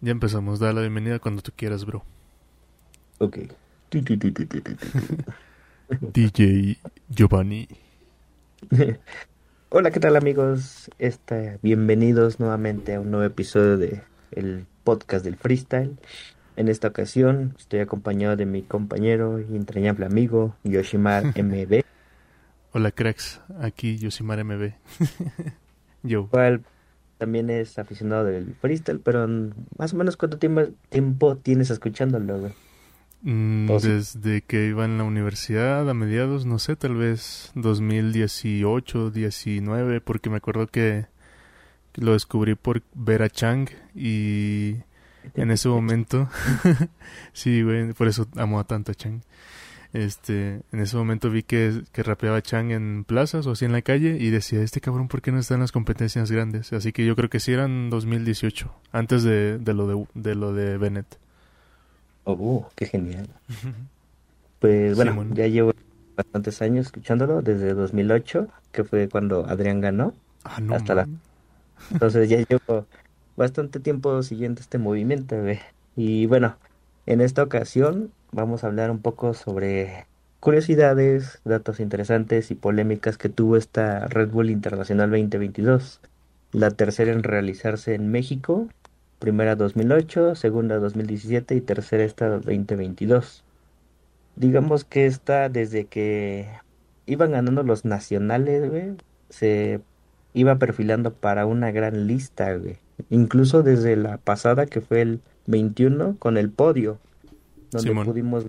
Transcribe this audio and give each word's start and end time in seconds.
Ya 0.00 0.12
empezamos, 0.12 0.60
da 0.60 0.72
la 0.72 0.82
bienvenida 0.82 1.18
cuando 1.18 1.42
tú 1.42 1.50
quieras, 1.56 1.84
bro. 1.84 2.04
Ok. 3.18 3.38
DJ 6.14 6.78
Giovanni. 7.08 7.66
Hola, 9.70 9.90
¿qué 9.90 9.98
tal 9.98 10.14
amigos? 10.14 10.88
Este, 11.00 11.58
bienvenidos 11.62 12.38
nuevamente 12.38 12.94
a 12.94 13.00
un 13.00 13.10
nuevo 13.10 13.26
episodio 13.26 13.76
de 13.76 14.02
el 14.30 14.66
podcast 14.84 15.24
del 15.24 15.34
freestyle. 15.34 15.98
En 16.54 16.68
esta 16.68 16.86
ocasión 16.86 17.56
estoy 17.58 17.80
acompañado 17.80 18.36
de 18.36 18.46
mi 18.46 18.62
compañero 18.62 19.40
y 19.40 19.56
entrañable 19.56 20.06
amigo 20.06 20.54
Yoshimar 20.62 21.24
MB. 21.42 21.82
Hola, 22.72 22.92
cracks. 22.92 23.40
Aquí 23.60 23.98
Yoshimar 23.98 24.44
MB. 24.44 24.74
Yo. 26.04 26.28
También 27.18 27.50
es 27.50 27.78
aficionado 27.78 28.24
del 28.24 28.54
freestyle, 28.54 29.00
pero 29.00 29.28
más 29.76 29.92
o 29.92 29.96
menos 29.96 30.16
cuánto 30.16 30.38
tiempo, 30.38 30.62
tiempo 30.88 31.36
tienes 31.36 31.70
escuchándolo, 31.70 32.38
güey. 32.38 32.52
Mm, 33.22 33.66
desde 33.66 34.42
que 34.42 34.68
iba 34.68 34.84
en 34.84 34.96
la 34.96 35.04
universidad 35.04 35.90
a 35.90 35.94
mediados, 35.94 36.46
no 36.46 36.60
sé, 36.60 36.76
tal 36.76 36.94
vez 36.94 37.50
2018, 37.56 39.10
19, 39.10 40.00
porque 40.00 40.30
me 40.30 40.36
acuerdo 40.36 40.68
que 40.68 41.06
lo 41.94 42.12
descubrí 42.12 42.54
por 42.54 42.82
ver 42.94 43.22
a 43.22 43.28
Chang 43.28 43.68
y 43.92 44.76
en 45.34 45.50
ese 45.50 45.68
momento, 45.68 46.28
sí, 47.32 47.62
güey, 47.62 47.92
por 47.92 48.06
eso 48.06 48.28
amo 48.36 48.60
a 48.60 48.64
tanto 48.64 48.92
a 48.92 48.94
Chang. 48.94 49.20
Este, 49.92 50.60
en 50.70 50.80
ese 50.80 50.96
momento 50.96 51.30
vi 51.30 51.42
que, 51.42 51.82
que 51.92 52.02
rapeaba 52.02 52.42
Chang 52.42 52.72
en 52.72 53.04
plazas 53.04 53.46
o 53.46 53.52
así 53.52 53.64
en 53.64 53.72
la 53.72 53.82
calle 53.82 54.18
y 54.20 54.30
decía, 54.30 54.62
este 54.62 54.80
cabrón, 54.80 55.08
¿por 55.08 55.22
qué 55.22 55.32
no 55.32 55.38
está 55.38 55.54
en 55.54 55.60
las 55.60 55.72
competencias 55.72 56.30
grandes? 56.30 56.72
Así 56.72 56.92
que 56.92 57.06
yo 57.06 57.16
creo 57.16 57.30
que 57.30 57.40
sí 57.40 57.52
eran 57.52 57.88
2018, 57.88 58.70
antes 58.92 59.22
de, 59.22 59.58
de, 59.58 59.74
lo, 59.74 59.86
de, 59.86 60.06
de 60.14 60.34
lo 60.34 60.52
de 60.52 60.76
Bennett. 60.76 61.18
Oh, 62.24 62.68
qué 62.74 62.86
genial. 62.86 63.28
Pues 64.58 64.96
bueno, 64.96 65.24
ya 65.34 65.46
llevo 65.46 65.72
bastantes 66.16 66.60
años 66.62 66.86
escuchándolo, 66.86 67.42
desde 67.42 67.74
2008, 67.74 68.48
que 68.72 68.82
fue 68.82 69.08
cuando 69.08 69.46
Adrián 69.46 69.80
ganó, 69.80 70.14
ah, 70.42 70.58
no, 70.60 70.74
hasta 70.74 70.96
la... 70.96 71.08
Entonces 71.92 72.28
ya 72.28 72.38
llevo 72.38 72.84
bastante 73.36 73.78
tiempo 73.78 74.20
siguiendo 74.24 74.60
este 74.60 74.78
movimiento. 74.78 75.36
Y 75.94 76.26
bueno, 76.26 76.56
en 77.06 77.20
esta 77.20 77.44
ocasión 77.44 78.10
vamos 78.32 78.64
a 78.64 78.68
hablar 78.68 78.90
un 78.90 79.00
poco 79.00 79.34
sobre 79.34 80.06
curiosidades, 80.40 81.40
datos 81.44 81.80
interesantes 81.80 82.50
y 82.50 82.54
polémicas 82.54 83.18
que 83.18 83.28
tuvo 83.28 83.56
esta 83.56 84.06
Red 84.06 84.30
Bull 84.30 84.50
Internacional 84.50 85.10
2022, 85.10 86.00
la 86.52 86.70
tercera 86.70 87.12
en 87.12 87.22
realizarse 87.22 87.94
en 87.94 88.10
México, 88.10 88.68
primera 89.18 89.56
2008, 89.56 90.34
segunda 90.34 90.76
2017 90.78 91.54
y 91.54 91.60
tercera 91.60 92.04
esta 92.04 92.28
2022. 92.28 93.44
Digamos 94.36 94.84
que 94.84 95.06
esta 95.06 95.48
desde 95.48 95.86
que 95.86 96.48
iban 97.06 97.32
ganando 97.32 97.62
los 97.64 97.84
nacionales, 97.84 98.70
se 99.30 99.80
iba 100.34 100.56
perfilando 100.56 101.12
para 101.12 101.46
una 101.46 101.72
gran 101.72 102.06
lista. 102.06 102.56
Incluso 103.10 103.62
desde 103.62 103.96
la 103.96 104.18
pasada 104.18 104.66
que 104.66 104.80
fue 104.80 105.00
el 105.02 105.20
21 105.46 106.16
con 106.18 106.36
el 106.36 106.50
podio 106.50 106.98
donde 107.70 108.04
pudimos 108.04 108.46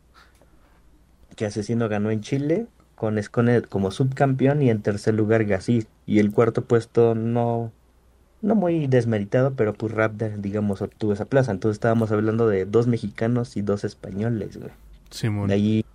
que 1.35 1.45
Asesino 1.45 1.87
ganó 1.87 2.11
en 2.11 2.21
Chile 2.21 2.67
con 2.95 3.17
Escone 3.17 3.61
como 3.61 3.91
subcampeón 3.91 4.61
y 4.61 4.69
en 4.69 4.81
tercer 4.81 5.13
lugar 5.13 5.45
Gassi 5.45 5.87
y 6.05 6.19
el 6.19 6.31
cuarto 6.31 6.65
puesto 6.65 7.15
no 7.15 7.71
no 8.41 8.55
muy 8.55 8.87
desmeritado 8.87 9.53
pero 9.53 9.73
pues 9.73 9.93
Raptor 9.93 10.41
digamos 10.41 10.81
obtuvo 10.81 11.13
esa 11.13 11.25
plaza. 11.25 11.51
Entonces 11.51 11.77
estábamos 11.77 12.11
hablando 12.11 12.47
de 12.47 12.65
dos 12.65 12.87
mexicanos 12.87 13.55
y 13.55 13.61
dos 13.61 13.85
españoles 13.85 14.57
güey. 14.57 14.71
Simón. 15.11 15.47
de 15.47 15.53
ahí 15.53 15.85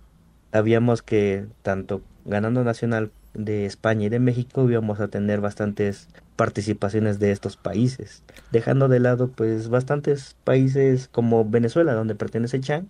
sabíamos 0.51 1.03
que 1.03 1.45
tanto 1.61 2.01
ganando 2.25 2.63
nacional 2.63 3.11
de 3.35 3.65
España 3.67 4.07
y 4.07 4.09
de 4.09 4.19
México 4.19 4.67
íbamos 4.67 4.99
a 4.99 5.07
tener 5.07 5.41
bastantes 5.41 6.07
participaciones 6.35 7.19
de 7.19 7.31
estos 7.31 7.55
países. 7.55 8.23
Dejando 8.51 8.87
de 8.87 8.99
lado 8.99 9.27
pues 9.27 9.69
bastantes 9.69 10.35
países 10.43 11.07
como 11.07 11.47
Venezuela 11.47 11.93
donde 11.93 12.15
pertenece 12.15 12.59
Chang 12.61 12.87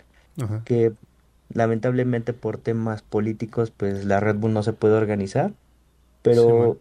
que 0.65 0.93
lamentablemente 1.53 2.33
por 2.33 2.57
temas 2.57 3.01
políticos 3.01 3.71
pues 3.75 4.05
la 4.05 4.19
Red 4.19 4.35
Bull 4.37 4.53
no 4.53 4.63
se 4.63 4.73
puede 4.73 4.95
organizar. 4.95 5.51
Pero 6.21 6.77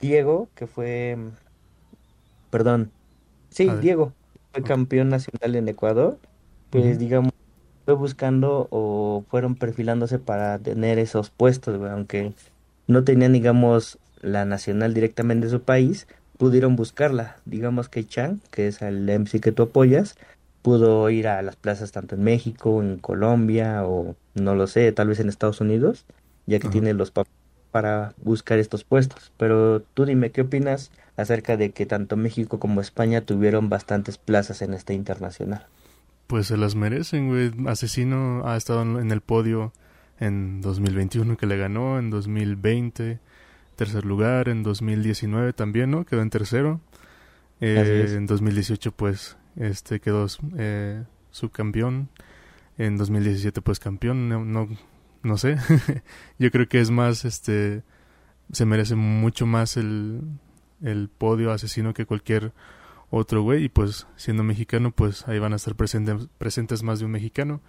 Diego 0.00 0.48
que 0.54 0.66
fue 0.66 1.18
perdón 2.50 2.90
sí 3.50 3.68
Diego 3.80 4.12
fue 4.52 4.62
campeón 4.62 5.08
nacional 5.08 5.56
en 5.56 5.68
Ecuador 5.68 6.18
pues 6.70 6.98
digamos 6.98 7.32
fue 7.84 7.94
buscando 7.94 8.68
o 8.70 9.24
fueron 9.28 9.54
perfilándose 9.54 10.18
para 10.18 10.58
tener 10.58 10.98
esos 10.98 11.30
puestos 11.30 11.80
aunque 11.90 12.32
no 12.86 13.04
tenían 13.04 13.32
digamos 13.32 13.98
la 14.20 14.44
nacional 14.44 14.94
directamente 14.94 15.46
de 15.46 15.52
su 15.52 15.62
país 15.62 16.06
pudieron 16.38 16.76
buscarla. 16.76 17.36
Digamos 17.44 17.88
que 17.88 18.06
Chan 18.06 18.40
que 18.50 18.68
es 18.68 18.80
el 18.80 19.08
MC 19.08 19.40
que 19.40 19.52
tú 19.52 19.64
apoyas 19.64 20.16
pudo 20.62 21.08
ir 21.10 21.28
a 21.28 21.42
las 21.42 21.56
plazas 21.56 21.92
tanto 21.92 22.14
en 22.14 22.24
México, 22.24 22.82
en 22.82 22.98
Colombia 22.98 23.84
o 23.84 24.16
no 24.34 24.54
lo 24.54 24.66
sé, 24.66 24.90
tal 24.92 25.08
vez 25.08 25.20
en 25.20 25.28
Estados 25.28 25.60
Unidos, 25.60 26.04
ya 26.46 26.58
que 26.58 26.68
tiene 26.68 26.94
los 26.94 27.10
papeles 27.10 27.36
para 27.70 28.14
buscar 28.18 28.58
estos 28.58 28.84
puestos. 28.84 29.32
Pero 29.36 29.82
tú 29.94 30.04
dime, 30.04 30.30
¿qué 30.30 30.42
opinas 30.42 30.90
acerca 31.16 31.56
de 31.56 31.70
que 31.70 31.86
tanto 31.86 32.16
México 32.16 32.58
como 32.58 32.80
España 32.80 33.20
tuvieron 33.20 33.68
bastantes 33.68 34.18
plazas 34.18 34.62
en 34.62 34.74
este 34.74 34.94
internacional? 34.94 35.66
Pues 36.26 36.46
se 36.46 36.56
las 36.56 36.74
merecen, 36.74 37.28
güey. 37.28 37.52
Asesino 37.68 38.46
ha 38.46 38.56
estado 38.56 38.82
en 38.82 39.10
el 39.10 39.20
podio 39.20 39.72
en 40.20 40.60
2021 40.60 41.36
que 41.36 41.46
le 41.46 41.56
ganó, 41.56 41.98
en 41.98 42.10
2020 42.10 43.20
tercer 43.78 44.04
lugar, 44.04 44.48
en 44.48 44.64
2019 44.64 45.52
también, 45.52 45.92
¿no? 45.92 46.04
Quedó 46.04 46.20
en 46.20 46.30
tercero. 46.30 46.80
Eh, 47.60 48.06
en 48.16 48.26
2018 48.26 48.92
pues 48.92 49.36
este 49.58 50.00
quedó 50.00 50.26
eh, 50.56 51.04
subcampeón. 51.30 52.08
En 52.76 52.96
2017 52.96 53.60
pues 53.60 53.80
campeón, 53.80 54.28
no, 54.28 54.44
no, 54.44 54.68
no 55.22 55.36
sé. 55.36 55.56
Yo 56.38 56.50
creo 56.50 56.68
que 56.68 56.80
es 56.80 56.90
más, 56.90 57.24
este, 57.24 57.82
se 58.52 58.64
merece 58.66 58.94
mucho 58.94 59.46
más 59.46 59.76
el, 59.76 60.22
el 60.82 61.08
podio 61.08 61.50
asesino 61.50 61.92
que 61.92 62.06
cualquier 62.06 62.52
otro 63.10 63.42
güey. 63.42 63.64
Y 63.64 63.68
pues 63.68 64.06
siendo 64.16 64.44
mexicano 64.44 64.92
pues 64.92 65.26
ahí 65.26 65.38
van 65.38 65.52
a 65.52 65.56
estar 65.56 65.74
presentes, 65.74 66.82
más 66.82 67.00
de 67.00 67.04
un 67.04 67.10
mexicano. 67.10 67.60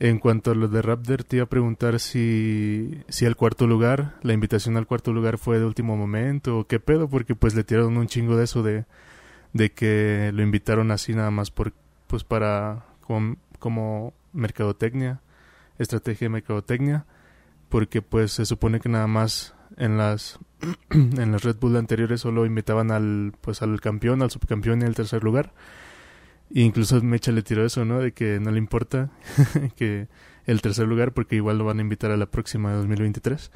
En 0.00 0.18
cuanto 0.18 0.50
a 0.50 0.54
lo 0.56 0.66
de 0.66 0.82
Raptor, 0.82 1.22
te 1.22 1.36
iba 1.36 1.44
a 1.44 1.48
preguntar 1.48 2.00
si, 2.00 3.04
si 3.08 3.24
el 3.24 3.36
cuarto 3.36 3.68
lugar, 3.68 4.16
la 4.22 4.32
invitación 4.32 4.76
al 4.76 4.88
cuarto 4.88 5.12
lugar 5.12 5.38
fue 5.38 5.60
de 5.60 5.64
último 5.64 5.96
momento 5.96 6.58
o 6.58 6.66
qué 6.66 6.80
pedo, 6.80 7.08
porque 7.08 7.36
pues 7.36 7.54
le 7.54 7.62
tiraron 7.62 7.96
un 7.96 8.08
chingo 8.08 8.36
de 8.36 8.44
eso 8.44 8.64
de 8.64 8.84
de 9.52 9.72
que 9.72 10.30
lo 10.32 10.42
invitaron 10.42 10.90
así 10.90 11.14
nada 11.14 11.30
más 11.30 11.50
por 11.50 11.72
pues 12.06 12.24
para 12.24 12.84
como, 13.00 13.36
como 13.58 14.14
mercadotecnia, 14.32 15.20
estrategia 15.78 16.26
de 16.26 16.30
mercadotecnia, 16.30 17.06
porque 17.68 18.02
pues 18.02 18.32
se 18.32 18.46
supone 18.46 18.80
que 18.80 18.88
nada 18.88 19.06
más 19.06 19.54
en 19.76 19.96
las 19.96 20.38
en 20.90 21.32
las 21.32 21.42
Red 21.42 21.56
Bull 21.56 21.76
anteriores 21.76 22.20
solo 22.20 22.46
invitaban 22.46 22.90
al 22.90 23.32
pues 23.40 23.62
al 23.62 23.80
campeón, 23.80 24.22
al 24.22 24.30
subcampeón 24.30 24.82
y 24.82 24.84
al 24.84 24.94
tercer 24.94 25.24
lugar. 25.24 25.52
E 26.54 26.60
incluso 26.60 27.00
Mecha 27.02 27.32
le 27.32 27.42
tiró 27.42 27.64
eso, 27.64 27.84
¿no? 27.84 27.98
De 28.00 28.12
que 28.12 28.38
no 28.40 28.50
le 28.50 28.58
importa 28.58 29.10
que 29.76 30.08
el 30.46 30.60
tercer 30.60 30.86
lugar 30.86 31.12
porque 31.12 31.36
igual 31.36 31.58
lo 31.58 31.64
van 31.64 31.78
a 31.78 31.82
invitar 31.82 32.10
a 32.10 32.16
la 32.16 32.26
próxima 32.26 32.70
de 32.70 32.76
2023. 32.76 33.50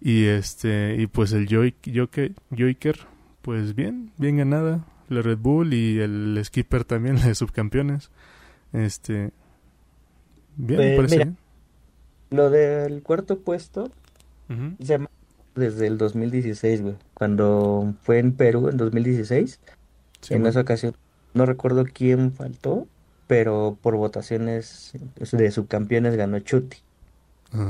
Y 0.00 0.24
este 0.24 0.96
y 0.98 1.06
pues 1.06 1.32
el 1.32 1.48
Joker, 1.48 2.98
pues 3.40 3.74
bien, 3.74 4.12
bien 4.18 4.36
ganada 4.36 4.84
la 5.08 5.22
Red 5.22 5.38
Bull 5.38 5.74
y 5.74 6.00
el 6.00 6.40
skipper 6.44 6.84
también, 6.84 7.16
la 7.20 7.26
de 7.26 7.34
subcampeones. 7.34 8.10
Este. 8.72 9.30
Bien, 10.56 10.96
pues, 10.96 11.16
Lo 12.30 12.50
del 12.50 13.02
cuarto 13.02 13.38
puesto 13.38 13.90
se 14.48 14.84
llama 14.84 15.08
desde 15.54 15.86
el 15.86 15.98
2016, 15.98 16.82
güey. 16.82 16.94
Cuando 17.14 17.94
fue 18.02 18.18
en 18.18 18.32
Perú 18.32 18.68
en 18.68 18.76
2016. 18.76 19.60
en 20.30 20.46
esa 20.46 20.60
ocasión, 20.60 20.94
no 21.34 21.46
recuerdo 21.46 21.84
quién 21.84 22.32
faltó, 22.32 22.86
pero 23.26 23.78
por 23.80 23.96
votaciones 23.96 24.92
de 25.16 25.50
subcampeones 25.50 26.16
ganó 26.16 26.38
Chuti. 26.40 26.78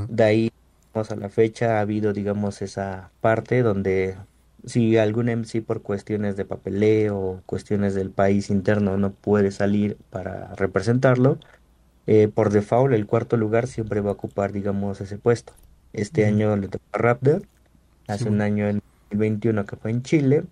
De 0.07 0.23
ahí, 0.23 0.51
a 0.93 1.15
la 1.15 1.29
fecha, 1.29 1.77
ha 1.77 1.81
habido, 1.81 2.13
digamos, 2.13 2.61
esa 2.61 3.11
parte 3.21 3.63
donde 3.63 4.15
si 4.65 4.97
algún 4.97 5.27
MC 5.27 5.61
por 5.61 5.81
cuestiones 5.81 6.37
de 6.37 6.45
papeleo 6.45 7.17
o 7.17 7.41
cuestiones 7.45 7.95
del 7.95 8.11
país 8.11 8.49
interno 8.49 8.97
no 8.97 9.11
puede 9.11 9.51
salir 9.51 9.97
para 10.09 10.53
representarlo, 10.55 11.37
eh, 12.07 12.27
por 12.27 12.49
default 12.49 12.93
el 12.93 13.05
cuarto 13.05 13.37
lugar 13.37 13.67
siempre 13.67 14.01
va 14.01 14.11
a 14.11 14.13
ocupar, 14.13 14.51
digamos, 14.51 15.01
ese 15.01 15.17
puesto. 15.17 15.53
Este 15.91 16.25
año 16.25 16.55
le 16.55 16.67
tocó 16.67 16.83
a 16.93 16.97
Raptor, 16.97 17.43
hace 18.07 18.27
un 18.27 18.41
año, 18.41 18.67
el 18.67 18.81
2021 19.11 19.65
que 19.65 19.75
fue 19.75 19.91
en 19.91 20.01
Chile, 20.01 20.43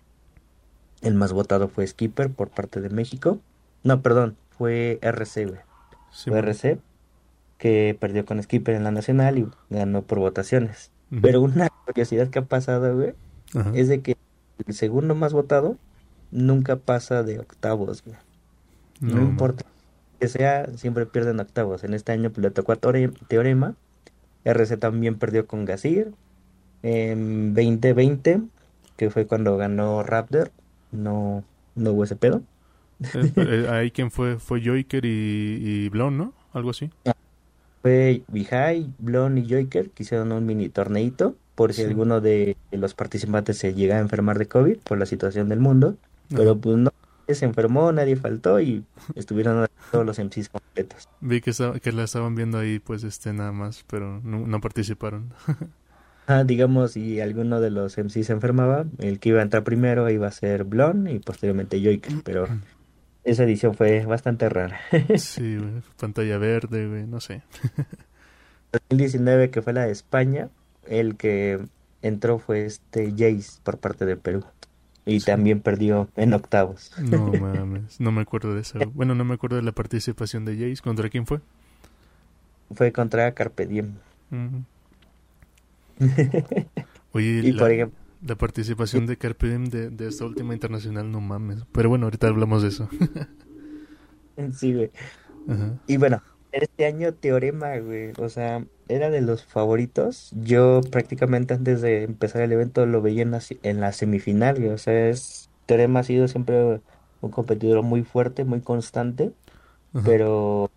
El 1.02 1.16
más 1.16 1.34
votado 1.34 1.68
fue 1.68 1.88
Skipper 1.88 2.30
por 2.30 2.50
parte 2.50 2.80
de 2.80 2.90
México. 2.90 3.40
No, 3.84 4.02
perdón, 4.04 4.38
fue 4.56 5.00
RC, 5.02 5.46
güey. 5.48 5.60
fue 6.12 6.38
RC, 6.40 6.80
que 7.58 7.98
perdió 8.00 8.26
con 8.26 8.42
Skipper 8.44 8.76
en 8.76 8.84
la 8.84 8.92
nacional 8.92 9.40
y 9.40 9.48
ganó 9.70 10.04
por 10.04 10.20
votaciones. 10.20 10.92
Pero 11.22 11.42
una 11.42 11.70
curiosidad 11.86 12.30
que 12.30 12.40
ha 12.40 12.46
pasado, 12.46 12.96
güey, 12.96 13.16
es 13.74 13.88
de 13.88 14.02
que 14.02 14.18
el 14.66 14.74
segundo 14.74 15.16
más 15.16 15.34
votado 15.34 15.78
nunca 16.32 16.78
pasa 16.78 17.24
de 17.24 17.40
octavos, 17.40 18.04
güey. 18.04 18.18
No, 19.00 19.22
importa 19.22 19.66
que 20.20 20.28
sea, 20.28 20.68
siempre 20.78 21.08
pierden 21.08 21.40
octavos. 21.40 21.84
En 21.84 21.94
este 21.94 22.12
año 22.12 22.30
pues, 22.30 22.44
le 22.44 22.52
tocó 22.52 22.72
a 22.74 22.76
Teorema. 22.76 23.76
RC 24.46 24.78
también 24.78 25.18
perdió 25.18 25.48
con 25.48 25.66
Gasir. 25.66 26.14
En 26.84 27.54
2020, 27.54 28.42
que 28.96 29.10
fue 29.10 29.26
cuando 29.26 29.58
ganó 29.58 30.04
Raptor, 30.04 30.52
no, 30.92 31.44
no 31.76 31.92
hubo 31.92 32.04
ese 32.04 32.16
pedo. 32.16 32.42
Eh, 33.16 33.32
eh, 33.36 33.68
ahí 33.70 33.90
quien 33.90 34.12
fue, 34.12 34.38
fue 34.38 34.64
Joiker 34.64 35.06
y, 35.06 35.10
y 35.10 35.90
Blon, 35.90 36.18
¿no? 36.18 36.34
Algo 36.54 36.70
así. 36.70 36.92
Ah, 37.06 37.16
fue 37.82 38.22
Vijay, 38.28 38.94
Blon 39.00 39.40
y 39.40 39.50
Joiker 39.50 39.90
que 39.90 40.04
hicieron 40.04 40.32
un 40.32 40.46
mini 40.46 40.70
torneito 40.70 41.36
por 41.56 41.74
si 41.74 41.84
alguno 41.84 42.22
de 42.22 42.56
los 42.72 42.94
participantes 42.94 43.58
se 43.58 43.74
llega 43.74 43.98
a 43.98 44.00
enfermar 44.00 44.40
de 44.40 44.48
COVID 44.48 44.78
por 44.80 44.98
la 44.98 45.06
situación 45.06 45.50
del 45.50 45.60
mundo. 45.60 45.96
Pero 46.30 46.58
pues 46.58 46.78
no, 46.78 46.92
se 47.36 47.46
enfermó, 47.46 47.92
nadie 47.92 48.16
faltó 48.16 48.60
y 48.60 48.84
estuvieron 49.16 49.68
todos 49.92 50.06
los 50.06 50.20
MCs 50.20 50.50
completos. 50.50 51.10
Vi 51.20 51.42
que, 51.42 51.52
que 51.82 51.92
la 51.92 52.04
estaban 52.04 52.36
viendo 52.36 52.58
ahí, 52.58 52.80
pues, 52.80 53.04
este, 53.04 53.34
nada 53.34 53.52
más, 53.52 53.84
pero 53.88 54.22
no, 54.24 54.62
participaron. 54.62 55.34
ah, 56.28 56.44
digamos, 56.44 56.94
si 56.94 57.20
alguno 57.22 57.62
de 57.62 57.72
los 57.72 57.98
MCs 57.98 58.28
se 58.28 58.34
enfermaba, 58.34 58.86
el 59.00 59.20
que 59.20 59.30
iba 59.30 59.40
a 59.40 59.44
entrar 59.44 59.64
primero 59.64 60.10
iba 60.10 60.28
a 60.28 60.32
ser 60.32 60.64
Blon 60.64 61.08
y 61.08 61.20
posteriormente 61.20 61.82
Joiker, 61.82 62.14
pero 62.24 62.48
esa 63.24 63.44
edición 63.44 63.76
fue 63.76 64.06
bastante 64.06 64.50
rara. 64.50 64.80
sí, 65.18 65.58
pantalla 66.00 66.38
verde, 66.38 67.06
no 67.08 67.20
sé. 67.20 67.44
2019, 68.72 69.50
que 69.50 69.62
fue 69.62 69.74
la 69.74 69.86
de 69.86 69.92
España, 69.92 70.50
el 70.92 71.16
que 71.16 71.60
entró 72.02 72.38
fue 72.38 72.66
este 72.66 73.12
Jace 73.12 73.60
por 73.64 73.78
parte 73.78 74.06
de 74.06 74.18
Perú. 74.18 74.44
Y 75.06 75.20
también 75.22 75.62
perdió 75.62 76.10
en 76.16 76.34
octavos. 76.34 76.92
No 77.00 77.28
mames, 77.42 78.00
no 78.00 78.12
me 78.12 78.22
acuerdo 78.22 78.54
de 78.54 78.62
eso. 78.62 78.78
Bueno, 78.94 79.16
no 79.16 79.26
me 79.26 79.34
acuerdo 79.34 79.56
de 79.56 79.64
la 79.64 79.72
participación 79.72 80.46
de 80.46 80.56
Jace. 80.56 80.82
¿Contra 80.84 81.10
quién 81.10 81.26
fue? 81.26 81.40
Fue 82.76 82.92
contra 82.92 83.34
Carpe 83.34 83.66
Diem. 83.66 83.96
Oye, 87.14 87.54
la, 87.54 87.90
la, 88.26 88.36
participación 88.36 89.08
de 89.08 89.18
Carpe 89.18 89.48
Diem 89.48 89.66
de, 89.66 90.08
esta 90.08 90.26
última 90.26 90.54
internacional, 90.54 91.12
no 91.12 91.20
mames. 91.20 91.66
Pero 91.72 91.90
bueno, 91.90 92.06
ahorita 92.06 92.28
hablamos 92.28 92.62
de 92.62 92.70
eso. 92.70 92.90
sí, 94.54 94.74
güey. 94.74 94.92
Y 95.88 95.98
bueno, 95.98 96.22
este 96.52 96.86
año 96.86 97.14
Teorema, 97.14 97.78
güey, 97.78 98.12
o 98.18 98.30
sea, 98.30 98.66
era 98.88 99.10
de 99.10 99.22
los 99.22 99.44
favoritos. 99.44 100.32
Yo 100.36 100.82
prácticamente 100.92 101.54
antes 101.54 101.82
de 101.82 102.04
empezar 102.04 102.42
el 102.42 102.52
evento 102.52 102.86
lo 102.86 103.02
veía 103.02 103.24
en 103.24 103.32
la, 103.32 103.42
en 103.64 103.80
la 103.80 103.94
semifinal, 103.94 104.60
güey. 104.60 104.70
O 104.70 104.78
sea, 104.78 105.10
es, 105.10 105.50
Teorema 105.66 106.02
ha 106.02 106.04
sido 106.04 106.28
siempre 106.28 106.82
un 107.22 107.32
competidor 107.32 107.84
muy 107.84 108.04
fuerte, 108.04 108.44
muy 108.44 108.62
constante, 108.62 109.32
pero 110.04 110.70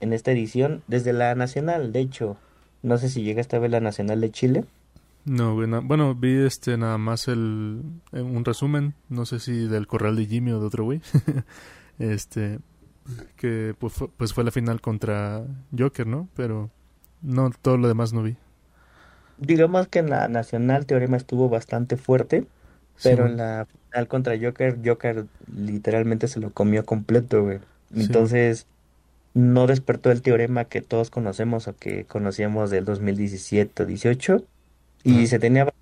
en 0.00 0.12
esta 0.12 0.32
edición, 0.32 0.82
desde 0.86 1.12
la 1.12 1.34
nacional, 1.34 1.92
de 1.92 2.00
hecho, 2.00 2.36
no 2.82 2.98
sé 2.98 3.08
si 3.08 3.22
llega 3.22 3.40
esta 3.40 3.58
vez 3.58 3.70
la 3.70 3.80
nacional 3.80 4.20
de 4.20 4.30
Chile. 4.30 4.64
No, 5.24 5.54
bueno, 5.54 5.82
bueno, 5.82 6.14
vi 6.14 6.36
este 6.36 6.76
nada 6.76 6.98
más 6.98 7.26
el 7.26 7.82
eh, 8.12 8.20
un 8.20 8.44
resumen, 8.44 8.94
no 9.08 9.26
sé 9.26 9.40
si 9.40 9.66
del 9.66 9.86
Corral 9.86 10.14
de 10.16 10.26
Jimmy 10.26 10.52
o 10.52 10.60
de 10.60 10.66
otro 10.66 10.84
güey. 10.84 11.00
este, 11.98 12.60
que 13.36 13.74
pues 13.78 13.92
fue, 13.92 14.08
pues 14.16 14.32
fue 14.32 14.44
la 14.44 14.50
final 14.50 14.80
contra 14.80 15.44
Joker, 15.76 16.06
¿no? 16.06 16.28
Pero 16.34 16.70
no, 17.22 17.50
todo 17.62 17.76
lo 17.76 17.88
demás 17.88 18.12
no 18.12 18.22
vi. 18.22 18.36
Digamos 19.38 19.88
que 19.88 19.98
en 19.98 20.10
la 20.10 20.28
nacional 20.28 20.86
Teorema 20.86 21.16
estuvo 21.16 21.48
bastante 21.48 21.96
fuerte, 21.96 22.46
pero 23.02 23.26
en 23.26 23.36
la 23.36 23.66
final 23.90 24.08
contra 24.08 24.38
Joker, 24.40 24.78
Joker 24.84 25.26
literalmente 25.54 26.28
se 26.28 26.40
lo 26.40 26.50
comió 26.52 26.84
completo, 26.84 27.42
güey. 27.42 27.60
Entonces, 27.94 28.66
no 29.34 29.66
despertó 29.66 30.10
el 30.10 30.22
teorema 30.22 30.64
que 30.64 30.80
todos 30.80 31.10
conocemos 31.10 31.68
o 31.68 31.76
que 31.76 32.06
conocíamos 32.06 32.70
del 32.70 32.86
2017-18 32.86 34.44
y 35.04 35.26
se 35.26 35.38
tenía 35.38 35.72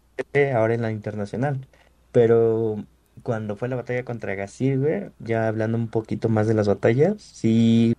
ahora 0.54 0.74
en 0.74 0.82
la 0.82 0.90
internacional. 0.90 1.66
Pero 2.10 2.84
cuando 3.24 3.56
fue 3.56 3.68
la 3.68 3.76
batalla 3.76 4.04
contra 4.04 4.36
Gasir, 4.36 5.10
ya 5.18 5.48
hablando 5.48 5.76
un 5.76 5.88
poquito 5.88 6.28
más 6.28 6.46
de 6.46 6.54
las 6.54 6.68
batallas, 6.68 7.20
sí 7.20 7.96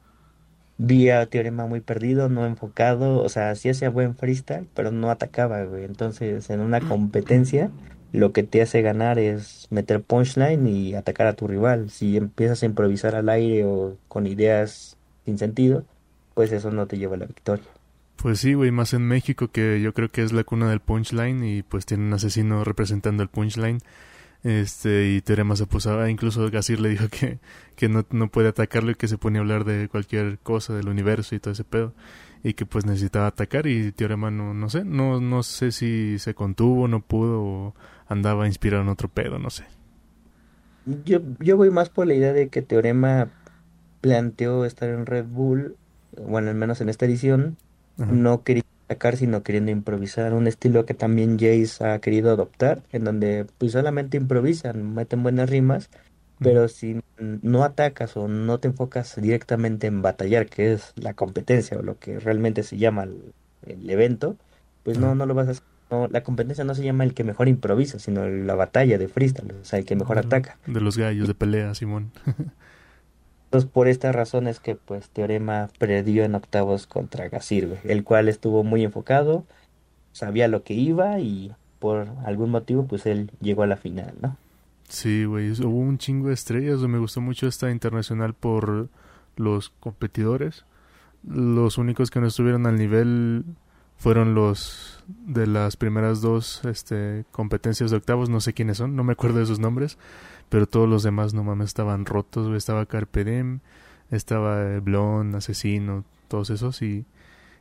vi 0.78 1.10
a 1.10 1.26
Teorema 1.26 1.66
muy 1.66 1.82
perdido, 1.82 2.30
no 2.30 2.46
enfocado, 2.46 3.22
o 3.22 3.28
sea, 3.28 3.56
sí 3.56 3.70
hacía 3.70 3.90
buen 3.90 4.16
freestyle, 4.16 4.68
pero 4.74 4.92
no 4.92 5.10
atacaba, 5.10 5.64
güey. 5.64 5.84
Entonces, 5.84 6.50
en 6.50 6.60
una 6.60 6.80
competencia, 6.80 7.72
lo 8.12 8.32
que 8.34 8.44
te 8.44 8.62
hace 8.62 8.82
ganar 8.82 9.20
es 9.20 9.68
meter 9.72 10.02
punchline 10.02 10.68
y 10.68 10.96
atacar 10.96 11.28
a 11.28 11.34
tu 11.34 11.48
rival. 11.48 11.90
Si 11.90 12.18
empiezas 12.18 12.62
a 12.64 12.68
improvisar 12.68 13.16
al 13.16 13.28
aire 13.30 13.66
o 13.66 13.98
con 14.08 14.28
ideas 14.28 14.96
sin 15.26 15.38
sentido, 15.38 15.84
pues 16.36 16.52
eso 16.52 16.70
no 16.72 16.86
te 16.86 16.98
lleva 16.98 17.16
a 17.16 17.20
la 17.20 17.26
victoria. 17.26 17.66
Pues 18.18 18.40
sí, 18.40 18.54
güey, 18.54 18.72
más 18.72 18.94
en 18.94 19.08
México 19.08 19.50
que 19.50 19.82
yo 19.82 19.94
creo 19.94 20.10
que 20.10 20.24
es 20.24 20.34
la 20.34 20.44
cuna 20.44 20.70
del 20.70 20.80
punchline 20.80 21.44
y 21.44 21.64
pues 21.64 21.86
tiene 21.86 22.06
un 22.06 22.14
asesino 22.14 22.64
representando 22.64 23.24
el 23.24 23.30
punchline. 23.30 23.80
Este, 24.46 25.10
y 25.10 25.22
Teorema 25.22 25.56
se 25.56 25.66
puso, 25.66 26.00
ah, 26.00 26.08
incluso 26.08 26.52
Gasir 26.52 26.80
le 26.80 26.90
dijo 26.90 27.08
que, 27.10 27.40
que 27.76 27.90
no, 27.90 28.06
no 28.12 28.30
puede 28.30 28.50
atacarlo 28.50 28.92
y 28.92 28.96
que 28.96 29.08
se 29.08 29.18
ponía 29.18 29.40
a 29.40 29.42
hablar 29.42 29.66
de 29.66 29.90
cualquier 29.90 30.38
cosa 30.38 30.76
del 30.76 30.88
universo 30.88 31.34
y 31.34 31.40
todo 31.40 31.54
ese 31.54 31.64
pedo. 31.64 31.94
Y 32.44 32.54
que 32.54 32.68
pues 32.68 32.86
necesitaba 32.86 33.26
atacar 33.26 33.66
y 33.66 33.92
Teorema 33.92 34.30
no, 34.30 34.54
no 34.54 34.70
sé, 34.70 34.86
no, 34.86 35.20
no 35.20 35.42
sé 35.42 35.72
si 35.72 36.20
se 36.20 36.36
contuvo, 36.36 36.88
no 36.88 37.00
pudo 37.00 37.42
o 37.42 37.76
andaba 38.08 38.46
inspirado 38.46 38.84
en 38.84 38.90
otro 38.90 39.10
pedo, 39.10 39.40
no 39.40 39.50
sé. 39.50 39.64
Yo, 41.06 41.22
yo 41.40 41.58
voy 41.58 41.72
más 41.72 41.90
por 41.90 42.06
la 42.06 42.14
idea 42.14 42.32
de 42.32 42.50
que 42.50 42.62
Teorema 42.62 43.30
planteó 44.02 44.64
estar 44.64 44.90
en 44.90 45.08
Red 45.08 45.26
Bull, 45.26 45.76
bueno, 46.22 46.52
al 46.52 46.56
menos 46.56 46.82
en 46.82 46.90
esta 46.90 47.08
edición, 47.08 47.58
no 47.98 48.44
quería 48.44 48.62
atacar, 48.86 49.18
sino 49.18 49.44
queriendo 49.44 49.72
improvisar. 49.72 50.34
Un 50.34 50.48
estilo 50.48 50.86
que 50.86 50.94
también 50.94 51.38
Jace 51.38 51.84
ha 51.84 52.00
querido 52.00 52.32
adoptar, 52.32 52.84
en 52.92 53.04
donde 53.04 53.46
pues 53.58 53.74
solamente 53.74 54.18
improvisan, 54.18 54.94
meten 54.94 55.24
buenas 55.24 55.50
rimas, 55.50 55.90
pero 56.40 56.68
si 56.68 57.02
no 57.18 57.64
atacas 57.64 58.16
o 58.18 58.28
no 58.28 58.60
te 58.60 58.68
enfocas 58.68 59.16
directamente 59.20 59.88
en 59.88 60.02
batallar, 60.02 60.48
que 60.48 60.74
es 60.74 60.94
la 60.96 61.14
competencia 61.14 61.78
o 61.78 61.82
lo 61.82 61.98
que 61.98 62.20
realmente 62.20 62.64
se 62.64 62.78
llama 62.78 63.04
el, 63.04 63.90
evento, 63.90 64.38
pues 64.84 65.00
no, 65.00 65.16
no 65.16 65.26
lo 65.26 65.34
vas 65.34 65.48
a 65.48 65.52
hacer. 65.52 65.64
la 66.12 66.24
competencia 66.24 66.64
no 66.64 66.76
se 66.76 66.84
llama 66.84 67.04
el 67.04 67.14
que 67.14 67.24
mejor 67.24 67.48
improvisa, 67.48 68.00
sino 68.00 68.28
la 68.28 68.56
batalla 68.56 68.98
de 68.98 69.08
freestyle, 69.08 69.56
o 69.62 69.66
sea, 69.66 69.80
el 69.80 69.86
que 69.86 69.96
mejor 69.96 70.20
ataca. 70.20 70.58
De 70.68 70.82
los 70.82 70.98
gallos 70.98 71.28
de 71.28 71.34
pelea, 71.34 71.74
Simón. 71.74 72.12
Por 73.64 73.88
estas 73.88 74.14
razones 74.14 74.60
que 74.60 74.76
pues 74.76 75.08
Teorema 75.08 75.70
perdió 75.80 76.26
en 76.26 76.36
octavos 76.36 76.88
contra 76.88 77.30
Gasir, 77.30 77.78
el 77.86 78.04
cual 78.04 78.28
estuvo 78.28 78.66
muy 78.66 78.84
enfocado, 78.84 79.46
sabía 80.12 80.50
lo 80.50 80.64
que 80.64 80.74
iba 80.74 81.20
y 81.22 81.54
por 81.80 82.10
algún 82.26 82.50
motivo 82.50 82.86
pues 82.86 83.06
él 83.06 83.32
llegó 83.40 83.64
a 83.64 83.68
la 83.68 83.78
final, 83.78 84.14
¿no? 84.22 84.36
Sí, 84.90 85.26
güey, 85.26 85.52
hubo 85.52 85.78
un 85.78 85.98
chingo 85.98 86.28
de 86.28 86.34
estrellas, 86.34 86.80
me 86.80 87.00
gustó 87.00 87.22
mucho 87.22 87.48
esta 87.48 87.72
internacional 87.72 88.34
por 88.34 88.90
los 89.38 89.70
competidores. 89.80 90.66
Los 91.28 91.78
únicos 91.78 92.12
que 92.12 92.20
no 92.20 92.28
estuvieron 92.28 92.68
al 92.68 92.78
nivel 92.78 93.46
fueron 93.98 94.36
los 94.36 95.04
de 95.08 95.48
las 95.48 95.78
primeras 95.78 96.22
dos 96.22 96.64
este, 96.66 97.26
competencias 97.32 97.92
de 97.92 97.98
octavos, 97.98 98.30
no 98.30 98.40
sé 98.42 98.54
quiénes 98.54 98.78
son, 98.78 98.96
no 98.96 99.04
me 99.04 99.14
acuerdo 99.14 99.40
de 99.40 99.46
sus 99.46 99.60
nombres, 99.60 99.98
pero 100.50 100.68
todos 100.68 100.90
los 100.90 101.04
demás 101.04 101.34
no 101.34 101.44
mames 101.44 101.68
estaban 101.68 102.06
rotos, 102.06 102.56
Estaba 102.56 102.86
Carpedem, 102.86 103.60
estaba 104.12 104.80
Blon, 104.80 105.36
Asesino, 105.36 106.06
todos 106.28 106.50
esos 106.50 106.82
y 106.82 107.06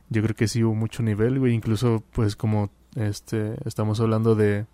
yo 0.09 0.21
creo 0.21 0.35
que 0.35 0.47
sí 0.47 0.63
hubo 0.63 0.75
mucho 0.75 1.03
nivel, 1.03 1.39
güey. 1.39 1.53
Incluso, 1.53 2.03
pues, 2.11 2.35
como 2.35 2.69
este 2.95 3.55
estamos 3.65 3.99
hablando 3.99 4.35
de 4.35 4.65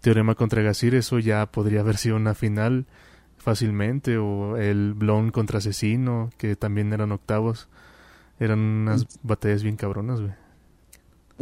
Teorema 0.00 0.34
contra 0.34 0.62
Gasir, 0.62 0.94
eso 0.94 1.18
ya 1.18 1.46
podría 1.46 1.80
haber 1.80 1.96
sido 1.96 2.16
una 2.16 2.34
final 2.34 2.86
fácilmente. 3.36 4.16
O 4.18 4.56
el 4.56 4.94
Blon 4.94 5.30
contra 5.30 5.58
Asesino, 5.58 6.30
que 6.38 6.56
también 6.56 6.92
eran 6.92 7.12
octavos. 7.12 7.68
Eran 8.38 8.58
unas 8.58 9.06
batallas 9.22 9.62
bien 9.62 9.76
cabronas, 9.76 10.20
güey. 10.20 10.32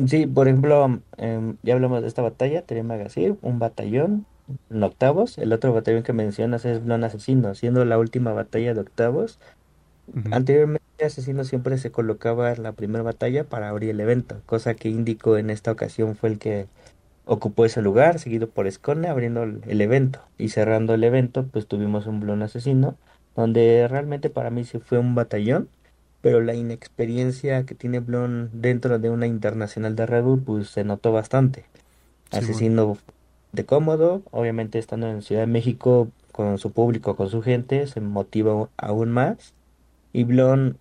Sí, 0.06 0.26
por 0.26 0.46
ejemplo, 0.46 1.00
em, 1.16 1.56
ya 1.62 1.74
hablamos 1.74 2.02
de 2.02 2.08
esta 2.08 2.22
batalla, 2.22 2.64
Gasir, 2.68 3.36
un 3.42 3.58
batallón, 3.58 4.26
en 4.70 4.82
octavos. 4.82 5.38
El 5.38 5.52
otro 5.52 5.72
batallón 5.72 6.02
que 6.02 6.12
mencionas 6.12 6.64
es 6.64 6.84
Blon 6.84 7.04
Asesino, 7.04 7.54
siendo 7.54 7.84
la 7.84 7.98
última 7.98 8.32
batalla 8.32 8.74
de 8.74 8.80
octavos. 8.80 9.38
Anteriormente 10.30 11.04
Asesino 11.04 11.44
siempre 11.44 11.76
se 11.78 11.90
colocaba 11.90 12.52
en 12.52 12.62
la 12.62 12.72
primera 12.72 13.02
batalla 13.02 13.44
para 13.44 13.68
abrir 13.68 13.90
el 13.90 14.00
evento, 14.00 14.40
cosa 14.46 14.74
que 14.74 14.88
indicó 14.88 15.36
en 15.36 15.50
esta 15.50 15.70
ocasión 15.70 16.16
fue 16.16 16.30
el 16.30 16.38
que 16.38 16.66
ocupó 17.26 17.66
ese 17.66 17.82
lugar, 17.82 18.18
seguido 18.18 18.48
por 18.48 18.66
Escone 18.66 19.08
abriendo 19.08 19.42
el 19.42 19.80
evento. 19.80 20.20
Y 20.38 20.48
cerrando 20.48 20.94
el 20.94 21.04
evento, 21.04 21.46
pues 21.46 21.66
tuvimos 21.66 22.06
un 22.06 22.20
Blon 22.20 22.42
asesino, 22.42 22.96
donde 23.36 23.86
realmente 23.88 24.30
para 24.30 24.50
mí 24.50 24.64
sí 24.64 24.78
fue 24.78 24.98
un 24.98 25.14
batallón, 25.14 25.68
pero 26.20 26.40
la 26.40 26.54
inexperiencia 26.54 27.64
que 27.64 27.74
tiene 27.74 28.00
Blon 28.00 28.50
dentro 28.52 28.98
de 28.98 29.10
una 29.10 29.26
internacional 29.26 29.96
de 29.96 30.06
Red 30.06 30.22
Bull, 30.24 30.42
pues 30.42 30.68
se 30.68 30.84
notó 30.84 31.12
bastante. 31.12 31.64
asesino 32.30 32.98
de 33.52 33.64
cómodo, 33.64 34.22
obviamente 34.30 34.78
estando 34.78 35.08
en 35.08 35.22
Ciudad 35.22 35.42
de 35.42 35.46
México 35.46 36.08
con 36.32 36.58
su 36.58 36.72
público, 36.72 37.16
con 37.16 37.30
su 37.30 37.42
gente, 37.42 37.86
se 37.86 38.00
motiva 38.00 38.68
aún 38.76 39.10
más. 39.10 39.54
Y 40.12 40.24
Blon 40.24 40.78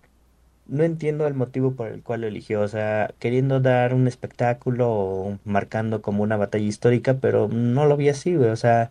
no 0.66 0.84
entiendo 0.84 1.26
el 1.26 1.34
motivo 1.34 1.72
por 1.72 1.88
el 1.88 2.02
cual 2.02 2.20
lo 2.22 2.26
eligió, 2.26 2.60
o 2.60 2.68
sea, 2.68 3.14
queriendo 3.18 3.60
dar 3.60 3.94
un 3.94 4.06
espectáculo 4.06 4.90
o 4.90 5.38
marcando 5.44 6.02
como 6.02 6.22
una 6.22 6.36
batalla 6.36 6.66
histórica, 6.66 7.14
pero 7.14 7.48
no 7.48 7.86
lo 7.86 7.96
vi 7.96 8.10
así, 8.10 8.36
güey, 8.36 8.50
o 8.50 8.56
sea, 8.56 8.90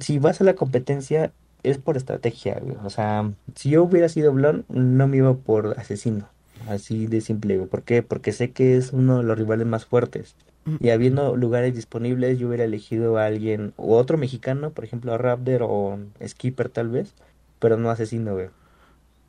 si 0.00 0.18
vas 0.18 0.40
a 0.40 0.44
la 0.44 0.54
competencia 0.54 1.32
es 1.62 1.78
por 1.78 1.96
estrategia, 1.96 2.58
güey, 2.60 2.76
o 2.84 2.90
sea, 2.90 3.30
si 3.54 3.70
yo 3.70 3.84
hubiera 3.84 4.08
sido 4.08 4.32
Blon, 4.32 4.64
no 4.68 5.08
me 5.08 5.18
iba 5.18 5.34
por 5.34 5.78
asesino, 5.78 6.28
así 6.68 7.06
de 7.06 7.20
simple, 7.20 7.56
güey, 7.56 7.68
¿por 7.68 7.82
qué? 7.82 8.02
Porque 8.02 8.32
sé 8.32 8.50
que 8.52 8.76
es 8.76 8.92
uno 8.92 9.18
de 9.18 9.24
los 9.24 9.38
rivales 9.38 9.66
más 9.66 9.86
fuertes. 9.86 10.34
Mm. 10.64 10.76
Y 10.80 10.90
habiendo 10.90 11.36
lugares 11.36 11.74
disponibles, 11.74 12.38
yo 12.38 12.48
hubiera 12.48 12.64
elegido 12.64 13.18
a 13.18 13.26
alguien, 13.26 13.72
o 13.76 13.96
otro 13.96 14.18
mexicano, 14.18 14.70
por 14.70 14.84
ejemplo, 14.84 15.12
a 15.14 15.18
Raptor 15.18 15.62
o 15.62 15.98
Skipper 16.26 16.68
tal 16.68 16.88
vez, 16.88 17.14
pero 17.58 17.76
no 17.76 17.90
asesino, 17.90 18.34
güey. 18.34 18.48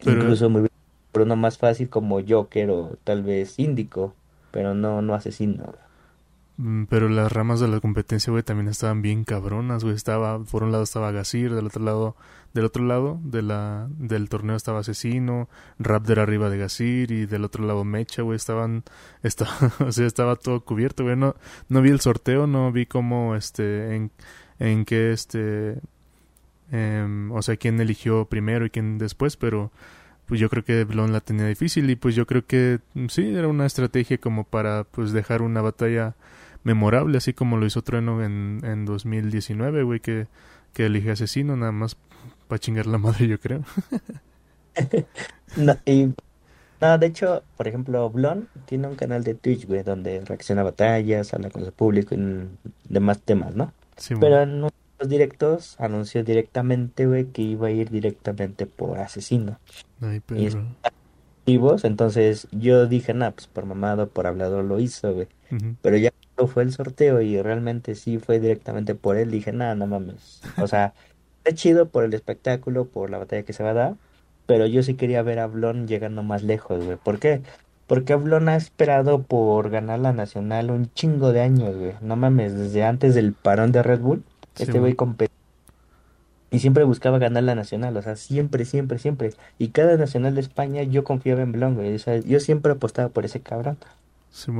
Incluso 0.04 0.50
muy 0.50 0.68
pero 1.12 1.26
uno 1.26 1.36
más 1.36 1.58
fácil 1.58 1.90
como 1.90 2.22
Joker 2.26 2.70
o 2.70 2.98
tal 3.04 3.24
vez 3.24 3.60
Índico, 3.60 4.14
pero 4.52 4.74
no, 4.74 5.02
no 5.02 5.14
asesino. 5.14 5.64
Mm, 5.64 5.91
pero 6.90 7.10
las 7.10 7.32
ramas 7.32 7.60
de 7.60 7.68
la 7.68 7.80
competencia, 7.80 8.30
güey, 8.30 8.44
también 8.44 8.68
estaban 8.68 9.02
bien 9.02 9.24
cabronas, 9.24 9.84
güey. 9.84 9.96
Estaba, 9.96 10.44
por 10.44 10.64
un 10.64 10.72
lado 10.72 10.84
estaba 10.84 11.12
Gasir, 11.12 11.54
del 11.56 11.66
otro 11.66 11.84
lado, 11.84 12.16
del 12.54 12.66
otro 12.66 12.84
lado 12.84 13.20
de 13.24 13.42
la, 13.42 13.88
del 13.90 14.30
torneo 14.30 14.56
estaba 14.56 14.80
Asesino, 14.80 15.50
Raptor 15.80 16.20
arriba 16.20 16.50
de 16.50 16.58
Gasir 16.58 17.12
y 17.12 17.26
del 17.26 17.46
otro 17.46 17.66
lado 17.66 17.84
Mecha, 17.84 18.22
güey. 18.22 18.36
Estaban, 18.36 18.84
estaba, 19.24 19.52
o 19.80 19.92
sea, 19.92 20.06
estaba 20.06 20.36
todo 20.36 20.64
cubierto, 20.64 21.04
güey. 21.04 21.16
No, 21.16 21.36
no 21.70 21.82
vi 21.82 21.90
el 21.90 22.00
sorteo, 22.00 22.46
no 22.48 22.72
vi 22.72 22.86
cómo, 22.86 23.36
este, 23.36 23.96
en, 23.96 24.12
en 24.60 24.86
qué, 24.86 25.14
este, 25.14 25.80
em, 26.72 27.32
o 27.32 27.42
sea, 27.42 27.58
quién 27.58 27.80
eligió 27.82 28.26
primero 28.26 28.66
y 28.66 28.70
quién 28.70 28.98
después, 29.00 29.36
pero 29.38 29.72
pues 30.28 30.40
yo 30.40 30.50
creo 30.50 30.64
que 30.64 30.84
Blon 30.86 31.12
la 31.12 31.22
tenía 31.22 31.48
difícil 31.48 31.90
y 31.90 31.96
pues 31.96 32.16
yo 32.16 32.26
creo 32.28 32.46
que 32.46 32.80
mm, 32.94 33.08
sí, 33.08 33.36
era 33.36 33.48
una 33.48 33.66
estrategia 33.66 34.18
como 34.18 34.44
para 34.46 34.86
pues 34.86 35.12
dejar 35.12 35.42
una 35.42 35.62
batalla 35.62 36.16
memorable, 36.64 37.18
así 37.18 37.34
como 37.34 37.58
lo 37.58 37.66
hizo 37.66 37.82
Trueno 37.82 38.24
en, 38.24 38.62
en 38.64 38.86
2019, 38.86 39.84
güey, 39.84 40.00
que, 40.00 40.28
que 40.74 40.86
elige 40.86 41.12
asesino 41.12 41.56
nada 41.56 41.72
más 41.72 41.98
para 42.48 42.60
chingar 42.60 42.86
la 42.86 42.98
madre, 42.98 43.28
yo 43.28 43.40
creo. 43.40 43.64
no, 45.58 45.78
y, 45.86 46.14
no, 46.82 46.98
de 46.98 47.06
hecho, 47.06 47.44
por 47.58 47.68
ejemplo, 47.68 48.10
Blon 48.10 48.50
tiene 48.66 48.88
un 48.88 48.96
canal 48.96 49.24
de 49.24 49.36
Twitch, 49.36 49.68
güey, 49.68 49.84
donde 49.84 50.22
reacciona 50.26 50.62
a 50.62 50.66
batallas, 50.66 51.34
habla 51.34 51.50
con 51.50 51.64
su 51.64 51.72
público 51.72 52.16
y 52.16 52.48
demás 52.90 53.22
temas, 53.22 53.56
¿no? 53.56 53.74
Sí, 53.98 54.16
Pero 54.20 54.46
no 54.46 54.70
directos 55.08 55.76
anunció 55.80 56.24
directamente, 56.24 57.06
güey, 57.06 57.26
que 57.26 57.42
iba 57.42 57.68
a 57.68 57.72
ir 57.72 57.90
directamente 57.90 58.66
por 58.66 59.00
asesino. 59.00 59.60
Ay, 60.02 60.22
Y 61.46 61.60
entonces 61.84 62.48
yo 62.52 62.88
dije, 62.88 63.14
nah, 63.14 63.32
pues 63.32 63.48
por 63.48 63.66
mamado, 63.66 64.10
por 64.10 64.28
hablador 64.28 64.64
lo 64.64 64.80
hizo, 64.80 65.14
güey. 65.14 65.28
Pero 65.82 65.98
ya 65.98 66.12
fue 66.48 66.64
el 66.64 66.72
sorteo 66.72 67.22
y 67.22 67.42
realmente 67.42 67.96
sí 67.96 68.20
fue 68.20 68.40
directamente 68.40 68.96
por 68.96 69.18
él, 69.18 69.32
dije, 69.32 69.52
nada, 69.52 69.76
no 69.76 69.88
mames. 69.88 70.42
O 70.58 70.68
sea, 70.68 70.94
es 71.46 71.56
chido 71.56 71.90
por 71.90 72.04
el 72.04 72.14
espectáculo, 72.14 72.86
por 72.86 73.10
la 73.10 73.18
batalla 73.18 73.44
que 73.44 73.54
se 73.54 73.64
va 73.64 73.72
a 73.72 73.76
dar, 73.76 73.96
pero 74.46 74.66
yo 74.66 74.84
sí 74.84 74.96
quería 74.96 75.22
ver 75.22 75.40
a 75.40 75.48
Blon 75.48 75.88
llegando 75.88 76.24
más 76.24 76.44
lejos, 76.44 76.84
güey. 76.84 76.98
¿Por 76.98 77.20
qué? 77.20 77.42
Porque 77.88 78.16
Blon 78.16 78.50
ha 78.50 78.56
esperado 78.56 79.24
por 79.24 79.70
ganar 79.70 80.00
la 80.00 80.14
nacional 80.14 80.72
un 80.72 80.92
chingo 80.94 81.34
de 81.34 81.42
años, 81.42 81.76
güey. 81.76 81.94
No 82.02 82.16
mames, 82.16 82.54
desde 82.54 82.84
antes 82.84 83.16
del 83.16 83.34
parón 83.34 83.72
de 83.72 83.84
Red 83.84 84.00
Bull 84.00 84.24
este 84.58 84.80
güey 84.80 84.96
competía. 84.96 85.36
Y 86.52 86.60
siempre 86.60 86.84
buscaba 86.84 87.18
ganar 87.18 87.44
la 87.44 87.56
nacional, 87.56 87.96
o 87.96 88.02
sea, 88.02 88.18
siempre, 88.18 88.66
siempre, 88.66 89.00
siempre. 89.00 89.34
Y 89.58 89.70
cada 89.70 89.96
nacional 89.96 90.36
de 90.36 90.42
España 90.42 90.84
yo 90.84 91.06
confiaba 91.06 91.42
en 91.42 91.54
Blon, 91.54 91.76
güey. 91.76 91.96
O 91.96 92.00
sea, 92.00 92.18
yo 92.18 92.42
siempre 92.42 92.74
apostaba 92.74 93.08
por 93.08 93.24
ese 93.24 93.40
cabrón. 93.40 93.78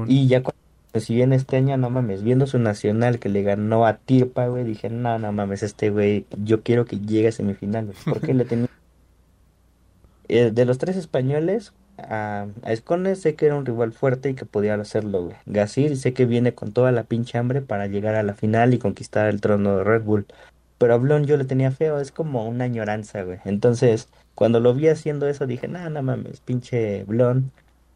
Y 0.08 0.28
ya 0.28 0.42
cuando 0.42 0.61
si 1.00 1.16
bien 1.16 1.34
este 1.34 1.58
año, 1.58 1.78
no 1.78 1.90
mames, 1.90 2.24
viendo 2.24 2.48
su 2.48 2.60
nacional 2.60 3.20
que 3.20 3.30
le 3.30 3.44
ganó 3.44 3.86
a 3.86 3.98
Tirpa, 3.98 4.48
güey, 4.48 4.64
dije, 4.64 4.90
no, 4.90 5.18
no 5.20 5.32
mames, 5.32 5.64
este 5.64 5.90
güey, 5.90 6.26
yo 6.44 6.64
quiero 6.64 6.86
que 6.86 7.00
llegue 7.00 7.30
a 7.30 7.32
semifinales. 7.32 7.96
Porque 8.06 8.34
le 8.34 8.46
tenía... 8.46 8.68
Eh, 10.34 10.52
de 10.52 10.64
los 10.64 10.78
tres 10.78 10.96
españoles, 10.96 11.74
a, 11.98 12.48
a 12.64 12.72
Escone 12.72 13.16
sé 13.16 13.36
que 13.36 13.48
era 13.48 13.56
un 13.56 13.66
rival 13.66 13.92
fuerte 13.92 14.30
y 14.30 14.34
que 14.34 14.46
podía 14.46 14.76
hacerlo, 14.76 15.24
güey. 15.26 15.36
Gasir 15.46 15.98
sé 15.98 16.14
que 16.14 16.26
viene 16.26 16.54
con 16.54 16.72
toda 16.72 16.94
la 16.94 17.04
pinche 17.04 17.38
hambre 17.38 17.62
para 17.62 17.88
llegar 17.88 18.16
a 18.16 18.24
la 18.24 18.34
final 18.34 18.74
y 18.74 18.80
conquistar 18.80 19.28
el 19.28 19.42
trono 19.42 19.76
de 19.76 19.84
Red 19.84 20.04
Bull. 20.04 20.26
Pero 20.78 20.94
a 20.94 20.98
Blon 20.98 21.26
yo 21.26 21.38
le 21.38 21.46
tenía 21.46 21.72
feo, 21.72 22.00
es 22.00 22.12
como 22.12 22.48
una 22.48 22.64
añoranza, 22.64 23.24
güey. 23.24 23.40
Entonces, 23.46 24.10
cuando 24.36 24.60
lo 24.60 24.74
vi 24.74 24.88
haciendo 24.88 25.28
eso, 25.28 25.46
dije, 25.46 25.68
no, 25.68 25.90
no 25.90 26.02
mames, 26.02 26.42
pinche 26.42 27.04
Blon. 27.04 27.52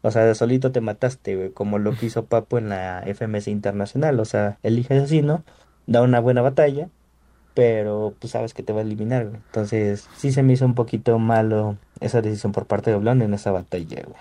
O 0.06 0.12
sea, 0.12 0.32
solito 0.36 0.70
te 0.70 0.80
mataste, 0.80 1.34
güey, 1.34 1.50
como 1.50 1.80
lo 1.80 1.90
que 1.96 2.06
hizo 2.06 2.26
Papo 2.26 2.58
en 2.58 2.68
la 2.68 3.02
FMS 3.12 3.48
Internacional. 3.48 4.20
O 4.20 4.24
sea, 4.24 4.56
elige 4.62 4.94
asesino, 4.96 5.42
da 5.88 6.00
una 6.02 6.20
buena 6.20 6.42
batalla, 6.42 6.88
pero 7.54 8.14
pues 8.20 8.30
sabes 8.30 8.54
que 8.54 8.62
te 8.62 8.72
va 8.72 8.78
a 8.78 8.82
eliminar, 8.82 9.26
güey. 9.26 9.40
Entonces, 9.46 10.08
sí 10.16 10.30
se 10.30 10.44
me 10.44 10.52
hizo 10.52 10.64
un 10.64 10.76
poquito 10.76 11.18
malo 11.18 11.76
esa 11.98 12.22
decisión 12.22 12.52
por 12.52 12.66
parte 12.66 12.92
de 12.92 12.98
Blon 12.98 13.20
en 13.20 13.34
esa 13.34 13.50
batalla, 13.50 14.04
güey. 14.04 14.20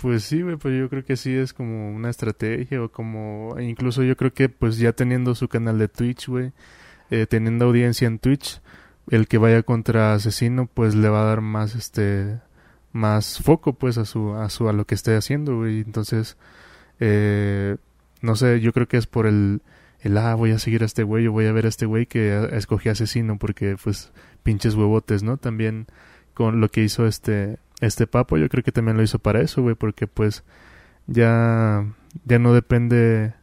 Pues 0.00 0.24
sí, 0.24 0.40
güey, 0.40 0.56
pues 0.56 0.80
yo 0.80 0.88
creo 0.88 1.04
que 1.04 1.18
sí 1.18 1.36
es 1.36 1.52
como 1.52 1.94
una 1.94 2.08
estrategia 2.08 2.82
o 2.82 2.90
como... 2.90 3.60
Incluso 3.60 4.02
yo 4.04 4.16
creo 4.16 4.32
que 4.32 4.48
pues 4.48 4.78
ya 4.78 4.94
teniendo 4.94 5.34
su 5.34 5.46
canal 5.46 5.78
de 5.78 5.88
Twitch, 5.88 6.26
güey, 6.28 6.52
eh, 7.10 7.26
teniendo 7.26 7.66
audiencia 7.66 8.06
en 8.08 8.18
Twitch, 8.18 8.62
el 9.10 9.28
que 9.28 9.36
vaya 9.36 9.62
contra 9.62 10.14
Asesino 10.14 10.70
pues 10.72 10.94
le 10.94 11.10
va 11.10 11.20
a 11.20 11.26
dar 11.26 11.42
más, 11.42 11.74
este, 11.74 12.40
más 12.92 13.40
foco 13.42 13.72
pues 13.74 13.98
a 13.98 14.04
su, 14.04 14.34
a 14.34 14.48
su, 14.50 14.68
a 14.68 14.72
lo 14.72 14.86
que 14.86 14.94
esté 14.94 15.16
haciendo, 15.16 15.56
güey. 15.56 15.80
Entonces, 15.80 16.36
eh, 17.00 17.76
no 18.20 18.36
sé, 18.36 18.60
yo 18.60 18.72
creo 18.72 18.88
que 18.88 18.96
es 18.96 19.06
por 19.06 19.26
el 19.26 19.62
el, 20.02 20.18
ah, 20.18 20.34
voy 20.34 20.50
a 20.50 20.58
seguir 20.58 20.82
a 20.82 20.86
este 20.86 21.04
güey, 21.04 21.26
o 21.28 21.32
voy 21.32 21.46
a 21.46 21.52
ver 21.52 21.66
a 21.66 21.68
este 21.68 21.86
güey 21.86 22.06
que 22.06 22.48
escogí 22.52 22.88
asesino, 22.88 23.38
porque, 23.38 23.76
pues, 23.82 24.12
pinches 24.42 24.74
huevotes, 24.74 25.22
¿no? 25.22 25.36
También 25.36 25.86
con 26.34 26.60
lo 26.60 26.68
que 26.70 26.82
hizo 26.82 27.06
este, 27.06 27.58
este 27.80 28.06
papo, 28.06 28.36
yo 28.36 28.48
creo 28.48 28.64
que 28.64 28.72
también 28.72 28.96
lo 28.96 29.02
hizo 29.02 29.20
para 29.20 29.40
eso, 29.40 29.62
güey, 29.62 29.76
porque, 29.76 30.06
pues, 30.08 30.44
ya, 31.06 31.86
ya 32.24 32.38
no 32.38 32.52
depende 32.52 33.34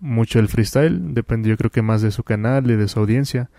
mucho 0.00 0.40
el 0.40 0.48
freestyle, 0.48 1.14
depende 1.14 1.48
yo 1.48 1.56
creo 1.56 1.70
que 1.70 1.82
más 1.82 2.02
de 2.02 2.10
su 2.10 2.24
canal 2.24 2.70
y 2.70 2.76
de 2.76 2.88
su 2.88 2.98
audiencia. 3.00 3.50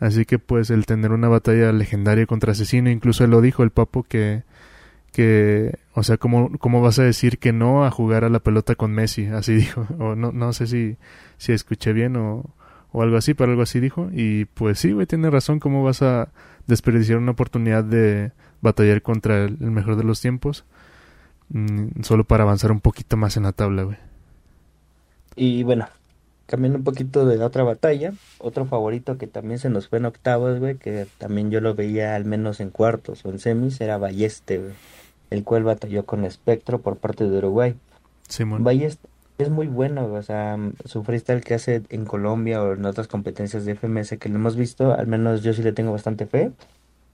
Así 0.00 0.24
que, 0.24 0.38
pues, 0.38 0.70
el 0.70 0.86
tener 0.86 1.12
una 1.12 1.28
batalla 1.28 1.72
legendaria 1.72 2.26
contra 2.26 2.52
asesino, 2.52 2.90
incluso 2.90 3.24
él 3.24 3.30
lo 3.30 3.40
dijo, 3.40 3.62
el 3.62 3.70
papo, 3.70 4.02
que 4.02 4.42
que, 5.16 5.78
o 5.94 6.02
sea, 6.02 6.18
¿cómo, 6.18 6.50
¿cómo 6.58 6.82
vas 6.82 6.98
a 6.98 7.02
decir 7.02 7.38
que 7.38 7.50
no 7.50 7.86
a 7.86 7.90
jugar 7.90 8.22
a 8.24 8.28
la 8.28 8.40
pelota 8.40 8.74
con 8.74 8.92
Messi? 8.92 9.24
Así 9.28 9.54
dijo, 9.54 9.86
o 9.98 10.14
no, 10.14 10.30
no 10.30 10.52
sé 10.52 10.66
si, 10.66 10.98
si 11.38 11.52
escuché 11.52 11.94
bien 11.94 12.16
o, 12.16 12.44
o 12.92 13.00
algo 13.00 13.16
así, 13.16 13.32
pero 13.32 13.50
algo 13.50 13.62
así 13.62 13.80
dijo. 13.80 14.10
Y 14.12 14.44
pues 14.44 14.78
sí, 14.78 14.92
güey, 14.92 15.06
tiene 15.06 15.30
razón, 15.30 15.58
¿cómo 15.58 15.82
vas 15.82 16.02
a 16.02 16.28
desperdiciar 16.66 17.16
una 17.16 17.30
oportunidad 17.30 17.82
de 17.82 18.32
batallar 18.60 19.00
contra 19.00 19.44
el, 19.44 19.56
mejor 19.58 19.96
de 19.96 20.04
los 20.04 20.20
tiempos? 20.20 20.66
Mm, 21.48 22.02
solo 22.02 22.24
para 22.24 22.44
avanzar 22.44 22.70
un 22.70 22.80
poquito 22.80 23.16
más 23.16 23.38
en 23.38 23.44
la 23.44 23.52
tabla, 23.52 23.84
güey. 23.84 23.96
Y 25.34 25.62
bueno, 25.62 25.88
cambiando 26.44 26.76
un 26.76 26.84
poquito 26.84 27.24
de 27.24 27.38
la 27.38 27.46
otra 27.46 27.62
batalla, 27.62 28.12
otro 28.36 28.66
favorito 28.66 29.16
que 29.16 29.26
también 29.26 29.60
se 29.60 29.70
nos 29.70 29.88
fue 29.88 29.96
en 29.96 30.04
octavos, 30.04 30.58
güey, 30.58 30.76
que 30.76 31.06
también 31.16 31.50
yo 31.50 31.62
lo 31.62 31.74
veía 31.74 32.14
al 32.16 32.26
menos 32.26 32.60
en 32.60 32.68
cuartos 32.68 33.24
o 33.24 33.30
en 33.30 33.38
semis, 33.38 33.80
era 33.80 33.96
Balleste, 33.96 34.58
güey 34.58 34.72
el 35.30 35.44
cual 35.44 35.64
batalló 35.64 36.04
con 36.06 36.24
Espectro 36.24 36.80
por 36.80 36.96
parte 36.96 37.24
de 37.28 37.38
Uruguay. 37.38 37.74
Simón. 38.28 38.64
Valle 38.64 38.90
es 39.38 39.50
muy 39.50 39.66
bueno, 39.66 40.06
o 40.12 40.22
sea, 40.22 40.58
su 40.84 41.04
freestyle 41.04 41.42
que 41.42 41.54
hace 41.54 41.82
en 41.90 42.04
Colombia 42.04 42.62
o 42.62 42.72
en 42.72 42.84
otras 42.86 43.06
competencias 43.06 43.64
de 43.64 43.74
FMS 43.74 44.16
que 44.18 44.28
lo 44.28 44.36
hemos 44.36 44.56
visto, 44.56 44.92
al 44.92 45.06
menos 45.06 45.42
yo 45.42 45.52
sí 45.52 45.62
le 45.62 45.72
tengo 45.72 45.92
bastante 45.92 46.26
fe. 46.26 46.52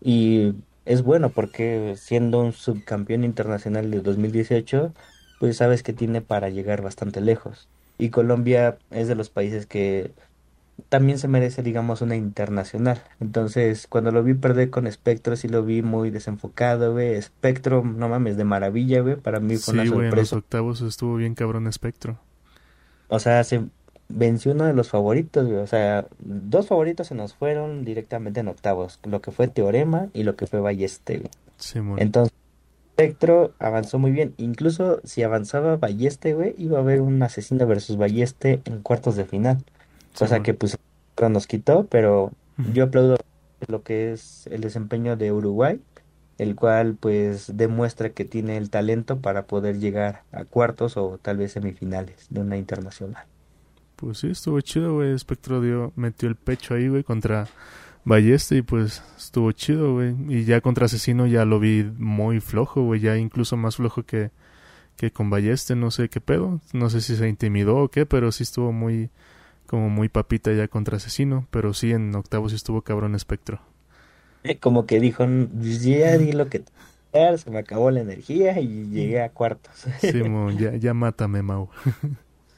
Y 0.00 0.54
es 0.84 1.02
bueno 1.02 1.30
porque 1.30 1.94
siendo 1.96 2.40
un 2.40 2.52
subcampeón 2.52 3.24
internacional 3.24 3.90
de 3.90 4.00
2018, 4.00 4.92
pues 5.40 5.56
sabes 5.56 5.82
que 5.82 5.92
tiene 5.92 6.20
para 6.20 6.48
llegar 6.48 6.82
bastante 6.82 7.20
lejos. 7.20 7.68
Y 7.98 8.10
Colombia 8.10 8.78
es 8.90 9.08
de 9.08 9.14
los 9.14 9.28
países 9.28 9.66
que 9.66 10.12
también 10.88 11.18
se 11.18 11.28
merece, 11.28 11.62
digamos, 11.62 12.02
una 12.02 12.16
internacional. 12.16 13.02
Entonces, 13.20 13.86
cuando 13.86 14.10
lo 14.10 14.22
vi 14.22 14.34
perder 14.34 14.70
con 14.70 14.90
Spectro, 14.90 15.36
sí 15.36 15.48
lo 15.48 15.64
vi 15.64 15.82
muy 15.82 16.10
desenfocado, 16.10 16.92
güey. 16.92 17.20
Spectro, 17.20 17.82
no 17.84 18.08
mames, 18.08 18.36
de 18.36 18.44
maravilla, 18.44 19.00
güey. 19.00 19.16
Para 19.16 19.40
mí 19.40 19.56
fue 19.56 19.74
una 19.74 19.86
sorpresa. 19.86 20.08
en 20.08 20.16
los 20.16 20.32
octavos 20.32 20.80
estuvo 20.80 21.16
bien 21.16 21.34
cabrón 21.34 21.70
Spectro. 21.72 22.18
O 23.08 23.18
sea, 23.18 23.44
se, 23.44 23.64
venció 24.08 24.52
uno 24.52 24.64
de 24.64 24.74
los 24.74 24.88
favoritos, 24.88 25.46
güey. 25.46 25.58
O 25.58 25.66
sea, 25.66 26.06
dos 26.18 26.68
favoritos 26.68 27.06
se 27.06 27.14
nos 27.14 27.34
fueron 27.34 27.84
directamente 27.84 28.40
en 28.40 28.48
octavos. 28.48 29.00
Lo 29.04 29.20
que 29.20 29.30
fue 29.30 29.48
Teorema 29.48 30.08
y 30.12 30.22
lo 30.22 30.36
que 30.36 30.46
fue 30.46 30.60
Balleste, 30.60 31.18
güey. 31.18 31.30
Sí. 31.56 31.80
Entonces, 31.98 32.34
Spectro 32.92 33.54
avanzó 33.58 33.98
muy 33.98 34.10
bien. 34.10 34.34
Incluso 34.36 35.00
si 35.04 35.22
avanzaba 35.22 35.76
Balleste, 35.76 36.34
güey, 36.34 36.54
iba 36.58 36.78
a 36.78 36.82
haber 36.82 37.00
un 37.00 37.22
asesino 37.22 37.66
versus 37.66 37.96
Balleste 37.96 38.60
en 38.64 38.82
cuartos 38.82 39.16
de 39.16 39.24
final. 39.24 39.58
Cosa 40.18 40.36
Simón. 40.36 40.42
que 40.42 40.54
pues 40.54 40.78
nos 41.30 41.46
quitó, 41.46 41.86
pero 41.86 42.32
yo 42.72 42.84
aplaudo 42.84 43.16
lo 43.68 43.82
que 43.82 44.12
es 44.12 44.46
el 44.48 44.60
desempeño 44.60 45.16
de 45.16 45.32
Uruguay, 45.32 45.80
el 46.38 46.54
cual 46.56 46.96
pues 46.98 47.56
demuestra 47.56 48.10
que 48.10 48.24
tiene 48.24 48.56
el 48.56 48.70
talento 48.70 49.20
para 49.20 49.46
poder 49.46 49.78
llegar 49.78 50.24
a 50.32 50.44
cuartos 50.44 50.96
o 50.96 51.18
tal 51.20 51.36
vez 51.36 51.52
semifinales 51.52 52.26
de 52.30 52.40
una 52.40 52.56
internacional. 52.56 53.24
Pues 53.96 54.18
sí, 54.18 54.30
estuvo 54.30 54.60
chido, 54.60 54.94
güey. 54.94 55.16
Spectro 55.16 55.60
dio, 55.60 55.92
metió 55.94 56.28
el 56.28 56.34
pecho 56.34 56.74
ahí, 56.74 56.88
güey, 56.88 57.04
contra 57.04 57.46
Balleste 58.04 58.56
y 58.56 58.62
pues 58.62 59.02
estuvo 59.16 59.52
chido, 59.52 59.94
güey. 59.94 60.16
Y 60.28 60.44
ya 60.44 60.60
contra 60.60 60.86
Asesino 60.86 61.26
ya 61.26 61.44
lo 61.44 61.60
vi 61.60 61.84
muy 61.98 62.40
flojo, 62.40 62.82
güey. 62.82 63.00
Ya 63.00 63.16
incluso 63.16 63.56
más 63.56 63.76
flojo 63.76 64.02
que, 64.02 64.32
que 64.96 65.12
con 65.12 65.30
Balleste, 65.30 65.76
no 65.76 65.92
sé 65.92 66.08
qué 66.08 66.20
pedo. 66.20 66.60
No 66.72 66.90
sé 66.90 67.00
si 67.00 67.14
se 67.14 67.28
intimidó 67.28 67.76
o 67.76 67.88
qué, 67.88 68.04
pero 68.04 68.32
sí 68.32 68.42
estuvo 68.42 68.72
muy, 68.72 69.10
como 69.72 69.88
muy 69.88 70.10
papita 70.10 70.52
ya 70.52 70.68
contra 70.68 70.98
Asesino. 70.98 71.46
Pero 71.50 71.72
sí, 71.72 71.92
en 71.92 72.14
octavos 72.14 72.52
sí 72.52 72.56
estuvo 72.56 72.82
cabrón 72.82 73.18
Spectro. 73.18 73.58
Como 74.60 74.84
que 74.84 75.00
dijo, 75.00 75.24
ya 75.24 76.18
di 76.18 76.32
lo 76.32 76.50
que 76.50 76.62
se 77.38 77.50
me 77.50 77.60
acabó 77.60 77.90
la 77.90 78.00
energía 78.00 78.60
y 78.60 78.90
llegué 78.90 79.22
a 79.22 79.30
cuartos. 79.30 79.86
Simón, 80.00 80.58
ya, 80.58 80.76
ya 80.76 80.92
mátame, 80.92 81.40
Mau. 81.40 81.70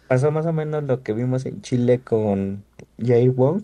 Pasó 0.09 0.33
más 0.33 0.45
o 0.47 0.53
menos 0.53 0.83
lo 0.83 1.05
que 1.05 1.13
vimos 1.13 1.47
en 1.47 1.63
Chile 1.63 2.01
con 2.01 2.65
Jair 2.99 3.31
Wong, 3.31 3.63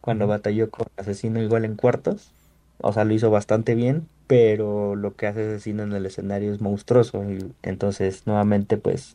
cuando 0.00 0.26
batalló 0.26 0.68
con 0.68 0.88
Asesino 0.96 1.40
igual 1.40 1.64
en 1.64 1.76
cuartos. 1.76 2.32
O 2.80 2.92
sea, 2.92 3.04
lo 3.04 3.14
hizo 3.14 3.30
bastante 3.30 3.76
bien, 3.76 4.08
pero 4.26 4.96
lo 4.96 5.14
que 5.14 5.28
hace 5.28 5.46
Asesino 5.46 5.84
en 5.84 5.92
el 5.92 6.04
escenario 6.04 6.52
es 6.52 6.60
monstruoso. 6.60 7.22
Y 7.30 7.52
entonces, 7.62 8.26
nuevamente, 8.26 8.76
pues, 8.76 9.14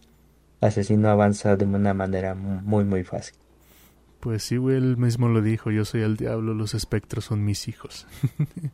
Asesino 0.62 1.10
avanza 1.10 1.58
de 1.58 1.66
una 1.66 1.94
manera 1.94 2.34
muy, 2.34 2.86
muy 2.86 3.04
fácil. 3.04 3.36
Pues 4.24 4.44
sí, 4.44 4.56
él 4.56 4.96
mismo 4.96 5.28
lo 5.28 5.42
dijo. 5.42 5.70
Yo 5.70 5.84
soy 5.84 6.02
el 6.02 6.16
diablo, 6.16 6.54
los 6.54 6.74
espectros 6.74 7.26
son 7.26 7.44
mis 7.44 7.68
hijos. 7.68 8.08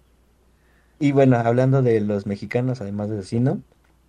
Y 1.02 1.14
bueno, 1.14 1.38
hablando 1.38 1.82
de 1.82 2.02
los 2.02 2.26
mexicanos, 2.26 2.82
además 2.82 3.10
de 3.10 3.20
Asesino, 3.20 3.62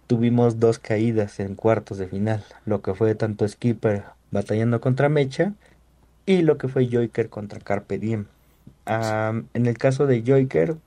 tuvimos 0.09 0.59
dos 0.59 0.80
caídas 0.80 1.38
en 1.38 1.54
cuartos 1.54 1.99
de 1.99 2.09
final. 2.09 2.44
Lo 2.66 2.82
que 2.82 2.94
fue 2.94 3.14
tanto 3.14 3.47
Skipper 3.47 4.02
batallando 4.32 4.80
contra 4.80 5.09
Mecha 5.09 5.54
y 6.26 6.42
lo 6.42 6.59
que 6.59 6.66
fue 6.66 6.88
Joiker 6.90 7.28
contra 7.28 7.61
Carpe 7.61 8.00
Diem. 8.00 8.26
Am, 8.87 9.47
en 9.54 9.66
el 9.66 9.78
caso 9.78 10.09
de 10.09 10.25
Joiker, 10.26 10.78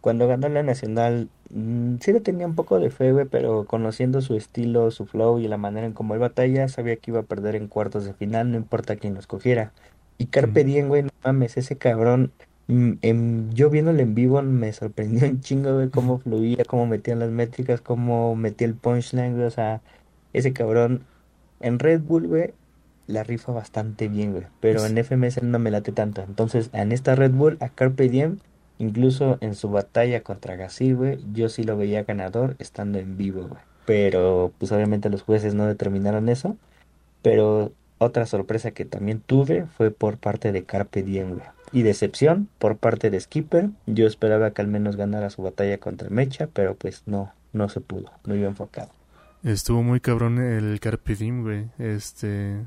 cuando 0.00 0.26
ganó 0.26 0.48
la 0.48 0.64
Nacional, 0.64 1.28
mm, 1.50 1.98
sí 2.00 2.12
le 2.12 2.20
tenía 2.20 2.48
un 2.48 2.56
poco 2.56 2.80
de 2.80 2.90
fe, 2.90 3.14
pero 3.26 3.64
conociendo 3.64 4.22
su 4.22 4.34
estilo, 4.34 4.90
su 4.90 5.06
flow 5.06 5.38
y 5.38 5.46
la 5.46 5.56
manera 5.56 5.86
en 5.86 5.92
cómo 5.92 6.14
él 6.14 6.20
batalla, 6.20 6.66
sabía 6.66 6.96
que 6.96 7.12
iba 7.12 7.20
a 7.20 7.22
perder 7.22 7.54
en 7.54 7.68
cuartos 7.68 8.04
de 8.04 8.12
final, 8.12 8.50
no 8.50 8.56
importa 8.56 8.96
quién 8.96 9.14
lo 9.14 9.20
escogiera. 9.20 9.72
Y 10.18 10.26
Carpe. 10.26 10.64
Diem, 10.64 10.88
güey, 10.88 11.02
no 11.02 11.10
mames, 11.24 11.56
ese 11.56 11.76
cabrón, 11.76 12.32
mm, 12.68 12.92
em, 13.02 13.50
yo 13.50 13.70
viéndolo 13.70 14.00
en 14.00 14.14
vivo 14.14 14.40
me 14.42 14.72
sorprendió 14.72 15.28
un 15.28 15.40
chingo, 15.40 15.74
güey, 15.74 15.90
cómo 15.90 16.18
fluía, 16.18 16.64
cómo 16.66 16.86
metían 16.86 17.18
las 17.18 17.30
métricas, 17.30 17.80
cómo 17.80 18.36
metía 18.36 18.66
el 18.66 18.74
punchline, 18.74 19.34
güey, 19.34 19.46
o 19.46 19.50
sea, 19.50 19.82
ese 20.32 20.52
cabrón 20.52 21.04
en 21.60 21.78
Red 21.78 22.02
Bull, 22.02 22.26
güey, 22.26 22.54
la 23.06 23.22
rifa 23.22 23.52
bastante 23.52 24.08
bien, 24.08 24.32
güey, 24.32 24.44
pero 24.60 24.84
en 24.86 24.96
FMS 24.96 25.42
no 25.42 25.58
me 25.58 25.70
late 25.70 25.92
tanto. 25.92 26.22
Entonces, 26.22 26.70
en 26.72 26.92
esta 26.92 27.14
Red 27.14 27.32
Bull, 27.32 27.58
a 27.60 27.68
Carpe 27.68 28.08
Diem, 28.08 28.38
incluso 28.78 29.38
en 29.40 29.54
su 29.54 29.70
batalla 29.70 30.22
contra 30.22 30.56
Gassi, 30.56 30.92
güey, 30.92 31.18
yo 31.32 31.48
sí 31.48 31.64
lo 31.64 31.76
veía 31.76 32.04
ganador 32.04 32.56
estando 32.58 32.98
en 32.98 33.16
vivo, 33.16 33.48
güey. 33.48 33.60
Pero, 33.84 34.52
pues 34.58 34.72
obviamente 34.72 35.10
los 35.10 35.22
jueces 35.22 35.54
no 35.54 35.66
determinaron 35.66 36.28
eso. 36.28 36.56
Pero 37.22 37.72
otra 37.98 38.26
sorpresa 38.26 38.72
que 38.72 38.84
también 38.84 39.20
tuve 39.20 39.66
fue 39.76 39.90
por 39.90 40.18
parte 40.18 40.52
de 40.52 40.64
Carpe 40.64 41.02
Diem, 41.02 41.34
güey. 41.34 41.46
Y 41.72 41.82
decepción 41.82 42.48
por 42.58 42.76
parte 42.76 43.10
de 43.10 43.20
Skipper. 43.20 43.70
Yo 43.86 44.06
esperaba 44.06 44.52
que 44.52 44.62
al 44.62 44.68
menos 44.68 44.96
ganara 44.96 45.30
su 45.30 45.42
batalla 45.42 45.78
contra 45.78 46.08
Mecha, 46.10 46.48
pero 46.52 46.76
pues 46.76 47.02
no, 47.06 47.32
no 47.52 47.68
se 47.68 47.80
pudo, 47.80 48.10
no 48.24 48.34
iba 48.36 48.48
enfocado. 48.48 48.90
Estuvo 49.42 49.82
muy 49.82 50.00
cabrón 50.00 50.38
el 50.38 50.80
Carpe 50.80 51.14
Diem, 51.14 51.42
güey. 51.42 51.66
Este. 51.78 52.64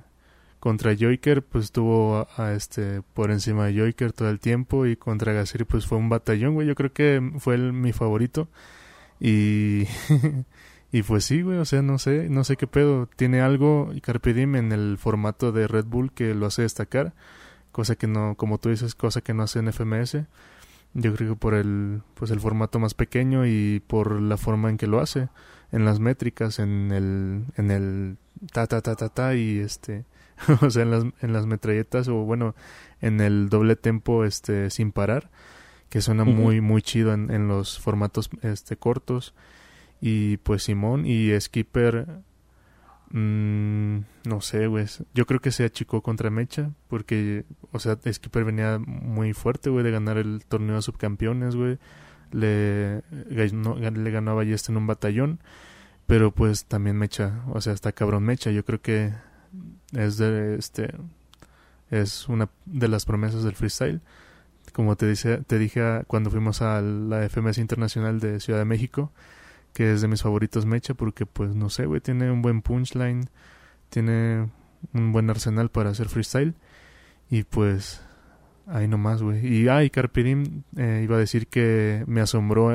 Contra 0.59 0.95
Joiker, 0.95 1.43
pues 1.43 1.65
estuvo 1.65 2.27
a, 2.35 2.53
este 2.53 3.01
por 3.13 3.29
encima 3.31 3.67
de 3.67 3.77
Joiker 3.77 4.11
todo 4.11 4.29
el 4.29 4.39
tiempo. 4.39 4.85
Y 4.85 4.95
contra 4.95 5.33
Gasiri, 5.33 5.63
pues 5.63 5.85
fue 5.85 5.97
un 5.97 6.09
batallón, 6.09 6.53
güey. 6.53 6.67
Yo 6.67 6.75
creo 6.75 6.93
que 6.93 7.31
fue 7.39 7.57
mi 7.57 7.93
favorito. 7.93 8.47
Y. 9.19 9.85
y 10.91 11.03
pues 11.03 11.25
sí, 11.25 11.41
güey. 11.41 11.57
O 11.57 11.65
sea, 11.65 11.81
no 11.81 11.99
sé, 11.99 12.29
no 12.29 12.43
sé 12.43 12.57
qué 12.57 12.67
pedo. 12.67 13.07
Tiene 13.15 13.41
algo 13.41 13.91
Carpe 14.01 14.33
Diem 14.33 14.55
en 14.55 14.71
el 14.71 14.97
formato 14.97 15.51
de 15.51 15.67
Red 15.67 15.85
Bull 15.85 16.11
que 16.11 16.33
lo 16.33 16.45
hace 16.45 16.61
destacar. 16.63 17.13
Cosa 17.71 17.95
que 17.95 18.07
no, 18.07 18.35
como 18.35 18.57
tú 18.57 18.69
dices, 18.69 18.95
cosa 18.95 19.21
que 19.21 19.33
no 19.33 19.43
hace 19.43 19.59
en 19.59 19.71
FMS. 19.71 20.17
Yo 20.93 21.13
creo 21.13 21.33
que 21.33 21.39
por 21.39 21.53
el, 21.53 22.01
pues 22.15 22.31
el 22.31 22.39
formato 22.39 22.79
más 22.79 22.93
pequeño 22.93 23.45
y 23.45 23.83
por 23.85 24.21
la 24.21 24.37
forma 24.37 24.69
en 24.69 24.77
que 24.77 24.87
lo 24.87 24.99
hace 24.99 25.29
en 25.71 25.85
las 25.85 25.99
métricas, 25.99 26.59
en 26.59 26.91
el, 26.91 27.45
en 27.55 27.71
el 27.71 28.17
ta 28.51 28.67
ta 28.67 28.81
ta 28.81 28.95
ta 28.95 29.09
ta 29.09 29.35
y 29.35 29.59
este, 29.59 30.05
o 30.61 30.69
sea, 30.69 30.83
en 30.83 30.91
las, 30.91 31.03
en 31.21 31.33
las 31.33 31.45
metralletas 31.45 32.07
o 32.07 32.15
bueno, 32.23 32.55
en 33.01 33.21
el 33.21 33.49
doble 33.49 33.75
tempo 33.75 34.23
este 34.25 34.69
sin 34.69 34.91
parar, 34.91 35.29
que 35.89 36.01
suena 36.01 36.23
muy 36.23 36.61
muy 36.61 36.81
chido 36.81 37.13
en, 37.13 37.31
en 37.31 37.47
los 37.47 37.79
formatos 37.79 38.29
este 38.41 38.77
cortos 38.77 39.33
y 40.01 40.37
pues 40.37 40.63
Simón 40.63 41.05
y 41.05 41.31
Skipper 41.39 42.07
mm, 43.11 43.97
no 44.25 44.41
sé, 44.41 44.67
güey, 44.67 44.85
yo 45.13 45.25
creo 45.25 45.39
que 45.39 45.51
se 45.51 45.65
achicó 45.65 46.01
contra 46.01 46.29
Mecha 46.29 46.71
porque, 46.87 47.45
o 47.71 47.79
sea, 47.79 47.97
Skipper 48.11 48.43
venía 48.43 48.79
muy 48.79 49.33
fuerte, 49.33 49.69
güey, 49.69 49.83
de 49.83 49.91
ganar 49.91 50.17
el 50.17 50.45
torneo 50.45 50.75
de 50.75 50.81
subcampeones, 50.81 51.55
güey 51.55 51.77
le 52.31 53.03
ganó, 53.29 53.75
le 53.75 54.11
ganó 54.11 54.31
a 54.31 54.35
Ballesta 54.35 54.71
en 54.71 54.77
un 54.77 54.87
batallón, 54.87 55.39
pero 56.05 56.31
pues 56.31 56.65
también 56.65 56.97
Mecha, 56.97 57.43
o 57.49 57.61
sea, 57.61 57.73
está 57.73 57.91
cabrón 57.91 58.23
Mecha, 58.23 58.51
yo 58.51 58.65
creo 58.65 58.81
que 58.81 59.13
es 59.93 60.17
de 60.17 60.55
este 60.55 60.93
es 61.89 62.27
una 62.27 62.49
de 62.65 62.87
las 62.89 63.05
promesas 63.05 63.43
del 63.43 63.55
freestyle. 63.55 64.01
Como 64.73 64.97
te 64.97 65.07
dice, 65.07 65.37
te 65.47 65.57
dije 65.57 66.03
cuando 66.07 66.29
fuimos 66.29 66.61
a 66.61 66.81
la 66.81 67.27
FMS 67.29 67.57
Internacional 67.59 68.19
de 68.19 68.39
Ciudad 68.41 68.59
de 68.59 68.65
México, 68.65 69.11
que 69.73 69.93
es 69.93 70.01
de 70.01 70.07
mis 70.07 70.21
favoritos 70.23 70.65
Mecha 70.65 70.93
porque 70.93 71.25
pues 71.25 71.55
no 71.55 71.69
sé, 71.69 71.85
güey, 71.85 72.01
tiene 72.01 72.31
un 72.31 72.41
buen 72.41 72.61
punchline, 72.61 73.29
tiene 73.89 74.49
un 74.93 75.11
buen 75.11 75.29
arsenal 75.29 75.69
para 75.69 75.91
hacer 75.91 76.09
freestyle 76.09 76.53
y 77.29 77.43
pues 77.43 78.01
Ahí 78.69 78.85
nomás, 78.89 79.23
güey. 79.23 79.47
Y, 79.47 79.69
ah, 79.69 79.81
y 79.85 79.89
Carpe 79.89 80.23
Diem, 80.23 80.63
eh, 80.75 80.99
iba 81.01 81.15
a 81.15 81.19
decir 81.19 81.47
que 81.47 82.03
me 82.05 82.19
asombró 82.19 82.73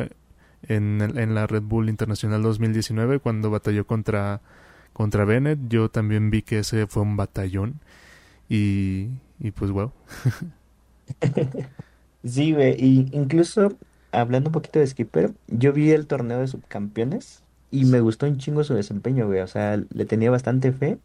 en, 0.62 1.00
el- 1.02 1.18
en 1.18 1.35
la 1.35 1.46
Red 1.46 1.64
Bull 1.64 1.90
Internacional 1.90 2.40
2019 2.42 3.18
cuando 3.18 3.50
batalló 3.50 3.87
contra, 3.87 4.40
contra 4.94 5.26
Bennett. 5.26 5.59
Yo 5.68 5.90
también 5.90 6.31
vi 6.31 6.40
que 6.40 6.61
ese 6.61 6.87
fue 6.87 7.02
un 7.02 7.18
batallón. 7.18 7.74
Y, 8.48 9.09
y 9.38 9.50
pues, 9.50 9.70
wow. 9.70 9.92
Sí, 12.24 12.52
güey, 12.52 12.74
y 12.78 13.09
incluso 13.12 13.76
hablando 14.12 14.48
un 14.51 14.53
poquito 14.53 14.79
de 14.79 14.87
Skipper, 14.87 15.35
yo 15.48 15.72
vi 15.72 15.90
el 15.92 16.07
torneo 16.07 16.40
de 16.40 16.48
subcampeones 16.48 17.44
y 17.70 17.85
me 17.87 18.01
gustó 18.01 18.27
un 18.27 18.38
chingo 18.38 18.64
su 18.64 18.75
desempeño, 18.75 19.27
güey, 19.27 19.40
o 19.40 19.46
sea, 19.46 19.77
le 19.79 20.07
tenía 20.07 20.31
bastante 20.31 20.72
fe, 20.72 21.01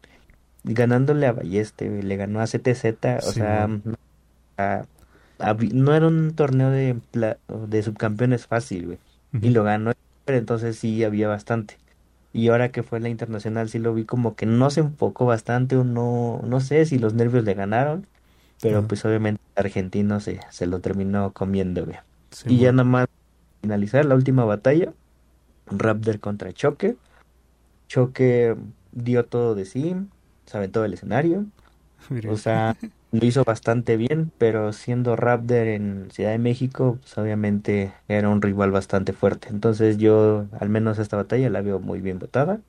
ganándole 0.64 1.26
a 1.26 1.32
Balleste, 1.32 1.88
güey, 1.90 2.02
le 2.02 2.16
ganó 2.16 2.40
a 2.40 2.46
CTZ, 2.48 3.22
o 3.24 3.32
Sí, 3.32 3.32
sea, 3.32 3.70
man. 3.82 3.82
a- 4.58 4.88
a- 5.38 5.54
no 5.54 5.94
era 5.94 6.06
un 6.08 6.34
torneo 6.34 6.70
de, 6.70 7.00
de 7.48 7.82
subcampeones 7.82 8.46
fácil, 8.46 8.86
güey, 8.86 9.00
y 9.40 9.50
lo 9.50 9.64
ganó, 9.64 9.92
pero 10.24 10.38
entonces 10.38 10.78
sí 10.78 11.04
había 11.04 11.28
bastante. 11.28 11.80
Y 12.32 12.48
ahora 12.48 12.70
que 12.72 12.82
fue 12.82 13.00
la 13.00 13.08
internacional 13.10 13.68
sí 13.70 13.78
lo 13.78 13.94
vi 13.94 14.04
como 14.06 14.36
que 14.36 14.46
no 14.46 14.70
se 14.70 14.80
enfocó 14.80 15.26
bastante 15.26 15.76
o 15.76 15.84
no, 15.84 16.40
no 16.44 16.60
sé 16.60 16.86
si 16.86 16.98
los 16.98 17.14
nervios 17.14 17.44
le 17.44 17.54
ganaron, 17.54 18.08
pero 18.60 18.86
pues 18.86 19.04
obviamente 19.04 19.42
el 19.56 19.64
argentino 19.66 20.20
se, 20.20 20.40
se 20.50 20.66
lo 20.66 20.80
terminó 20.80 21.32
comiendo, 21.34 21.84
güey. 21.86 21.98
Sí, 22.30 22.48
Y 22.48 22.58
ya 22.58 22.72
nada 22.72 22.84
más 22.84 23.06
finalizar 23.62 24.04
la 24.06 24.14
última 24.16 24.44
batalla, 24.46 24.94
Raptor 25.66 26.20
contra 26.20 26.52
Choque. 26.52 26.98
Choque 27.88 28.56
dio 28.92 29.26
todo 29.28 29.54
de 29.54 29.64
sí, 29.64 29.94
se 30.46 30.56
aventó 30.58 30.84
el 30.84 30.94
escenario, 30.94 31.50
Mira. 32.10 32.32
o 32.32 32.38
sea, 32.38 32.76
lo 33.12 33.26
hizo 33.26 33.44
bastante 33.44 33.96
bien, 33.96 34.32
pero 34.38 34.72
siendo 34.72 35.16
Raptor 35.16 35.68
en 35.68 36.10
Ciudad 36.12 36.30
de 36.32 36.38
México, 36.38 36.98
pues 37.00 37.18
obviamente 37.18 37.94
era 38.08 38.28
un 38.30 38.42
rival 38.42 38.72
bastante 38.72 39.12
fuerte. 39.14 39.48
Entonces 39.50 39.98
yo, 39.98 40.48
al 40.60 40.68
menos 40.70 40.98
esta 40.98 41.16
batalla, 41.16 41.50
la 41.50 41.62
veo 41.62 41.80
muy 41.80 42.00
bien 42.02 42.18
votada. 42.18 42.62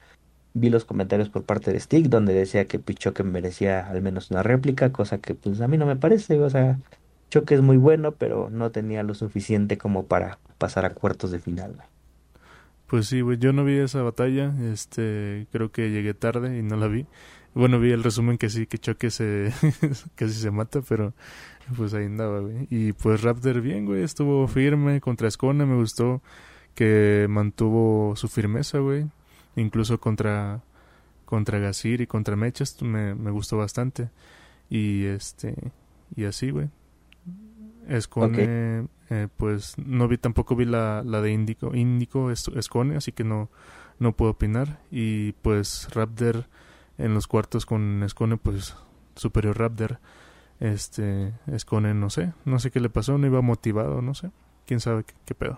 vi 0.54 0.70
los 0.70 0.86
comentarios 0.86 1.30
por 1.30 1.46
parte 1.46 1.72
de 1.74 1.80
Stick 1.80 2.08
donde 2.08 2.34
decía 2.34 2.68
que 2.68 2.80
pues, 2.80 2.98
Choque 2.98 3.24
merecía 3.24 3.88
al 3.90 4.02
menos 4.02 4.32
una 4.32 4.44
réplica, 4.44 4.92
cosa 4.92 5.20
que 5.20 5.36
pues 5.36 5.62
a 5.62 5.68
mí 5.68 5.78
no 5.78 5.86
me 5.86 5.96
parece, 5.98 6.40
o 6.42 6.50
sea, 6.50 6.82
Choque 7.30 7.56
es 7.56 7.62
muy 7.62 7.78
bueno, 7.78 8.14
pero 8.14 8.50
no 8.50 8.72
tenía 8.72 9.04
lo 9.04 9.14
suficiente 9.14 9.78
como 9.78 10.06
para 10.06 10.40
pasar 10.58 10.86
a 10.86 10.94
cuartos 10.94 11.32
de 11.32 11.40
final. 11.40 11.76
Pues 12.88 13.08
sí, 13.08 13.22
güey, 13.22 13.38
yo 13.38 13.54
no 13.54 13.64
vi 13.64 13.78
esa 13.78 14.02
batalla, 14.02 14.52
este, 14.72 15.48
creo 15.52 15.72
que 15.72 15.92
llegué 15.92 16.16
tarde 16.16 16.58
y 16.58 16.64
no 16.64 16.76
la 16.76 16.88
vi. 16.88 17.06
Bueno, 17.54 17.80
vi 17.80 17.92
el 17.92 18.04
resumen 18.04 18.38
que 18.38 18.50
sí, 18.50 18.66
que 18.66 18.80
Choque 18.80 19.12
se 19.12 19.52
casi 20.16 20.34
se 20.34 20.52
mata, 20.52 20.82
pero 20.82 21.14
pues 21.78 21.94
ahí 21.94 22.06
andaba, 22.06 22.40
güey. 22.40 22.68
Y 22.72 22.94
pues 22.94 23.22
Raptor 23.22 23.62
bien, 23.62 23.86
güey, 23.86 24.04
estuvo 24.04 24.48
firme 24.48 25.02
contra 25.02 25.28
Escona, 25.28 25.66
me 25.66 25.76
gustó 25.76 26.22
que 26.74 27.28
mantuvo 27.30 28.16
su 28.16 28.28
firmeza, 28.28 28.80
güey. 28.80 29.06
Incluso 29.56 30.00
contra 30.00 30.62
contra 31.26 31.60
Gasir 31.60 32.02
y 32.02 32.08
contra 32.08 32.36
Mechas 32.36 32.82
me, 32.82 33.14
me 33.14 33.30
gustó 33.32 33.58
bastante. 33.58 34.10
Y 34.70 35.06
este 35.06 35.56
y 36.16 36.26
así, 36.26 36.50
güey. 36.52 36.70
Escone 37.90 38.88
eh, 39.10 39.28
pues 39.38 39.76
no 39.78 40.08
vi 40.08 40.18
tampoco 40.18 40.56
vi 40.56 40.66
la, 40.66 41.04
la 41.04 41.22
de 41.22 41.32
Índico, 41.32 41.76
Índico 41.76 42.32
Escone, 42.32 42.96
así 42.96 43.12
que 43.12 43.24
no 43.24 43.50
no 44.00 44.16
puedo 44.16 44.32
opinar. 44.32 44.80
Y 44.92 45.34
pues 45.34 45.90
Raptor 45.94 46.46
en 46.98 47.14
los 47.14 47.28
cuartos 47.28 47.66
con 47.66 48.04
Escone 48.04 48.38
pues 48.38 48.76
superior 49.16 49.58
Raptor 49.58 50.00
este 50.60 51.34
Escone 51.48 51.94
no 51.94 52.10
sé 52.10 52.34
no 52.46 52.60
sé 52.60 52.72
qué 52.72 52.82
le 52.82 52.90
pasó 52.90 53.18
no 53.18 53.26
iba 53.26 53.42
motivado 53.42 54.02
no 54.02 54.14
sé 54.14 54.30
quién 54.66 54.82
sabe 54.82 55.06
qué, 55.26 55.34
pedo. 55.34 55.58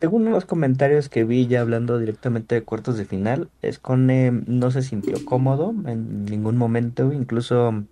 Según 0.00 0.30
los 0.30 0.44
comentarios 0.44 1.08
que 1.08 1.24
vi 1.24 1.46
ya 1.46 1.60
hablando 1.60 1.98
directamente 1.98 2.54
de 2.54 2.62
cuartos 2.62 2.96
de 2.96 3.04
final 3.04 3.50
Escone 3.62 4.30
no 4.46 4.70
se 4.70 4.82
sintió 4.82 5.22
cómodo 5.24 5.74
en 5.86 6.24
ningún 6.24 6.56
momento 6.56 7.12
incluso 7.12 7.84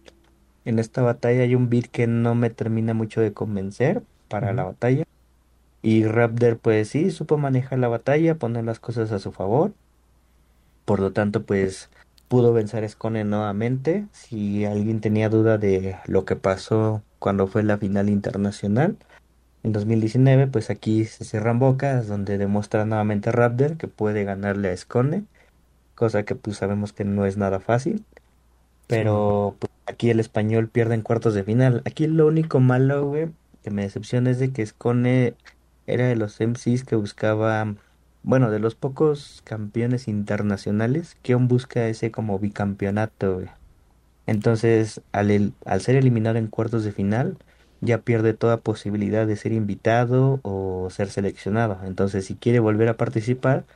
en 0.64 0.78
esta 0.78 1.02
batalla 1.02 1.42
hay 1.42 1.54
un 1.54 1.68
beat 1.68 1.86
que 1.86 2.06
no 2.06 2.34
me 2.34 2.50
termina 2.50 2.94
mucho 2.94 3.20
de 3.20 3.32
convencer 3.32 4.02
para 4.28 4.52
la 4.52 4.64
batalla 4.64 5.04
y 5.82 6.04
Raptor 6.04 6.58
pues 6.58 6.88
sí 6.88 7.10
supo 7.10 7.36
manejar 7.36 7.78
la 7.78 7.88
batalla 7.88 8.36
poner 8.36 8.64
las 8.64 8.80
cosas 8.80 9.12
a 9.12 9.18
su 9.18 9.32
favor 9.32 9.72
por 10.84 11.00
lo 11.00 11.12
tanto 11.12 11.44
pues 11.44 11.90
pudo 12.28 12.52
vencer 12.52 12.84
a 12.84 12.88
Scone 12.88 13.24
nuevamente. 13.24 14.06
Si 14.12 14.64
alguien 14.64 15.00
tenía 15.00 15.28
duda 15.28 15.58
de 15.58 15.96
lo 16.06 16.24
que 16.24 16.36
pasó 16.36 17.02
cuando 17.18 17.46
fue 17.46 17.62
la 17.62 17.78
final 17.78 18.08
internacional 18.08 18.96
en 19.62 19.72
2019, 19.72 20.46
pues 20.48 20.68
aquí 20.68 21.04
se 21.04 21.24
cierran 21.24 21.58
bocas, 21.58 22.06
donde 22.08 22.36
demuestra 22.36 22.84
nuevamente 22.84 23.32
Raptor 23.32 23.76
que 23.76 23.88
puede 23.88 24.24
ganarle 24.24 24.70
a 24.70 24.76
Scone, 24.76 25.24
cosa 25.94 26.24
que 26.24 26.34
pues 26.34 26.56
sabemos 26.56 26.92
que 26.92 27.04
no 27.04 27.24
es 27.24 27.36
nada 27.36 27.60
fácil. 27.60 28.04
Pero 28.86 29.56
pues, 29.58 29.70
aquí 29.86 30.10
el 30.10 30.20
español 30.20 30.68
pierde 30.68 30.94
en 30.94 31.02
cuartos 31.02 31.34
de 31.34 31.44
final. 31.44 31.82
Aquí 31.84 32.06
lo 32.06 32.26
único 32.26 32.60
malo, 32.60 33.06
güey, 33.06 33.30
que 33.62 33.70
me 33.70 33.82
decepciona 33.82 34.30
es 34.30 34.38
de 34.38 34.52
que 34.52 34.64
Scone 34.66 35.34
era 35.86 36.06
de 36.06 36.16
los 36.16 36.40
MCs 36.40 36.84
que 36.84 36.96
buscaba 36.96 37.74
bueno, 38.24 38.50
de 38.50 38.58
los 38.58 38.74
pocos 38.74 39.42
campeones 39.44 40.08
internacionales 40.08 41.16
que 41.22 41.34
aún 41.34 41.46
busca 41.48 41.86
ese 41.88 42.10
como 42.10 42.38
bicampeonato. 42.38 43.42
Entonces, 44.26 45.02
al, 45.12 45.54
al 45.66 45.80
ser 45.82 45.96
eliminado 45.96 46.38
en 46.38 46.48
cuartos 46.48 46.84
de 46.84 46.92
final, 46.92 47.38
ya 47.80 47.98
pierde 48.02 48.34
toda 48.34 48.58
posibilidad 48.62 49.26
de 49.26 49.36
ser 49.36 49.52
invitado 49.52 50.40
o 50.42 50.88
ser 50.90 51.10
seleccionado. 51.10 51.78
Entonces, 51.84 52.24
si 52.26 52.36
quiere 52.36 52.60
volver 52.60 52.88
a 52.88 52.96
participar, 52.96 53.66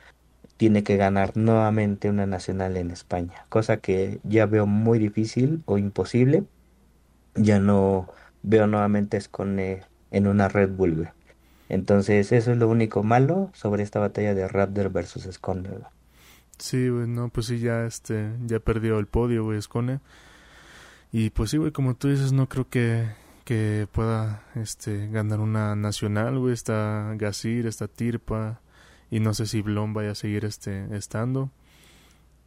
tiene 0.59 0.83
que 0.83 0.97
ganar 0.97 1.37
nuevamente 1.37 2.09
una 2.09 2.25
nacional 2.25 2.75
en 2.75 2.91
España, 2.91 3.45
cosa 3.47 3.77
que 3.77 4.19
ya 4.25 4.45
veo 4.45 4.65
muy 4.65 4.99
difícil 4.99 5.63
o 5.65 5.77
imposible. 5.77 6.43
Ya 7.35 7.61
no 7.61 8.09
veo 8.43 8.67
nuevamente 8.67 9.17
con 9.31 9.57
en 9.57 10.27
una 10.27 10.49
Red 10.49 10.71
Bull. 10.71 11.07
Entonces, 11.69 12.33
eso 12.33 12.51
es 12.51 12.57
lo 12.57 12.67
único 12.67 13.03
malo 13.03 13.51
sobre 13.53 13.83
esta 13.83 14.01
batalla 14.01 14.35
de 14.35 14.49
Raptor 14.49 14.91
versus 14.91 15.29
Scone. 15.31 15.69
Sí, 16.57 16.89
güey, 16.89 17.07
no, 17.07 17.29
pues 17.29 17.45
sí, 17.45 17.59
ya, 17.59 17.85
este, 17.85 18.29
ya 18.45 18.59
perdió 18.59 18.99
el 18.99 19.07
podio, 19.07 19.45
güey, 19.45 19.61
Scone. 19.61 20.01
Y 21.13 21.29
pues 21.29 21.51
sí, 21.51 21.57
güey, 21.57 21.71
como 21.71 21.95
tú 21.95 22.09
dices, 22.09 22.33
no 22.33 22.49
creo 22.49 22.67
que, 22.67 23.07
que 23.45 23.87
pueda, 23.93 24.43
este, 24.55 25.07
ganar 25.07 25.39
una 25.39 25.77
nacional, 25.77 26.37
güey. 26.37 26.51
Está 26.51 27.13
Gasir, 27.15 27.65
está 27.65 27.87
Tirpa, 27.87 28.59
y 29.11 29.19
no 29.19 29.33
sé 29.33 29.45
si 29.45 29.61
Blon 29.61 29.93
vaya 29.93 30.11
a 30.11 30.15
seguir, 30.15 30.45
este, 30.45 30.95
estando. 30.95 31.51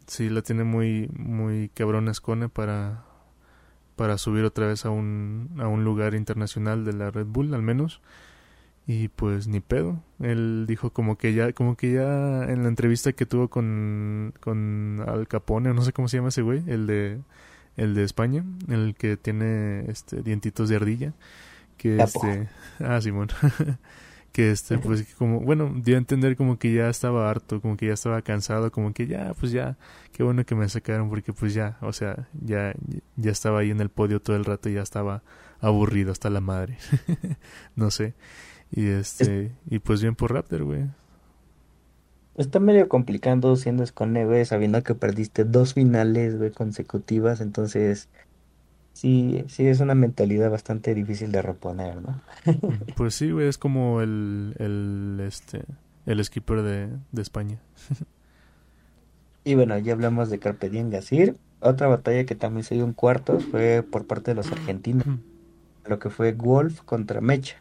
Sí, 0.07 0.29
la 0.29 0.42
tiene 0.42 0.64
muy, 0.64 1.09
muy 1.16 1.70
cabrón 1.75 2.12
Scone 2.12 2.48
para, 2.48 3.05
para 3.96 4.18
subir 4.18 4.44
otra 4.44 4.66
vez 4.66 4.85
a 4.85 4.90
un, 4.90 5.51
a 5.59 5.68
un 5.68 5.85
lugar 5.85 6.14
internacional 6.14 6.85
de 6.85 6.92
la 6.92 7.11
Red 7.11 7.27
Bull, 7.27 7.55
al 7.55 7.62
menos. 7.62 8.01
Y 8.87 9.09
pues 9.09 9.46
ni 9.46 9.61
pedo. 9.61 10.03
Él 10.20 10.64
dijo 10.66 10.90
como 10.90 11.16
que 11.16 11.35
ya, 11.35 11.53
como 11.53 11.77
que 11.77 11.92
ya 11.92 12.44
en 12.44 12.62
la 12.62 12.68
entrevista 12.68 13.12
que 13.12 13.27
tuvo 13.27 13.48
con, 13.48 14.35
con 14.40 15.05
Al 15.07 15.29
Capone, 15.29 15.70
o 15.70 15.75
no 15.75 15.83
sé 15.83 15.92
cómo 15.92 16.09
se 16.09 16.16
llama 16.16 16.31
ese 16.31 16.42
güey, 16.42 16.62
el 16.66 16.87
de, 16.87 17.20
el 17.77 17.94
de 17.94 18.03
España, 18.03 18.44
el 18.68 18.94
que 18.96 19.16
tiene 19.16 19.85
este 19.88 20.22
dientitos 20.22 20.68
de 20.68 20.77
ardilla, 20.77 21.12
que 21.77 22.03
este, 22.03 22.48
ah 22.81 23.01
Simón, 23.01 23.29
que 24.33 24.51
este 24.51 24.79
pues 24.79 25.14
como, 25.14 25.40
bueno, 25.40 25.73
dio 25.77 25.97
a 25.97 25.99
entender 25.99 26.37
como 26.37 26.59
que 26.59 26.73
ya 26.73 26.88
estaba 26.88 27.31
harto, 27.31 27.61
como 27.61 27.77
que 27.77 27.87
ya 27.87 27.92
estaba 27.92 28.23
cansado, 28.23 28.73
como 28.73 28.92
que 28.95 29.07
ya, 29.07 29.35
pues 29.38 29.53
ya, 29.53 29.77
qué 30.12 30.23
bueno 30.23 30.45
que 30.45 30.55
me 30.55 30.68
sacaron 30.68 31.11
porque 31.11 31.33
pues 31.33 31.55
ya, 31.55 31.77
o 31.83 31.92
sea, 31.92 32.29
ya, 32.42 32.75
ya 33.16 33.31
estaba 33.31 33.61
ahí 33.61 33.71
en 33.71 33.81
el 33.81 33.90
podio 33.90 34.21
todo 34.21 34.37
el 34.37 34.45
rato 34.45 34.71
y 34.71 34.75
ya 34.75 34.83
estaba 34.83 35.23
aburrido 35.61 36.12
hasta 36.12 36.31
la 36.31 36.40
madre, 36.40 36.79
no 37.77 37.90
sé. 37.90 38.14
Y 38.71 38.87
este, 38.87 39.53
y 39.68 39.79
pues 39.81 40.01
bien 40.01 40.14
por 40.14 40.33
Raptor, 40.33 40.64
güey. 40.64 40.87
Está 42.37 42.59
medio 42.59 42.88
complicando 42.88 43.55
siendo 43.57 43.83
Escone, 43.83 44.25
güey, 44.25 44.47
sabiendo 44.47 44.83
que 44.83 44.95
perdiste 44.95 45.45
dos 45.45 45.75
finales, 45.75 46.38
güey, 46.38 46.51
consecutivas, 46.51 47.42
entonces 47.42 48.09
sí, 48.92 49.44
sí 49.48 49.66
es 49.66 49.81
una 49.81 49.94
mentalidad 49.94 50.50
bastante 50.50 50.94
difícil 50.94 51.33
de 51.33 51.42
reponer, 51.42 51.96
¿no? 52.00 52.20
pues 52.96 53.14
sí, 53.14 53.31
güey, 53.31 53.48
es 53.48 53.59
como 53.59 54.00
el, 54.00 54.55
el, 54.59 55.20
este, 55.26 55.64
el 56.07 56.24
skipper 56.24 56.62
de, 56.62 56.88
de 57.11 57.22
España. 57.22 57.59
y 59.44 59.55
bueno, 59.55 59.78
ya 59.78 59.92
hablamos 59.92 60.31
de 60.31 60.38
Carpe 60.38 60.70
Diem 60.70 60.90
Gasir. 60.90 61.37
Otra 61.61 61.87
batalla 61.87 62.24
que 62.24 62.35
también 62.35 62.64
se 62.64 62.74
dio 62.74 62.85
un 62.85 62.92
cuarto 62.92 63.38
fue 63.38 63.85
por 63.88 64.07
parte 64.07 64.33
de 64.33 64.35
los 64.35 64.50
argentinos, 64.50 65.07
lo 65.87 65.98
que 66.00 66.11
fue 66.11 66.33
Wolf 66.33 66.81
contra 66.83 67.20
Mecha. 67.20 67.57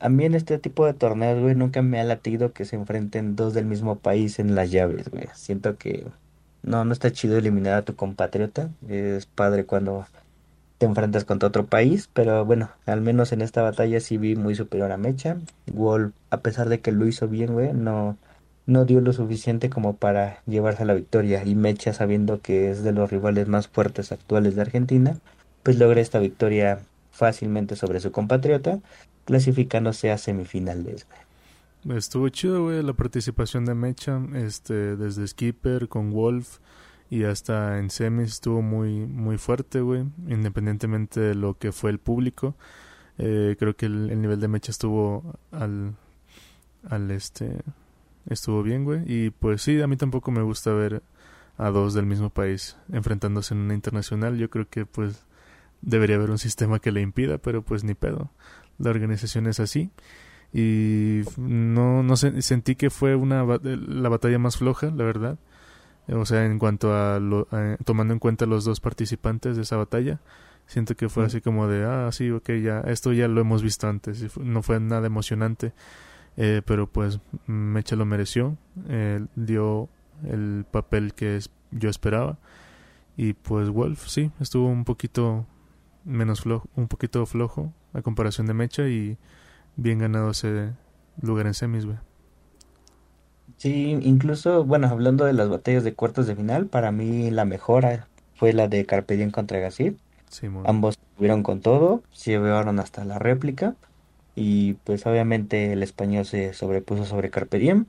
A 0.00 0.08
mí 0.08 0.24
en 0.24 0.34
este 0.34 0.58
tipo 0.58 0.84
de 0.84 0.94
torneos, 0.94 1.40
güey, 1.40 1.54
nunca 1.54 1.80
me 1.80 2.00
ha 2.00 2.04
latido 2.04 2.52
que 2.52 2.64
se 2.64 2.76
enfrenten 2.76 3.36
dos 3.36 3.54
del 3.54 3.64
mismo 3.64 3.98
país 3.98 4.38
en 4.38 4.54
las 4.54 4.70
llaves, 4.70 5.08
güey. 5.08 5.28
Siento 5.34 5.78
que 5.78 6.06
no, 6.62 6.84
no 6.84 6.92
está 6.92 7.10
chido 7.12 7.38
eliminar 7.38 7.74
a 7.74 7.82
tu 7.82 7.94
compatriota. 7.94 8.70
Es 8.88 9.26
padre 9.26 9.64
cuando 9.64 10.06
te 10.82 10.86
enfrentas 10.86 11.24
contra 11.24 11.48
otro 11.48 11.64
país, 11.64 12.10
pero 12.12 12.44
bueno, 12.44 12.68
al 12.86 13.02
menos 13.02 13.30
en 13.30 13.40
esta 13.40 13.62
batalla 13.62 14.00
sí 14.00 14.16
vi 14.16 14.34
muy 14.34 14.56
superior 14.56 14.90
a 14.90 14.96
Mecha. 14.96 15.36
Wolf, 15.72 16.12
a 16.30 16.40
pesar 16.40 16.68
de 16.68 16.80
que 16.80 16.90
lo 16.90 17.06
hizo 17.06 17.28
bien, 17.28 17.52
güey, 17.52 17.72
no, 17.72 18.18
no 18.66 18.84
dio 18.84 19.00
lo 19.00 19.12
suficiente 19.12 19.70
como 19.70 19.94
para 19.94 20.42
llevarse 20.44 20.82
a 20.82 20.86
la 20.86 20.94
victoria. 20.94 21.44
Y 21.44 21.54
Mecha, 21.54 21.92
sabiendo 21.92 22.40
que 22.40 22.68
es 22.68 22.82
de 22.82 22.90
los 22.90 23.12
rivales 23.12 23.46
más 23.46 23.68
fuertes 23.68 24.10
actuales 24.10 24.56
de 24.56 24.62
Argentina, 24.62 25.18
pues 25.62 25.78
logra 25.78 26.00
esta 26.00 26.18
victoria 26.18 26.80
fácilmente 27.12 27.76
sobre 27.76 28.00
su 28.00 28.10
compatriota 28.10 28.80
clasificándose 29.24 30.10
a 30.10 30.18
semifinales. 30.18 31.06
Estuvo 31.94 32.28
chido, 32.30 32.64
güey, 32.64 32.82
la 32.82 32.94
participación 32.94 33.66
de 33.66 33.76
Mecha, 33.76 34.20
este, 34.34 34.96
desde 34.96 35.28
Skipper 35.28 35.86
con 35.86 36.10
Wolf 36.10 36.58
y 37.12 37.24
hasta 37.24 37.78
en 37.78 37.90
semis 37.90 38.30
estuvo 38.32 38.62
muy, 38.62 39.04
muy 39.04 39.36
fuerte, 39.36 39.82
güey, 39.82 40.06
independientemente 40.28 41.20
de 41.20 41.34
lo 41.34 41.58
que 41.58 41.70
fue 41.70 41.90
el 41.90 41.98
público. 41.98 42.56
Eh, 43.18 43.54
creo 43.58 43.76
que 43.76 43.84
el, 43.84 44.18
nivel 44.18 44.40
de 44.40 44.48
Mecha 44.48 44.70
estuvo 44.70 45.38
al, 45.50 45.94
al 46.88 47.10
este, 47.10 47.60
estuvo 48.30 48.62
bien, 48.62 48.84
güey, 48.84 49.02
y 49.04 49.28
pues 49.28 49.60
sí, 49.60 49.78
a 49.82 49.86
mí 49.86 49.98
tampoco 49.98 50.30
me 50.30 50.40
gusta 50.40 50.72
ver 50.72 51.02
a 51.58 51.68
dos 51.68 51.92
del 51.92 52.06
mismo 52.06 52.30
país 52.30 52.78
enfrentándose 52.90 53.52
en 53.52 53.60
una 53.60 53.74
internacional. 53.74 54.38
Yo 54.38 54.48
creo 54.48 54.66
que 54.70 54.86
pues 54.86 55.26
debería 55.82 56.16
haber 56.16 56.30
un 56.30 56.38
sistema 56.38 56.78
que 56.78 56.92
le 56.92 57.02
impida, 57.02 57.36
pero 57.36 57.60
pues 57.60 57.84
ni 57.84 57.92
pedo 57.92 58.30
la 58.78 58.88
organización 58.88 59.48
es 59.48 59.60
así 59.60 59.90
y 60.50 61.20
no 61.36 62.02
no 62.02 62.16
sentí 62.16 62.74
que 62.74 62.88
fue 62.88 63.16
una 63.16 63.44
la 63.44 64.08
batalla 64.08 64.38
más 64.38 64.56
floja 64.56 64.90
la 64.90 65.04
verdad 65.04 65.38
o 66.08 66.24
sea 66.24 66.44
en 66.44 66.58
cuanto 66.58 66.94
a, 66.94 67.20
tomando 67.84 68.12
en 68.12 68.18
cuenta 68.18 68.46
los 68.46 68.64
dos 68.64 68.80
participantes 68.80 69.56
de 69.56 69.62
esa 69.62 69.76
batalla 69.76 70.20
siento 70.66 70.96
que 70.96 71.08
fue 71.08 71.24
así 71.24 71.40
como 71.40 71.68
de 71.68 71.84
ah 71.84 72.10
sí 72.12 72.30
ok 72.30 72.50
ya 72.62 72.80
esto 72.80 73.12
ya 73.12 73.28
lo 73.28 73.40
hemos 73.40 73.62
visto 73.62 73.88
antes 73.88 74.36
no 74.38 74.62
fue 74.62 74.80
nada 74.80 75.06
emocionante 75.06 75.72
eh, 76.36 76.62
pero 76.64 76.86
pues 76.86 77.20
Mecha 77.46 77.96
lo 77.96 78.06
mereció 78.06 78.56
dio 79.36 79.88
el 80.24 80.64
papel 80.70 81.14
que 81.14 81.40
yo 81.70 81.90
esperaba. 81.90 82.38
Y 83.16 83.34
pues 83.34 83.68
Wolf 83.68 84.06
sí, 84.08 84.30
estuvo 84.40 84.68
un 84.68 84.84
poquito 84.84 85.46
menos 86.04 86.40
flojo, 86.40 86.68
un 86.76 86.88
poquito 86.88 87.24
flojo 87.26 87.72
a 87.92 88.02
comparación 88.02 88.46
de 88.46 88.54
Mecha 88.54 88.88
y 88.88 89.18
bien 89.76 89.98
ganado 89.98 90.30
ese 90.30 90.72
lugar 91.20 91.46
en 91.46 91.54
semis, 91.54 91.84
güey. 91.84 91.98
Sí, 93.62 93.96
incluso, 94.02 94.64
bueno, 94.64 94.88
hablando 94.88 95.24
de 95.24 95.32
las 95.34 95.48
batallas 95.48 95.84
de 95.84 95.94
cuartos 95.94 96.26
de 96.26 96.34
final, 96.34 96.66
para 96.66 96.90
mí 96.90 97.30
la 97.30 97.44
mejora 97.44 98.08
fue 98.34 98.52
la 98.52 98.66
de 98.66 98.84
Carpe 98.86 99.16
Diem 99.16 99.30
contra 99.30 99.60
Gasir. 99.60 99.96
Ambos 100.64 100.98
estuvieron 100.98 101.44
con 101.44 101.60
todo, 101.60 102.02
se 102.10 102.32
llevaron 102.32 102.80
hasta 102.80 103.04
la 103.04 103.20
réplica 103.20 103.76
y 104.34 104.72
pues 104.82 105.06
obviamente 105.06 105.74
el 105.74 105.84
español 105.84 106.24
se 106.24 106.54
sobrepuso 106.54 107.04
sobre 107.04 107.30
Carpe 107.30 107.60
Diem. 107.60 107.86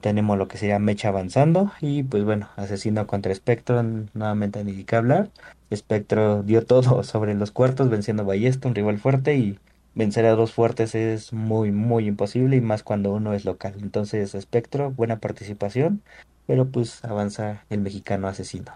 Tenemos 0.00 0.38
lo 0.38 0.48
que 0.48 0.56
sería 0.56 0.78
Mecha 0.78 1.08
avanzando 1.08 1.70
y 1.82 2.02
pues 2.02 2.24
bueno, 2.24 2.48
Asesino 2.56 3.06
contra 3.06 3.34
Spectro, 3.34 3.82
nuevamente 3.82 4.64
ni 4.64 4.84
que 4.84 4.96
hablar. 4.96 5.28
Spectro 5.74 6.42
dio 6.42 6.64
todo 6.64 7.02
sobre 7.02 7.34
los 7.34 7.50
cuartos, 7.50 7.90
venciendo 7.90 8.22
a 8.22 8.26
Ballesta, 8.26 8.66
un 8.66 8.74
rival 8.74 8.96
fuerte 8.98 9.36
y 9.36 9.58
vencer 10.00 10.24
a 10.24 10.34
dos 10.34 10.54
fuertes 10.54 10.94
es 10.94 11.34
muy 11.34 11.72
muy 11.72 12.06
imposible 12.06 12.56
y 12.56 12.62
más 12.62 12.82
cuando 12.82 13.12
uno 13.12 13.34
es 13.34 13.44
local. 13.44 13.74
Entonces 13.82 14.34
Spectro, 14.40 14.90
buena 14.90 15.20
participación, 15.20 16.02
pero 16.46 16.66
pues 16.68 17.04
avanza 17.04 17.64
el 17.68 17.80
mexicano 17.80 18.26
Asesino. 18.26 18.72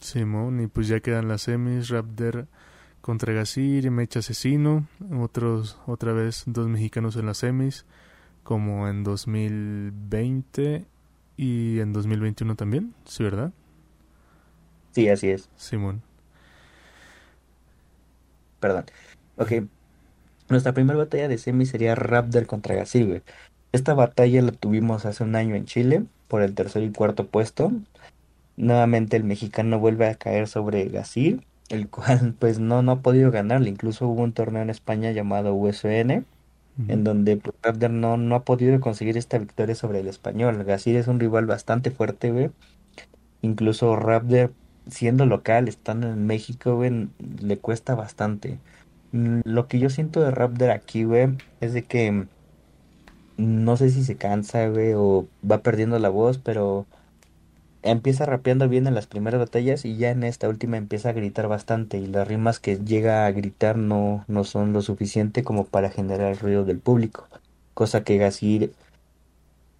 Simón, 0.00 0.62
y 0.62 0.66
pues 0.66 0.88
ya 0.88 1.00
quedan 1.00 1.28
las 1.28 1.42
semis, 1.42 1.90
Raptor 1.90 2.46
contra 3.02 3.34
Gasir 3.34 3.84
y 3.84 3.90
Mecha 3.90 4.20
Asesino, 4.20 4.86
otros, 5.20 5.78
otra 5.86 6.12
vez 6.12 6.44
dos 6.46 6.68
mexicanos 6.68 7.16
en 7.16 7.26
las 7.26 7.38
semis, 7.38 7.84
como 8.42 8.88
en 8.88 9.04
2020 9.04 10.86
y 11.36 11.80
en 11.80 11.92
2021 11.92 12.56
también, 12.56 12.94
¿sí 13.04 13.22
verdad? 13.22 13.52
Sí, 14.92 15.08
así 15.10 15.28
es. 15.28 15.50
Simón. 15.56 16.00
Perdón. 18.58 18.86
Ok. 19.36 19.52
Nuestra 20.48 20.72
primera 20.72 20.98
batalla 20.98 21.28
de 21.28 21.38
semis 21.38 21.70
sería 21.70 21.96
Raptor 21.96 22.46
contra 22.46 22.76
Gasir, 22.76 23.24
Esta 23.72 23.94
batalla 23.94 24.42
la 24.42 24.52
tuvimos 24.52 25.04
hace 25.04 25.24
un 25.24 25.34
año 25.34 25.56
en 25.56 25.64
Chile 25.64 26.04
por 26.28 26.42
el 26.42 26.54
tercer 26.54 26.84
y 26.84 26.92
cuarto 26.92 27.26
puesto. 27.26 27.72
Nuevamente 28.56 29.16
el 29.16 29.24
mexicano 29.24 29.78
vuelve 29.80 30.06
a 30.08 30.14
caer 30.14 30.46
sobre 30.48 30.88
Gasir, 30.88 31.44
el 31.68 31.88
cual 31.90 32.34
pues 32.38 32.60
no, 32.60 32.82
no 32.82 32.92
ha 32.92 33.00
podido 33.02 33.30
ganarle. 33.32 33.70
Incluso 33.70 34.06
hubo 34.06 34.22
un 34.22 34.32
torneo 34.32 34.62
en 34.62 34.70
España 34.70 35.10
llamado 35.10 35.54
USN, 35.54 36.24
en 36.88 37.04
donde 37.04 37.36
pues, 37.38 37.56
Raptor 37.62 37.90
no, 37.90 38.16
no 38.16 38.34
ha 38.36 38.44
podido 38.44 38.78
conseguir 38.80 39.16
esta 39.16 39.38
victoria 39.38 39.74
sobre 39.74 40.00
el 40.00 40.08
español. 40.08 40.62
Gasir 40.64 40.96
es 40.96 41.08
un 41.08 41.18
rival 41.20 41.46
bastante 41.46 41.90
fuerte, 41.90 42.30
güey. 42.30 42.50
Incluso 43.42 43.96
Raptor, 43.96 44.54
siendo 44.88 45.26
local, 45.26 45.68
estando 45.68 46.08
en 46.08 46.26
México, 46.26 46.76
güey, 46.76 47.08
le 47.40 47.58
cuesta 47.58 47.94
bastante. 47.96 48.60
Mm, 49.12 49.40
lo 49.44 49.68
que 49.68 49.78
yo 49.78 49.90
siento 49.90 50.20
de 50.20 50.30
Raptor 50.30 50.70
aquí, 50.70 51.04
güey, 51.04 51.28
es 51.60 51.72
de 51.72 51.84
que 51.84 52.26
no 53.36 53.76
sé 53.76 53.90
si 53.90 54.04
se 54.04 54.16
cansa, 54.16 54.68
güey, 54.68 54.92
o 54.94 55.28
va 55.48 55.62
perdiendo 55.62 55.98
la 55.98 56.08
voz, 56.08 56.38
pero 56.38 56.86
empieza 57.82 58.26
rapeando 58.26 58.68
bien 58.68 58.86
en 58.86 58.94
las 58.94 59.06
primeras 59.06 59.40
batallas 59.40 59.84
y 59.84 59.96
ya 59.96 60.10
en 60.10 60.24
esta 60.24 60.48
última 60.48 60.76
empieza 60.76 61.10
a 61.10 61.12
gritar 61.12 61.48
bastante 61.48 61.98
y 61.98 62.06
las 62.06 62.26
rimas 62.26 62.58
que 62.60 62.76
llega 62.78 63.26
a 63.26 63.32
gritar 63.32 63.76
no, 63.78 64.24
no 64.28 64.44
son 64.44 64.72
lo 64.72 64.82
suficiente 64.82 65.44
como 65.44 65.66
para 65.66 65.90
generar 65.90 66.32
el 66.32 66.38
ruido 66.38 66.64
del 66.64 66.80
público. 66.80 67.28
Cosa 67.74 68.02
que 68.04 68.18
Gasir 68.18 68.72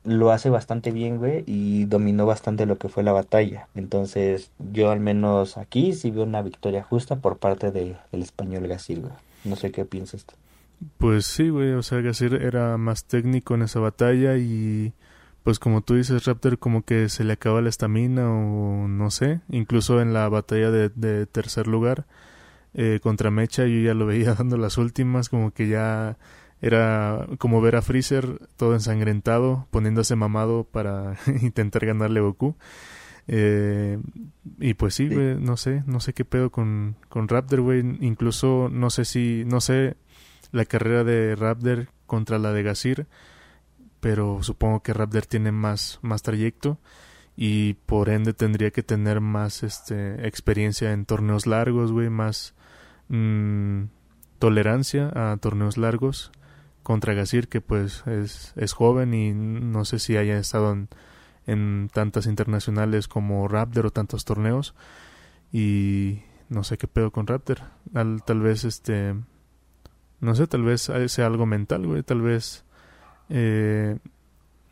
lo 0.06 0.30
hace 0.30 0.50
bastante 0.50 0.92
bien, 0.92 1.18
güey, 1.18 1.42
y 1.46 1.84
dominó 1.84 2.26
bastante 2.26 2.64
lo 2.64 2.78
que 2.78 2.88
fue 2.88 3.02
la 3.02 3.12
batalla. 3.12 3.68
Entonces, 3.74 4.50
yo 4.72 4.90
al 4.90 5.00
menos 5.00 5.58
aquí 5.58 5.92
sí 5.92 6.10
veo 6.10 6.24
una 6.24 6.42
victoria 6.42 6.82
justa 6.82 7.16
por 7.16 7.38
parte 7.38 7.72
del 7.72 7.96
español 8.12 8.68
Gasir, 8.68 9.00
güey. 9.00 9.12
No 9.44 9.56
sé 9.56 9.70
qué 9.70 9.84
piensas 9.84 10.24
tú. 10.24 10.34
Pues 10.98 11.26
sí, 11.26 11.48
güey, 11.48 11.72
o 11.72 11.82
sea, 11.82 12.00
Gasir 12.00 12.34
era 12.34 12.76
más 12.76 13.04
técnico 13.04 13.54
en 13.54 13.62
esa 13.62 13.80
batalla 13.80 14.36
y 14.36 14.92
pues 15.42 15.58
como 15.58 15.80
tú 15.80 15.94
dices, 15.94 16.24
Raptor 16.24 16.58
como 16.58 16.82
que 16.82 17.08
se 17.08 17.24
le 17.24 17.34
acaba 17.34 17.62
la 17.62 17.68
estamina 17.68 18.30
o 18.30 18.88
no 18.88 19.10
sé, 19.10 19.40
incluso 19.48 20.00
en 20.00 20.12
la 20.12 20.28
batalla 20.28 20.70
de, 20.70 21.26
tercer 21.26 21.68
lugar 21.68 22.04
eh, 22.74 22.98
contra 23.02 23.30
Mecha 23.30 23.64
yo 23.64 23.80
ya 23.80 23.94
lo 23.94 24.06
veía 24.06 24.34
dando 24.38 24.56
las 24.56 24.76
últimas, 24.76 25.28
como 25.28 25.52
que 25.52 25.68
ya 25.68 26.16
era 26.60 27.26
como 27.38 27.60
ver 27.60 27.76
a 27.76 27.82
Freezer 27.82 28.40
todo 28.56 28.74
ensangrentado, 28.74 29.66
poniéndose 29.70 30.16
mamado 30.16 30.64
para 30.64 31.16
intentar 31.42 31.86
ganarle 31.86 32.20
a 32.20 32.22
Goku. 32.22 32.56
Eh, 33.28 33.98
y 34.58 34.74
pues 34.74 34.94
sí, 34.94 35.08
güey, 35.08 35.36
no 35.40 35.56
sé, 35.56 35.82
no 35.86 36.00
sé 36.00 36.12
qué 36.12 36.24
pedo 36.24 36.50
con, 36.50 36.96
con 37.08 37.28
Raptor, 37.28 37.60
güey. 37.60 37.80
Incluso 38.00 38.68
no 38.70 38.90
sé 38.90 39.04
si, 39.04 39.44
no 39.46 39.60
sé 39.60 39.96
la 40.52 40.64
carrera 40.64 41.04
de 41.04 41.34
Raptor 41.34 41.88
contra 42.06 42.38
la 42.38 42.52
de 42.52 42.62
Gasir 42.62 43.06
pero 44.06 44.40
supongo 44.42 44.84
que 44.84 44.92
Raptor 44.92 45.26
tiene 45.26 45.50
más, 45.50 45.98
más 46.00 46.22
trayecto 46.22 46.78
y 47.36 47.74
por 47.74 48.08
ende 48.08 48.34
tendría 48.34 48.70
que 48.70 48.84
tener 48.84 49.20
más 49.20 49.64
este, 49.64 50.26
experiencia 50.28 50.92
en 50.92 51.06
torneos 51.06 51.46
largos, 51.46 51.90
güey, 51.90 52.08
más 52.08 52.54
mm, 53.08 53.84
tolerancia 54.38 55.10
a 55.12 55.36
torneos 55.38 55.76
largos 55.76 56.30
contra 56.86 57.14
Gasir, 57.14 57.48
que 57.48 57.60
pues 57.60 58.04
es, 58.06 58.52
es 58.54 58.72
joven 58.72 59.12
y 59.12 59.32
no 59.34 59.84
sé 59.84 59.98
si 59.98 60.16
haya 60.16 60.38
estado 60.38 60.86
en, 61.44 61.88
tantas 61.92 62.26
internacionales 62.26 63.08
como 63.08 63.48
Raptor 63.48 63.86
o 63.86 63.90
tantos 63.90 64.24
torneos. 64.24 64.72
Y 65.52 66.20
no 66.48 66.62
sé 66.62 66.78
qué 66.78 66.86
pedo 66.86 67.10
con 67.10 67.26
Raptor. 67.26 67.58
tal 67.92 68.40
vez 68.40 68.62
este 68.62 69.16
no 70.20 70.36
sé, 70.36 70.46
tal 70.46 70.62
vez 70.62 70.88
sea 71.08 71.26
algo 71.26 71.44
mental, 71.44 71.88
güey, 71.88 72.04
tal 72.04 72.22
vez 72.22 72.64
eh, 73.30 73.98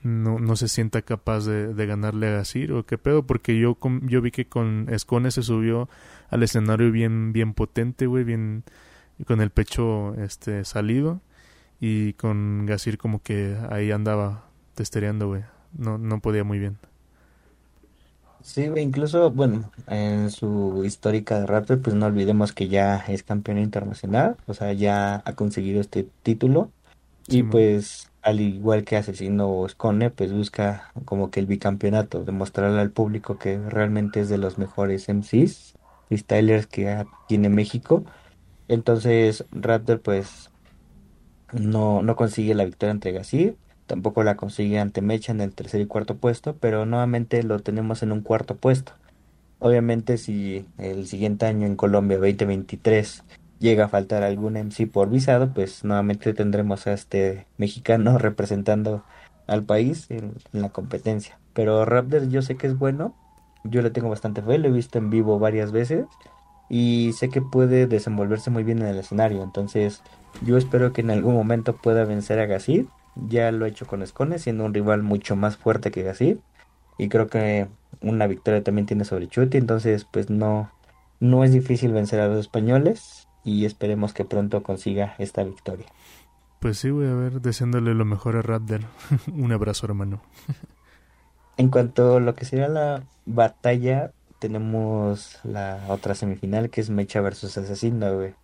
no, 0.05 0.39
no 0.39 0.55
se 0.55 0.69
sienta 0.69 1.03
capaz 1.03 1.47
de, 1.47 1.87
ganarle 1.87 2.29
a 2.29 2.37
Gasir 2.37 2.75
o 2.75 2.87
qué 2.87 2.97
pedo, 2.97 3.27
porque 3.27 3.59
yo, 3.59 3.77
yo 4.03 4.23
vi 4.23 4.31
que 4.31 4.47
con 4.47 4.87
Escone 4.89 5.33
se 5.33 5.43
subió 5.43 5.89
al 6.31 6.45
escenario 6.45 6.93
bien, 6.93 7.33
bien 7.33 7.55
potente, 7.55 8.07
güey, 8.07 8.23
bien 8.23 8.63
con 9.27 9.41
el 9.41 9.51
pecho 9.51 10.15
este 10.15 10.65
salido 10.65 11.21
y 11.81 12.15
con 12.15 12.67
Gasir 12.67 12.99
como 12.99 13.23
que 13.23 13.57
ahí 13.71 13.91
andaba 13.91 14.45
testereando, 14.75 15.29
güey. 15.29 15.43
No, 15.73 15.99
no 15.99 16.21
podía 16.21 16.45
muy 16.45 16.59
bien. 16.59 16.79
Sí, 18.43 18.65
incluso, 18.77 19.31
bueno, 19.31 19.73
en 19.87 20.31
su 20.31 20.83
histórica 20.85 21.41
de 21.41 21.47
Raptor, 21.47 21.81
pues 21.81 21.97
no 21.97 22.05
olvidemos 22.07 22.53
que 22.53 22.69
ya 22.69 22.99
es 23.09 23.23
campeón 23.23 23.59
internacional, 23.59 24.37
o 24.47 24.53
sea, 24.53 24.73
ya 24.75 25.23
ha 25.25 25.35
conseguido 25.35 25.81
este 25.81 26.05
título. 26.23 26.71
y 27.29 27.43
pues 27.45 28.13
al 28.23 28.41
igual 28.41 28.85
que 28.85 28.97
Asesino 28.97 29.51
o 29.51 29.69
Scone, 29.69 30.11
pues 30.11 30.33
busca 30.33 30.93
como 31.07 31.31
que 31.31 31.41
el 31.41 31.47
bicampeonato, 31.47 32.25
demostrarle 32.25 32.81
al 32.81 32.93
público 32.93 33.39
que 33.39 33.59
realmente 33.59 34.21
es 34.21 34.29
de 34.31 34.39
los 34.39 34.59
mejores 34.59 35.09
MCs, 35.09 35.77
freestylers 36.09 36.67
que 36.67 37.07
tiene 37.29 37.49
México. 37.51 38.05
Entonces 38.69 39.47
Raptor 39.53 40.03
pues 40.03 40.51
no, 41.55 42.03
no 42.03 42.17
consigue 42.17 42.55
la 42.55 42.65
victoria 42.65 42.93
ante 42.93 43.13
Gasir, 43.13 43.57
tampoco 43.87 44.23
la 44.23 44.37
consigue 44.37 44.79
ante 44.79 45.03
Mecha 45.03 45.33
en 45.33 45.41
el 45.41 45.55
tercer 45.55 45.81
y 45.81 45.87
cuarto 45.87 46.17
puesto, 46.17 46.57
pero 46.57 46.87
nuevamente 46.87 47.43
lo 47.43 47.59
tenemos 47.61 48.03
en 48.03 48.13
un 48.13 48.21
cuarto 48.21 48.57
puesto. 48.57 48.93
Obviamente 49.59 50.19
si 50.19 50.67
el 50.79 51.07
siguiente 51.07 51.47
año 51.47 51.67
en 51.67 51.77
Colombia 51.77 52.19
2023 52.19 53.25
llega 53.61 53.87
a 53.87 53.89
faltar 53.89 54.23
algún 54.23 54.55
MC 54.57 54.87
por 54.87 55.09
visado, 55.09 55.53
pues 55.55 55.85
nuevamente 55.85 56.35
tendremos 56.35 56.87
a 56.87 56.93
este 56.93 57.47
mexicano 57.57 58.19
representando 58.19 59.05
al 59.47 59.63
país 59.65 60.11
en, 60.11 60.35
la 60.53 60.71
competencia. 60.71 61.39
Pero 61.53 61.85
Raptor 61.85 62.29
yo 62.29 62.43
sé 62.43 62.57
que 62.57 62.67
es 62.67 62.79
bueno, 62.79 63.15
yo 63.65 63.81
le 63.83 63.91
tengo 63.91 64.09
bastante 64.09 64.43
fe, 64.43 64.59
lo 64.59 64.69
he 64.69 64.73
visto 64.73 64.99
en 64.99 65.11
vivo 65.11 65.39
varias 65.39 65.73
veces 65.73 66.07
y 66.75 67.13
sé 67.13 67.29
que 67.29 67.41
puede 67.41 67.87
desenvolverse 67.87 68.51
muy 68.51 68.65
bien 68.65 68.81
en 68.81 68.89
el 68.89 68.99
escenario, 68.99 69.45
entonces 69.45 70.03
yo 70.43 70.57
espero 70.57 70.93
que 70.93 71.03
en 71.03 71.13
algún 71.13 71.33
momento 71.33 71.77
pueda 71.77 72.05
vencer 72.05 72.41
a 72.41 72.47
Gasir, 72.47 72.89
ya 73.15 73.53
lo 73.53 73.65
he 73.65 73.69
hecho 73.69 73.87
con 73.87 74.03
Escone, 74.03 74.41
siendo 74.41 74.65
un 74.65 74.75
rival 74.75 75.05
mucho 75.05 75.37
más 75.37 75.57
fuerte 75.57 75.93
que 75.93 76.03
Gasir 76.03 76.41
y 76.99 77.09
creo 77.09 77.29
que 77.29 77.69
una 78.01 78.27
victoria 78.27 78.65
también 78.65 78.87
tiene 78.87 79.05
sobre 79.05 79.29
Chuti, 79.29 79.57
entonces 79.57 80.05
pues 80.05 80.31
no, 80.31 80.69
no 81.21 81.45
es 81.45 81.53
difícil 81.53 81.93
vencer 81.93 82.19
a 82.19 82.27
los 82.27 82.41
españoles 82.41 83.29
y 83.45 83.67
esperemos 83.67 84.13
que 84.13 84.25
pronto 84.25 84.65
consiga 84.65 85.15
esta 85.19 85.45
victoria. 85.45 85.87
Pues 86.59 86.79
sí, 86.79 86.91
voy 86.91 87.07
a 87.07 87.15
ver, 87.15 87.41
deseándole 87.41 87.95
lo 87.95 88.05
mejor 88.05 88.35
a 88.35 88.43
Raptor. 88.43 88.81
Un 89.33 89.53
abrazo, 89.53 89.87
hermano. 89.87 90.23
en 91.57 91.69
cuanto 91.69 92.17
a 92.17 92.21
lo 92.21 92.35
que 92.35 92.45
sería 92.45 92.67
la 92.67 93.05
batalla, 93.27 94.11
tenemos 94.45 95.39
la 95.43 95.87
otra 95.89 96.15
semifinal 96.15 96.69
que 96.69 96.83
es 96.83 96.91
Mecha 96.91 97.23
versus 97.23 97.57
Asesino, 97.57 98.15
güey. 98.15 98.35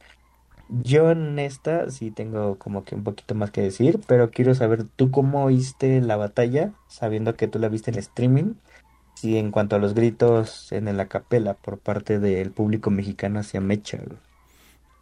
Yo 0.71 1.11
en 1.11 1.39
esta 1.39 1.91
sí 1.91 2.11
tengo 2.11 2.57
como 2.57 2.85
que 2.85 2.95
un 2.95 3.05
poquito 3.05 3.35
más 3.35 3.51
que 3.51 3.61
decir, 3.61 4.01
pero 4.07 4.31
quiero 4.31 4.55
saber 4.55 4.85
tú 4.85 5.11
cómo 5.11 5.45
oíste 5.45 6.01
la 6.01 6.17
batalla, 6.17 6.73
sabiendo 6.89 7.35
que 7.35 7.49
tú 7.49 7.59
la 7.59 7.69
viste 7.69 7.91
en 7.91 7.99
streaming 7.99 8.55
si 9.15 9.37
en 9.37 9.51
cuanto 9.51 9.77
a 9.77 9.79
los 9.79 9.93
gritos 9.93 10.73
en 10.73 10.97
la 10.97 11.07
capela 11.07 11.53
por 11.53 11.77
parte 11.77 12.19
del 12.19 12.51
público 12.51 12.91
mexicano 12.91 13.41
hacia 13.41 13.61
Mecha, 13.61 13.99
güey. 13.99 14.19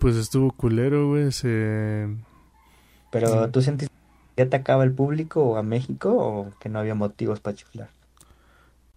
Pues 0.01 0.17
estuvo 0.17 0.51
culero, 0.51 1.11
güey, 1.11 1.31
se... 1.31 2.09
Pero 3.13 3.49
tú 3.51 3.63
sentiste 3.63 3.95
que 4.35 4.43
atacaba 4.43 4.83
el 4.83 4.91
público 4.91 5.57
a 5.57 5.63
México 5.63 6.11
o 6.11 6.59
que 6.59 6.69
no 6.69 6.81
había 6.81 6.97
motivos 6.97 7.39
para 7.39 7.55
chiflar? 7.55 7.98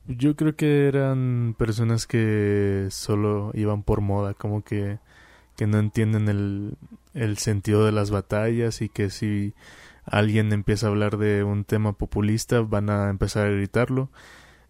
Yo 0.08 0.36
creo 0.36 0.56
que 0.56 0.88
eran 0.88 1.56
personas 1.58 2.08
que 2.08 2.88
solo 2.90 3.52
iban 3.54 3.84
por 3.84 4.02
moda, 4.02 4.34
como 4.34 4.64
que, 4.64 5.00
que 5.56 5.68
no 5.68 5.80
entienden 5.80 6.28
el, 6.28 6.78
el 7.14 7.38
sentido 7.38 7.86
de 7.86 7.92
las 7.92 8.12
batallas 8.12 8.82
y 8.82 8.90
que 8.90 9.10
si 9.10 9.54
alguien 10.06 10.52
empieza 10.54 10.88
a 10.88 10.90
hablar 10.90 11.18
de 11.18 11.44
un 11.44 11.64
tema 11.64 11.94
populista 11.94 12.62
van 12.62 12.90
a 12.90 13.10
empezar 13.10 13.48
a 13.48 13.52
gritarlo. 13.52 14.10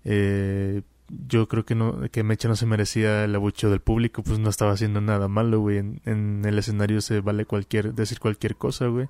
Eh, 0.04 0.82
yo 1.28 1.48
creo 1.48 1.66
que 1.66 1.76
no 1.76 2.10
que 2.10 2.24
Mecha 2.24 2.48
no 2.48 2.56
se 2.56 2.66
merecía 2.66 3.26
el 3.26 3.36
abucheo 3.36 3.70
del 3.70 3.82
público, 3.82 4.24
pues 4.24 4.40
no 4.40 4.50
estaba 4.50 4.72
haciendo 4.74 5.02
nada 5.02 5.28
malo, 5.28 5.60
güey. 5.60 5.78
En, 5.78 6.02
en 6.06 6.44
el 6.46 6.58
escenario 6.60 7.02
se 7.02 7.22
vale 7.22 7.46
cualquier 7.46 7.94
decir 7.94 8.20
cualquier 8.20 8.56
cosa, 8.56 8.88
güey. 8.88 9.08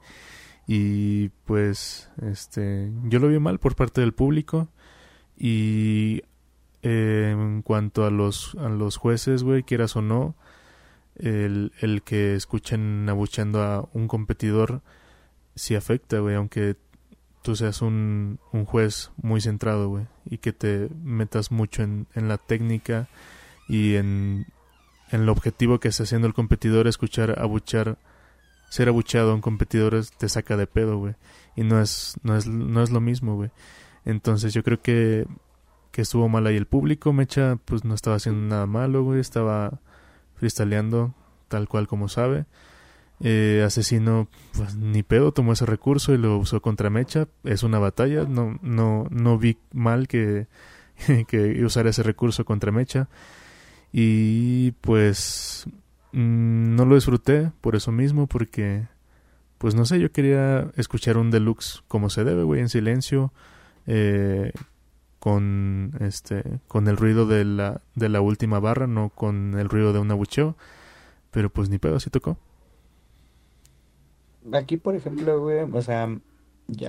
Y 0.67 1.29
pues 1.45 2.09
este 2.21 2.91
yo 3.05 3.19
lo 3.19 3.27
vi 3.27 3.39
mal 3.39 3.59
por 3.59 3.75
parte 3.75 4.01
del 4.01 4.13
público 4.13 4.69
y 5.37 6.23
eh, 6.83 7.29
en 7.31 7.61
cuanto 7.61 8.05
a 8.05 8.11
los, 8.11 8.55
a 8.55 8.69
los 8.69 8.97
jueces, 8.97 9.43
güey, 9.43 9.63
quieras 9.63 9.95
o 9.95 10.01
no, 10.01 10.35
el, 11.15 11.71
el 11.81 12.01
que 12.01 12.35
escuchen 12.35 13.07
abucheando 13.09 13.61
a 13.61 13.87
un 13.93 14.07
competidor 14.07 14.81
sí 15.55 15.75
afecta, 15.75 16.19
güey, 16.19 16.35
aunque 16.35 16.75
tú 17.41 17.55
seas 17.55 17.81
un, 17.81 18.39
un 18.51 18.65
juez 18.65 19.11
muy 19.21 19.41
centrado, 19.41 19.89
güey, 19.89 20.05
y 20.25 20.37
que 20.37 20.53
te 20.53 20.89
metas 21.03 21.51
mucho 21.51 21.83
en, 21.83 22.07
en 22.15 22.27
la 22.27 22.37
técnica 22.37 23.07
y 23.67 23.95
en, 23.95 24.47
en 25.11 25.25
lo 25.25 25.31
objetivo 25.31 25.79
que 25.79 25.89
está 25.89 26.03
haciendo 26.03 26.27
el 26.27 26.33
competidor, 26.33 26.87
escuchar 26.87 27.39
abuchar, 27.39 27.97
ser 28.69 28.87
abucheado 28.89 29.31
a 29.31 29.35
un 29.35 29.41
competidor 29.41 30.03
te 30.17 30.29
saca 30.29 30.57
de 30.57 30.67
pedo, 30.67 30.97
güey, 30.97 31.15
y 31.55 31.63
no 31.63 31.81
es, 31.81 32.15
no 32.23 32.37
es, 32.37 32.47
no 32.47 32.81
es 32.81 32.89
lo 32.89 33.01
mismo, 33.01 33.35
güey. 33.35 33.51
Entonces 34.05 34.53
yo 34.53 34.63
creo 34.63 34.81
que, 34.81 35.27
que 35.91 36.01
estuvo 36.01 36.27
mal 36.29 36.47
ahí 36.47 36.55
el 36.55 36.67
público. 36.67 37.13
Mecha 37.13 37.57
pues 37.65 37.83
no 37.83 37.93
estaba 37.93 38.15
haciendo 38.17 38.41
nada 38.41 38.65
malo, 38.65 39.03
güey. 39.03 39.19
Estaba 39.19 39.79
freestyleando 40.35 41.13
tal 41.47 41.67
cual 41.67 41.87
como 41.87 42.07
sabe. 42.07 42.45
Eh, 43.23 43.61
asesino, 43.63 44.27
pues 44.53 44.75
ni 44.75 45.03
pedo, 45.03 45.31
tomó 45.31 45.53
ese 45.53 45.67
recurso 45.67 46.13
y 46.13 46.17
lo 46.17 46.37
usó 46.37 46.61
contra 46.61 46.89
Mecha. 46.89 47.27
Es 47.43 47.63
una 47.63 47.79
batalla. 47.79 48.25
No, 48.25 48.57
no, 48.61 49.07
no 49.11 49.37
vi 49.37 49.57
mal 49.73 50.07
que, 50.07 50.47
que 51.27 51.63
usara 51.63 51.89
ese 51.89 52.03
recurso 52.03 52.45
contra 52.45 52.71
Mecha. 52.71 53.09
Y 53.93 54.71
pues 54.81 55.65
mm, 56.13 56.75
no 56.75 56.85
lo 56.85 56.95
disfruté 56.95 57.51
por 57.61 57.75
eso 57.75 57.91
mismo, 57.91 58.27
porque 58.27 58.87
pues 59.57 59.75
no 59.75 59.85
sé, 59.85 59.99
yo 59.99 60.11
quería 60.11 60.71
escuchar 60.75 61.17
un 61.17 61.29
deluxe 61.29 61.83
como 61.87 62.09
se 62.09 62.23
debe, 62.23 62.43
güey, 62.43 62.61
en 62.61 62.69
silencio 62.69 63.31
eh, 63.87 64.51
con 65.19 65.93
este 65.99 66.43
con 66.67 66.87
el 66.87 66.97
ruido 66.97 67.25
de 67.25 67.45
la 67.45 67.81
de 67.95 68.09
la 68.09 68.21
última 68.21 68.59
barra 68.59 68.87
no 68.87 69.09
con 69.09 69.57
el 69.59 69.69
ruido 69.69 69.93
de 69.93 69.99
un 69.99 70.11
abucheo. 70.11 70.55
Pero 71.31 71.49
pues 71.49 71.69
ni 71.69 71.77
pedo 71.77 71.95
así 71.95 72.09
tocó. 72.09 72.37
Aquí 74.53 74.77
por 74.77 74.95
ejemplo 74.95 75.39
güey 75.39 75.61
o 75.71 75.81
sea 75.81 76.09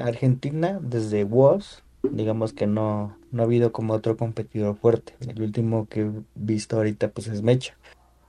Argentina 0.02 0.78
desde 0.81 1.24
WOS 1.24 1.83
digamos 2.11 2.52
que 2.52 2.66
no 2.66 3.16
no 3.31 3.42
ha 3.42 3.46
habido 3.46 3.72
como 3.72 3.92
otro 3.92 4.16
competidor 4.16 4.76
fuerte. 4.76 5.14
El 5.20 5.42
último 5.42 5.87
que 5.88 6.00
he 6.02 6.11
visto 6.35 6.76
ahorita 6.76 7.11
pues 7.11 7.28
es 7.28 7.42
Mecha 7.42 7.76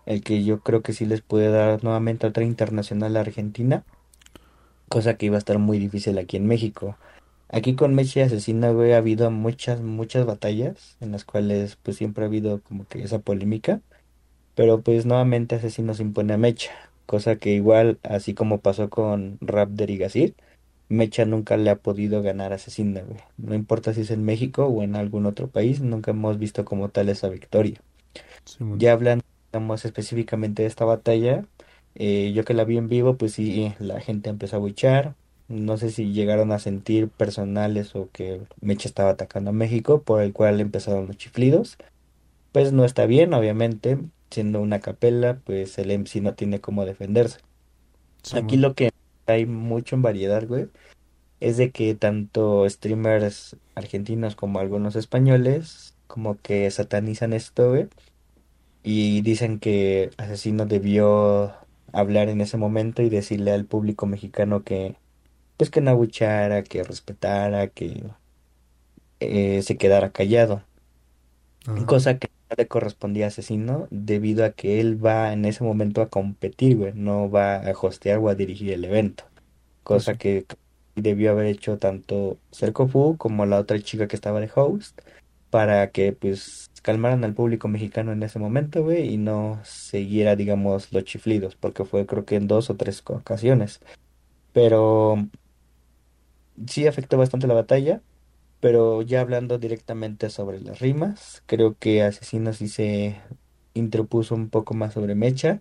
el 0.06 0.22
que 0.22 0.44
yo 0.44 0.60
creo 0.60 0.82
que 0.82 0.94
sí 0.94 1.06
les 1.06 1.22
puede 1.22 1.50
dar 1.50 1.84
nuevamente 1.84 2.28
otra 2.28 2.44
internacional 2.44 3.16
a 3.16 3.22
Argentina 3.22 3.84
cosa 4.90 5.16
que 5.16 5.28
iba 5.28 5.36
a 5.36 5.40
estar 5.40 5.60
muy 5.60 5.80
difícil 5.80 6.18
aquí 6.18 6.38
en 6.38 6.46
México 6.46 6.98
Aquí 7.54 7.76
con 7.76 7.94
Mecha 7.94 8.22
y 8.22 8.24
Asesina, 8.24 8.72
güey, 8.72 8.94
ha 8.94 8.98
habido 8.98 9.30
muchas, 9.30 9.80
muchas 9.80 10.26
batallas 10.26 10.98
en 11.02 11.12
las 11.12 11.24
cuales 11.24 11.76
pues 11.84 11.96
siempre 11.98 12.24
ha 12.24 12.28
habido 12.28 12.62
como 12.64 12.88
que 12.88 13.04
esa 13.04 13.20
polémica. 13.20 13.80
Pero 14.56 14.82
pues 14.82 15.06
nuevamente 15.06 15.56
Asesino 15.56 15.94
se 15.94 16.02
impone 16.02 16.34
a 16.34 16.38
Mecha. 16.38 16.72
Cosa 17.06 17.36
que 17.36 17.52
igual, 17.54 18.00
así 18.02 18.34
como 18.34 18.60
pasó 18.62 18.90
con 18.90 19.38
Raptor 19.40 19.92
y 19.92 19.98
Gazir, 20.00 20.36
Mecha 20.90 21.26
nunca 21.26 21.56
le 21.58 21.70
ha 21.70 21.76
podido 21.76 22.24
ganar 22.24 22.54
a 22.54 22.56
Asesina, 22.56 23.02
güey. 23.02 23.20
No 23.38 23.54
importa 23.54 23.94
si 23.94 24.02
es 24.02 24.10
en 24.10 24.26
México 24.26 24.66
o 24.66 24.82
en 24.82 24.96
algún 24.96 25.28
otro 25.28 25.48
país, 25.48 25.80
nunca 25.80 26.10
hemos 26.10 26.40
visto 26.40 26.66
como 26.66 26.90
tal 26.90 27.10
esa 27.10 27.30
victoria. 27.30 27.80
ya 28.78 28.94
hablando 28.94 29.24
específicamente 29.76 30.64
de 30.64 30.70
esta 30.70 30.86
batalla, 30.86 31.46
eh, 31.94 32.32
yo 32.34 32.46
que 32.46 32.56
la 32.56 32.64
vi 32.64 32.78
en 32.78 32.88
vivo, 32.90 33.16
pues 33.16 33.34
sí, 33.34 33.74
la 33.78 34.02
gente 34.02 34.32
empezó 34.32 34.56
a 34.56 34.60
buchar, 34.60 35.16
no 35.48 35.78
sé 35.78 35.92
si 35.92 36.14
llegaron 36.14 36.52
a 36.52 36.60
sentir 36.60 37.10
personales 37.10 37.96
o 37.96 38.10
que 38.12 38.42
Mecha 38.62 38.88
estaba 38.88 39.12
atacando 39.12 39.50
a 39.52 39.54
México, 39.54 40.02
por 40.02 40.22
el 40.22 40.34
cual 40.34 40.60
empezaron 40.62 41.08
los 41.08 41.18
chiflidos. 41.18 41.78
Pues 42.52 42.72
no 42.72 42.86
está 42.86 43.06
bien, 43.06 43.34
obviamente, 43.34 43.98
siendo 44.30 44.62
una 44.62 44.80
capela, 44.80 45.40
pues 45.44 45.78
el 45.78 45.92
MC 45.92 46.22
no 46.22 46.34
tiene 46.34 46.62
cómo 46.62 46.86
defenderse. 46.86 47.40
Aquí 48.34 48.58
lo 48.58 48.74
que 48.74 48.92
hay 49.26 49.46
mucho 49.46 49.96
en 49.96 50.02
variedad, 50.02 50.48
güey, 50.48 50.68
es 51.40 51.58
de 51.58 51.72
que 51.72 51.94
tanto 51.96 52.68
streamers 52.70 53.58
argentinos 53.76 54.36
como 54.36 54.60
algunos 54.60 54.96
españoles, 54.96 55.96
como 56.08 56.40
que 56.42 56.70
satanizan 56.72 57.34
esto, 57.34 57.70
güey, 57.70 57.88
y 58.84 59.22
dicen 59.22 59.60
que 59.60 60.12
Asesino 60.18 60.66
debió 60.66 61.54
hablar 61.92 62.30
en 62.30 62.42
ese 62.42 62.58
momento 62.58 63.02
y 63.02 63.10
decirle 63.10 63.52
al 63.52 63.66
público 63.66 64.06
mexicano 64.06 64.64
que 64.64 64.96
pues 65.64 65.72
que 65.72 65.80
no 65.80 65.92
abuchara, 65.92 66.62
que 66.62 66.84
respetara, 66.84 67.68
que 67.68 68.04
eh, 69.22 69.62
se 69.62 69.78
quedara 69.78 70.12
callado. 70.12 70.62
Cosa 71.88 72.20
que 72.20 72.28
no 72.50 72.56
le 72.58 72.68
correspondía 72.68 73.24
a 73.24 73.28
Asesino 73.30 73.88
debido 73.90 74.44
a 74.44 74.50
que 74.50 74.82
él 74.82 75.04
va 75.04 75.32
en 75.32 75.46
ese 75.46 75.64
momento 75.64 76.02
a 76.02 76.10
competir, 76.10 76.76
güey, 76.76 76.92
no 76.96 77.32
va 77.32 77.56
a 77.56 77.72
hostear 77.72 78.20
o 78.20 78.28
a 78.28 78.36
dirigir 78.36 78.74
el 78.74 78.84
evento. 78.84 79.24
Cosa 79.84 80.16
que 80.16 80.46
debió 80.98 81.32
haber 81.32 81.46
hecho 81.46 81.78
tanto 81.78 82.38
Fu 82.92 83.16
como 83.16 83.46
la 83.46 83.58
otra 83.58 83.80
chica 83.80 84.10
que 84.10 84.18
estaba 84.18 84.42
de 84.42 84.52
host 84.54 85.00
para 85.50 85.92
que 85.92 86.12
pues 86.12 86.72
calmaran 86.82 87.24
al 87.24 87.36
público 87.36 87.70
mexicano 87.70 88.12
en 88.12 88.22
ese 88.24 88.38
momento, 88.38 88.84
güey, 88.84 89.14
y 89.14 89.18
no 89.18 89.62
siguiera, 89.64 90.36
digamos, 90.36 90.92
los 90.92 91.06
chiflidos, 91.06 91.56
porque 91.56 91.86
fue 91.86 92.06
creo 92.06 92.26
que 92.26 92.36
en 92.36 92.48
dos 92.48 92.70
o 92.70 92.76
tres 92.76 93.02
ocasiones. 93.06 93.80
Pero 94.52 95.30
sí 96.68 96.88
afectó 96.88 97.18
bastante 97.18 97.48
la 97.48 97.54
batalla, 97.54 98.02
pero 98.60 99.02
ya 99.02 99.22
hablando 99.22 99.58
directamente 99.58 100.30
sobre 100.30 100.62
las 100.62 100.80
rimas, 100.80 101.44
creo 101.46 101.76
que 101.78 102.02
Asesino 102.02 102.54
sí 102.54 102.68
se 102.68 103.18
interpuso 103.74 104.36
un 104.36 104.50
poco 104.50 104.74
más 104.74 104.94
sobre 104.94 105.16
Mecha 105.16 105.60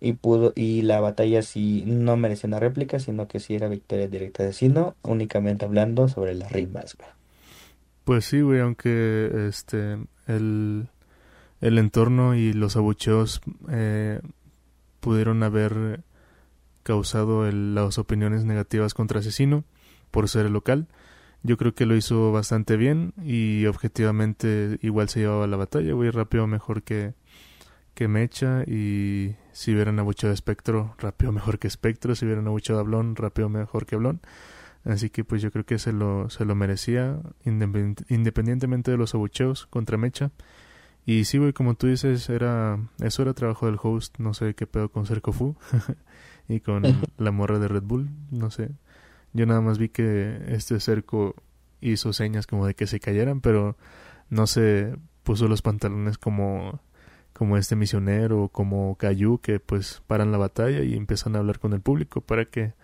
y 0.00 0.14
pudo 0.14 0.52
y 0.56 0.82
la 0.82 1.00
batalla 1.00 1.42
sí 1.42 1.84
no 1.86 2.16
mereció 2.16 2.46
una 2.46 2.58
réplica, 2.58 2.98
sino 2.98 3.28
que 3.28 3.38
sí 3.38 3.54
era 3.54 3.68
victoria 3.68 4.08
directa 4.08 4.42
de 4.42 4.48
Asesino, 4.48 4.96
únicamente 5.02 5.64
hablando 5.64 6.08
sobre 6.08 6.34
las 6.34 6.50
rimas, 6.50 6.96
Pues 8.04 8.24
sí, 8.24 8.40
güey, 8.40 8.60
aunque 8.60 9.46
este 9.48 9.98
el, 10.26 10.88
el 11.60 11.78
entorno 11.78 12.34
y 12.34 12.52
los 12.52 12.76
abucheos 12.76 13.40
eh, 13.70 14.20
pudieron 15.00 15.42
haber 15.42 16.00
causado 16.82 17.50
las 17.52 17.98
opiniones 17.98 18.44
negativas 18.44 18.94
contra 18.94 19.20
Asesino 19.20 19.64
por 20.10 20.28
ser 20.28 20.46
el 20.46 20.52
local. 20.52 20.88
Yo 21.42 21.56
creo 21.56 21.74
que 21.74 21.86
lo 21.86 21.96
hizo 21.96 22.32
bastante 22.32 22.76
bien 22.76 23.14
y 23.24 23.64
objetivamente 23.66 24.78
igual 24.82 25.08
se 25.08 25.20
llevaba 25.20 25.46
la 25.46 25.56
batalla, 25.56 25.92
güey, 25.94 26.10
rápido 26.10 26.46
mejor 26.46 26.82
que, 26.82 27.14
que 27.94 28.08
Mecha 28.08 28.62
y 28.66 29.36
si 29.52 29.72
hubieran 29.72 29.98
abuchado 29.98 30.32
a 30.32 30.34
Espectro, 30.34 30.94
rápido 30.98 31.32
mejor 31.32 31.58
que 31.58 31.68
Espectro, 31.68 32.14
si 32.14 32.26
hubieran 32.26 32.46
abuchado 32.46 32.80
a 32.80 32.82
Blon, 32.82 33.16
rápido 33.16 33.48
mejor 33.48 33.86
que 33.86 33.96
Blon. 33.96 34.20
Así 34.84 35.10
que 35.10 35.24
pues 35.24 35.42
yo 35.42 35.50
creo 35.50 35.64
que 35.64 35.78
se 35.78 35.92
lo, 35.92 36.30
se 36.30 36.44
lo 36.44 36.54
merecía 36.54 37.20
independientemente 37.44 38.90
de 38.90 38.96
los 38.96 39.14
abucheos 39.14 39.66
contra 39.66 39.98
Mecha. 39.98 40.30
Y 41.06 41.24
sí, 41.24 41.38
güey, 41.38 41.52
como 41.52 41.74
tú 41.74 41.86
dices, 41.86 42.28
era 42.28 42.78
eso 43.02 43.22
era 43.22 43.34
trabajo 43.34 43.66
del 43.66 43.78
host, 43.82 44.18
no 44.18 44.34
sé 44.34 44.54
qué 44.54 44.66
pedo 44.66 44.90
con 44.90 45.06
Fu 45.06 45.56
y 46.48 46.60
con 46.60 46.82
la 47.18 47.30
morra 47.30 47.58
de 47.58 47.68
Red 47.68 47.82
Bull, 47.82 48.10
no 48.30 48.50
sé. 48.50 48.70
Yo 49.32 49.46
nada 49.46 49.60
más 49.60 49.78
vi 49.78 49.88
que 49.88 50.42
este 50.48 50.80
cerco 50.80 51.34
hizo 51.80 52.12
señas 52.12 52.46
como 52.46 52.66
de 52.66 52.74
que 52.74 52.86
se 52.86 53.00
cayeran, 53.00 53.40
pero 53.40 53.76
no 54.28 54.46
se 54.46 54.96
puso 55.22 55.48
los 55.48 55.62
pantalones 55.62 56.18
como 56.18 56.80
como 57.32 57.56
este 57.56 57.76
misionero 57.76 58.44
o 58.44 58.48
como 58.48 58.96
Cayu 58.96 59.38
que 59.38 59.60
pues 59.60 60.02
paran 60.06 60.32
la 60.32 60.38
batalla 60.38 60.82
y 60.82 60.94
empiezan 60.94 61.36
a 61.36 61.38
hablar 61.38 61.58
con 61.58 61.72
el 61.72 61.80
público 61.80 62.20
para 62.20 62.44
que 62.44 62.74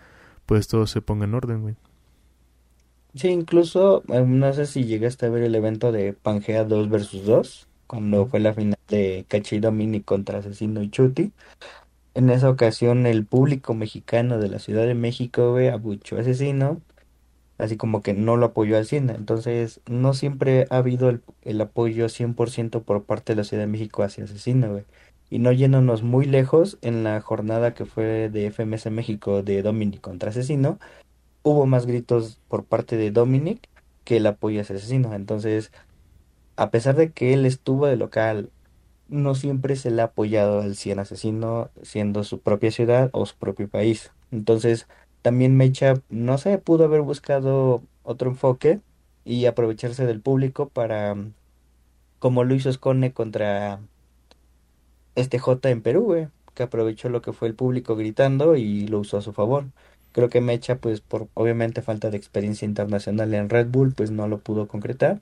pues 0.46 0.68
todo 0.68 0.86
se 0.86 1.02
ponga 1.02 1.24
en 1.24 1.34
orden, 1.34 1.62
güey. 1.62 1.74
Sí, 3.14 3.28
incluso, 3.28 4.02
eh, 4.08 4.24
no 4.26 4.52
sé 4.52 4.66
si 4.66 4.84
llegaste 4.84 5.26
a 5.26 5.30
ver 5.30 5.42
el 5.42 5.54
evento 5.54 5.90
de 5.90 6.12
Pangea 6.12 6.64
2 6.64 6.90
versus 6.90 7.24
2, 7.24 7.68
cuando 7.86 8.26
fue 8.26 8.40
la 8.40 8.52
final 8.52 8.78
de 8.88 9.24
Cachi 9.26 9.58
Domini 9.58 10.02
contra 10.02 10.38
Asesino 10.38 10.82
y 10.82 10.90
Chuti. 10.90 11.32
En 12.16 12.30
esa 12.30 12.48
ocasión, 12.48 13.06
el 13.06 13.26
público 13.26 13.74
mexicano 13.74 14.38
de 14.38 14.48
la 14.48 14.58
Ciudad 14.58 14.86
de 14.86 14.94
México, 14.94 15.50
güey, 15.52 15.68
abuchó 15.68 16.16
a 16.16 16.20
Asesino, 16.20 16.80
así 17.58 17.76
como 17.76 18.02
que 18.02 18.14
no 18.14 18.36
lo 18.38 18.46
apoyó 18.46 18.78
al 18.78 18.86
cine. 18.86 19.14
Entonces, 19.14 19.82
no 19.86 20.14
siempre 20.14 20.66
ha 20.70 20.78
habido 20.78 21.10
el, 21.10 21.22
el 21.42 21.60
apoyo 21.60 22.08
100% 22.08 22.82
por 22.84 23.04
parte 23.04 23.34
de 23.34 23.36
la 23.36 23.44
Ciudad 23.44 23.64
de 23.64 23.68
México 23.68 24.02
hacia 24.02 24.24
Asesino, 24.24 24.70
güey. 24.72 24.84
Y 25.30 25.40
no 25.40 25.52
yéndonos 25.52 26.02
muy 26.02 26.24
lejos, 26.26 26.78
en 26.82 27.04
la 27.04 27.20
jornada 27.20 27.74
que 27.74 27.84
fue 27.84 28.30
de 28.30 28.46
FMS 28.50 28.90
México 28.90 29.42
de 29.42 29.62
Domini 29.62 29.98
contra 29.98 30.30
Asesino, 30.30 30.78
hubo 31.42 31.66
más 31.66 31.86
gritos 31.86 32.40
por 32.48 32.64
parte 32.66 32.96
de 32.96 33.10
Dominic 33.10 33.68
que 34.04 34.18
el 34.18 34.26
apoyo 34.26 34.60
a 34.60 34.62
ese 34.62 34.74
asesino. 34.74 35.14
Entonces, 35.14 35.72
a 36.56 36.70
pesar 36.70 36.96
de 36.96 37.12
que 37.12 37.34
él 37.34 37.46
estuvo 37.46 37.86
de 37.86 37.96
local, 37.96 38.50
no 39.08 39.34
siempre 39.34 39.76
se 39.76 39.90
le 39.90 40.02
ha 40.02 40.06
apoyado 40.06 40.60
al 40.60 40.76
100 40.76 40.98
asesino 40.98 41.70
siendo 41.82 42.24
su 42.24 42.40
propia 42.40 42.70
ciudad 42.70 43.10
o 43.12 43.26
su 43.26 43.36
propio 43.36 43.68
país. 43.68 44.12
Entonces, 44.30 44.86
también 45.22 45.56
Mecha, 45.56 45.94
no 46.08 46.38
sé, 46.38 46.58
pudo 46.58 46.84
haber 46.84 47.02
buscado 47.02 47.82
otro 48.02 48.30
enfoque 48.30 48.80
y 49.24 49.46
aprovecharse 49.46 50.06
del 50.06 50.20
público 50.20 50.68
para, 50.68 51.16
como 52.18 52.44
lo 52.44 52.54
hizo 52.54 52.72
Scone 52.72 53.12
contra 53.12 53.80
este 55.14 55.38
J 55.38 55.70
en 55.70 55.82
Perú, 55.82 56.28
que 56.54 56.62
aprovechó 56.62 57.08
lo 57.08 57.22
que 57.22 57.32
fue 57.32 57.48
el 57.48 57.54
público 57.54 57.96
gritando 57.96 58.56
y 58.56 58.86
lo 58.88 59.00
usó 59.00 59.18
a 59.18 59.22
su 59.22 59.32
favor. 59.32 59.66
Creo 60.12 60.28
que 60.30 60.40
Mecha, 60.40 60.78
pues 60.78 61.00
por 61.00 61.28
obviamente 61.34 61.82
falta 61.82 62.10
de 62.10 62.16
experiencia 62.16 62.66
internacional 62.66 63.34
en 63.34 63.48
Red 63.50 63.68
Bull, 63.68 63.94
pues 63.94 64.10
no 64.10 64.28
lo 64.28 64.38
pudo 64.38 64.68
concretar. 64.68 65.20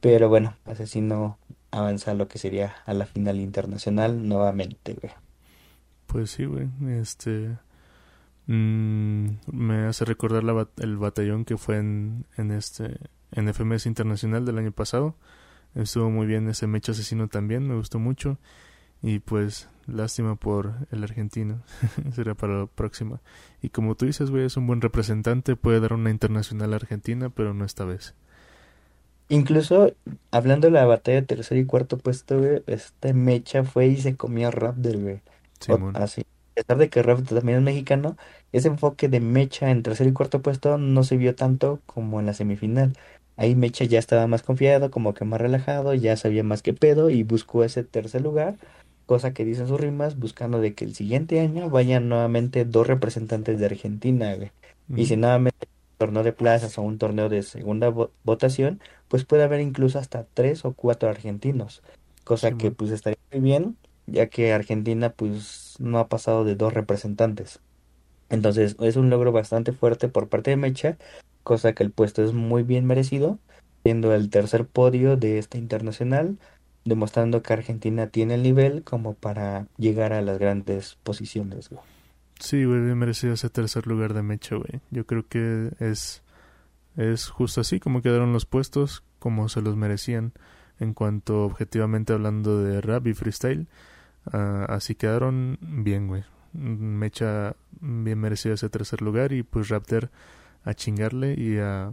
Pero 0.00 0.28
bueno, 0.28 0.56
Asesino 0.64 1.38
avanza 1.70 2.14
lo 2.14 2.28
que 2.28 2.38
sería 2.38 2.74
a 2.86 2.94
la 2.94 3.06
final 3.06 3.40
internacional 3.40 4.26
nuevamente, 4.28 4.94
güey. 4.94 5.12
Pues 6.06 6.30
sí, 6.32 6.44
güey. 6.44 6.68
Este. 6.88 7.56
Mm, 8.46 9.28
me 9.52 9.86
hace 9.86 10.04
recordar 10.04 10.42
la 10.42 10.68
el 10.78 10.96
batallón 10.96 11.44
que 11.44 11.56
fue 11.56 11.78
en, 11.78 12.26
en 12.36 12.50
este. 12.50 12.98
En 13.32 13.52
FMS 13.52 13.86
Internacional 13.86 14.44
del 14.44 14.58
año 14.58 14.72
pasado. 14.72 15.14
Estuvo 15.74 16.10
muy 16.10 16.26
bien 16.26 16.48
ese 16.48 16.66
Mecha 16.66 16.92
Asesino 16.92 17.28
también, 17.28 17.68
me 17.68 17.76
gustó 17.76 18.00
mucho. 18.00 18.38
Y 19.02 19.20
pues 19.20 19.68
lástima 19.86 20.36
por 20.36 20.74
el 20.90 21.02
argentino. 21.04 21.62
Será 22.12 22.34
para 22.34 22.60
la 22.60 22.66
próxima. 22.66 23.20
Y 23.62 23.70
como 23.70 23.94
tú 23.94 24.06
dices, 24.06 24.30
güey, 24.30 24.44
es 24.44 24.56
un 24.56 24.66
buen 24.66 24.80
representante. 24.80 25.56
Puede 25.56 25.80
dar 25.80 25.92
una 25.92 26.10
internacional 26.10 26.74
Argentina, 26.74 27.30
pero 27.30 27.54
no 27.54 27.64
esta 27.64 27.84
vez. 27.84 28.14
Incluso, 29.32 29.94
hablando 30.32 30.66
de 30.66 30.72
la 30.72 30.86
batalla 30.86 31.20
de 31.20 31.26
tercer 31.26 31.58
y 31.58 31.64
cuarto 31.64 31.98
puesto, 31.98 32.38
güey, 32.38 32.62
este 32.66 33.14
Mecha 33.14 33.62
fue 33.62 33.86
y 33.86 33.96
se 33.96 34.16
comió 34.16 34.48
a 34.48 34.50
Raptor, 34.50 34.96
güey. 34.98 35.22
así. 35.94 36.22
A 36.22 36.54
pesar 36.62 36.78
de 36.78 36.90
que 36.90 37.02
Raptor 37.02 37.38
también 37.38 37.58
es 37.58 37.64
mexicano, 37.64 38.16
ese 38.50 38.68
enfoque 38.68 39.08
de 39.08 39.20
Mecha 39.20 39.70
en 39.70 39.84
tercer 39.84 40.08
y 40.08 40.12
cuarto 40.12 40.42
puesto 40.42 40.78
no 40.78 41.04
se 41.04 41.16
vio 41.16 41.36
tanto 41.36 41.80
como 41.86 42.18
en 42.18 42.26
la 42.26 42.34
semifinal. 42.34 42.92
Ahí 43.36 43.54
Mecha 43.54 43.84
ya 43.84 44.00
estaba 44.00 44.26
más 44.26 44.42
confiado, 44.42 44.90
como 44.90 45.14
que 45.14 45.24
más 45.24 45.40
relajado, 45.40 45.94
ya 45.94 46.16
sabía 46.16 46.42
más 46.42 46.62
que 46.62 46.74
pedo 46.74 47.08
y 47.08 47.22
buscó 47.22 47.62
ese 47.64 47.84
tercer 47.84 48.22
lugar 48.22 48.56
cosa 49.06 49.32
que 49.32 49.44
dicen 49.44 49.66
sus 49.66 49.80
rimas, 49.80 50.18
buscando 50.18 50.60
de 50.60 50.74
que 50.74 50.84
el 50.84 50.94
siguiente 50.94 51.40
año 51.40 51.68
vayan 51.68 52.08
nuevamente 52.08 52.64
dos 52.64 52.86
representantes 52.86 53.58
de 53.58 53.66
Argentina, 53.66 54.36
Y 54.94 55.06
si 55.06 55.16
nuevamente 55.16 55.66
torneo 56.00 56.22
de 56.22 56.32
plazas 56.32 56.78
o 56.78 56.82
un 56.82 56.96
torneo 56.96 57.28
de 57.28 57.42
segunda 57.42 57.90
votación, 58.24 58.80
pues 59.08 59.26
puede 59.26 59.42
haber 59.42 59.60
incluso 59.60 59.98
hasta 59.98 60.24
tres 60.24 60.64
o 60.64 60.72
cuatro 60.72 61.10
argentinos, 61.10 61.82
cosa 62.24 62.52
que 62.52 62.70
pues 62.70 62.90
estaría 62.90 63.18
muy 63.30 63.40
bien, 63.42 63.76
ya 64.06 64.28
que 64.28 64.54
Argentina 64.54 65.10
pues 65.10 65.76
no 65.78 65.98
ha 65.98 66.08
pasado 66.08 66.44
de 66.44 66.56
dos 66.56 66.72
representantes. 66.72 67.60
Entonces 68.30 68.76
es 68.80 68.96
un 68.96 69.10
logro 69.10 69.30
bastante 69.30 69.72
fuerte 69.72 70.08
por 70.08 70.30
parte 70.30 70.50
de 70.50 70.56
Mecha, 70.56 70.96
cosa 71.42 71.74
que 71.74 71.82
el 71.82 71.90
puesto 71.90 72.24
es 72.24 72.32
muy 72.32 72.62
bien 72.62 72.86
merecido, 72.86 73.38
siendo 73.82 74.14
el 74.14 74.30
tercer 74.30 74.66
podio 74.66 75.18
de 75.18 75.38
esta 75.38 75.58
internacional, 75.58 76.38
demostrando 76.86 77.42
que 77.42 77.52
Argentina 77.52 78.06
tiene 78.06 78.36
el 78.36 78.42
nivel 78.42 78.84
como 78.84 79.12
para 79.12 79.66
llegar 79.76 80.14
a 80.14 80.22
las 80.22 80.38
grandes 80.38 80.96
posiciones. 81.02 81.68
Sí, 82.40 82.64
güey, 82.64 82.80
bien 82.80 82.98
merecido 82.98 83.34
ese 83.34 83.50
tercer 83.50 83.86
lugar 83.86 84.14
de 84.14 84.22
Mecha, 84.22 84.56
güey. 84.56 84.80
Yo 84.90 85.06
creo 85.06 85.28
que 85.28 85.72
es, 85.78 86.22
es 86.96 87.28
justo 87.28 87.60
así 87.60 87.80
como 87.80 88.00
quedaron 88.00 88.32
los 88.32 88.46
puestos, 88.46 89.04
como 89.18 89.50
se 89.50 89.60
los 89.60 89.76
merecían 89.76 90.32
en 90.80 90.94
cuanto 90.94 91.44
objetivamente 91.44 92.14
hablando 92.14 92.64
de 92.64 92.80
rap 92.80 93.06
y 93.06 93.14
freestyle. 93.14 93.68
Uh, 94.32 94.64
así 94.68 94.94
quedaron 94.94 95.58
bien, 95.60 96.08
güey. 96.08 96.24
Mecha 96.54 97.56
bien 97.80 98.18
merecido 98.18 98.54
ese 98.54 98.70
tercer 98.70 99.02
lugar 99.02 99.32
y 99.32 99.42
pues 99.42 99.68
Raptor 99.68 100.10
a 100.64 100.72
chingarle 100.74 101.34
y 101.34 101.58
a, 101.58 101.92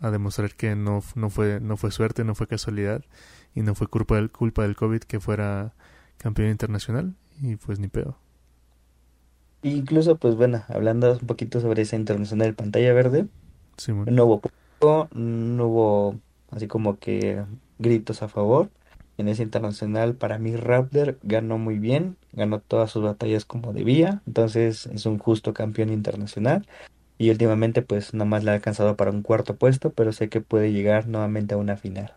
a 0.00 0.10
demostrar 0.10 0.54
que 0.56 0.74
no, 0.74 1.02
no, 1.14 1.30
fue, 1.30 1.60
no 1.60 1.76
fue 1.76 1.92
suerte, 1.92 2.24
no 2.24 2.34
fue 2.34 2.48
casualidad 2.48 3.04
y 3.54 3.62
no 3.62 3.76
fue 3.76 3.86
culpa 3.86 4.16
del, 4.16 4.30
culpa 4.32 4.62
del 4.62 4.74
COVID 4.74 5.02
que 5.02 5.20
fuera 5.20 5.74
campeón 6.18 6.50
internacional 6.50 7.14
y 7.40 7.54
pues 7.56 7.78
ni 7.78 7.86
pedo. 7.86 8.21
Incluso, 9.62 10.16
pues 10.16 10.34
bueno, 10.34 10.64
hablando 10.68 11.12
un 11.12 11.26
poquito 11.26 11.60
sobre 11.60 11.82
esa 11.82 11.96
internacional 11.96 12.54
pantalla 12.54 12.92
verde, 12.92 13.26
no 14.06 14.24
hubo 14.24 14.42
no 15.14 15.66
hubo 15.66 16.20
así 16.50 16.66
como 16.66 16.98
que 16.98 17.44
gritos 17.78 18.22
a 18.22 18.28
favor. 18.28 18.70
En 19.18 19.28
esa 19.28 19.42
internacional, 19.42 20.14
para 20.14 20.38
mí 20.38 20.56
Raptor 20.56 21.18
ganó 21.22 21.58
muy 21.58 21.78
bien, 21.78 22.16
ganó 22.32 22.60
todas 22.60 22.90
sus 22.90 23.02
batallas 23.04 23.44
como 23.44 23.72
debía, 23.72 24.22
entonces 24.26 24.86
es 24.86 25.06
un 25.06 25.18
justo 25.18 25.54
campeón 25.54 25.90
internacional. 25.90 26.66
Y 27.18 27.30
últimamente, 27.30 27.82
pues 27.82 28.14
nada 28.14 28.24
más 28.24 28.42
le 28.42 28.50
ha 28.50 28.54
alcanzado 28.54 28.96
para 28.96 29.12
un 29.12 29.22
cuarto 29.22 29.56
puesto, 29.56 29.92
pero 29.92 30.12
sé 30.12 30.28
que 30.28 30.40
puede 30.40 30.72
llegar 30.72 31.06
nuevamente 31.06 31.54
a 31.54 31.58
una 31.58 31.76
final 31.76 32.12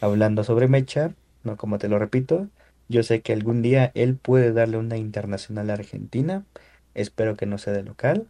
hablando 0.00 0.44
sobre 0.44 0.68
Mecha, 0.68 1.14
no 1.44 1.56
como 1.56 1.78
te 1.78 1.88
lo 1.88 1.98
repito, 1.98 2.48
yo 2.88 3.02
sé 3.02 3.22
que 3.22 3.32
algún 3.32 3.62
día 3.62 3.92
él 3.94 4.16
puede 4.16 4.52
darle 4.52 4.78
una 4.78 4.96
internacional 4.96 5.70
a 5.70 5.74
Argentina, 5.74 6.44
espero 6.94 7.36
que 7.36 7.46
no 7.46 7.58
sea 7.58 7.72
de 7.72 7.82
local, 7.82 8.26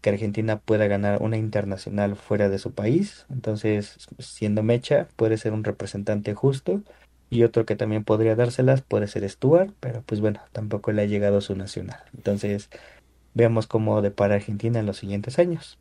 que 0.00 0.10
Argentina 0.10 0.58
pueda 0.58 0.86
ganar 0.86 1.22
una 1.22 1.36
internacional 1.36 2.16
fuera 2.16 2.48
de 2.48 2.58
su 2.58 2.72
país, 2.72 3.26
entonces 3.30 4.08
siendo 4.18 4.62
Mecha 4.62 5.08
puede 5.16 5.36
ser 5.36 5.52
un 5.52 5.64
representante 5.64 6.34
justo 6.34 6.82
y 7.30 7.42
otro 7.42 7.66
que 7.66 7.76
también 7.76 8.04
podría 8.04 8.36
dárselas 8.36 8.82
puede 8.82 9.06
ser 9.06 9.28
Stuart, 9.28 9.72
pero 9.80 10.02
pues 10.02 10.20
bueno, 10.20 10.40
tampoco 10.52 10.92
le 10.92 11.02
ha 11.02 11.06
llegado 11.06 11.40
su 11.40 11.54
nacional. 11.54 12.00
Entonces, 12.16 12.70
veamos 13.34 13.66
cómo 13.66 14.00
depara 14.02 14.36
Argentina 14.36 14.78
en 14.78 14.86
los 14.86 14.98
siguientes 14.98 15.38
años. 15.38 15.78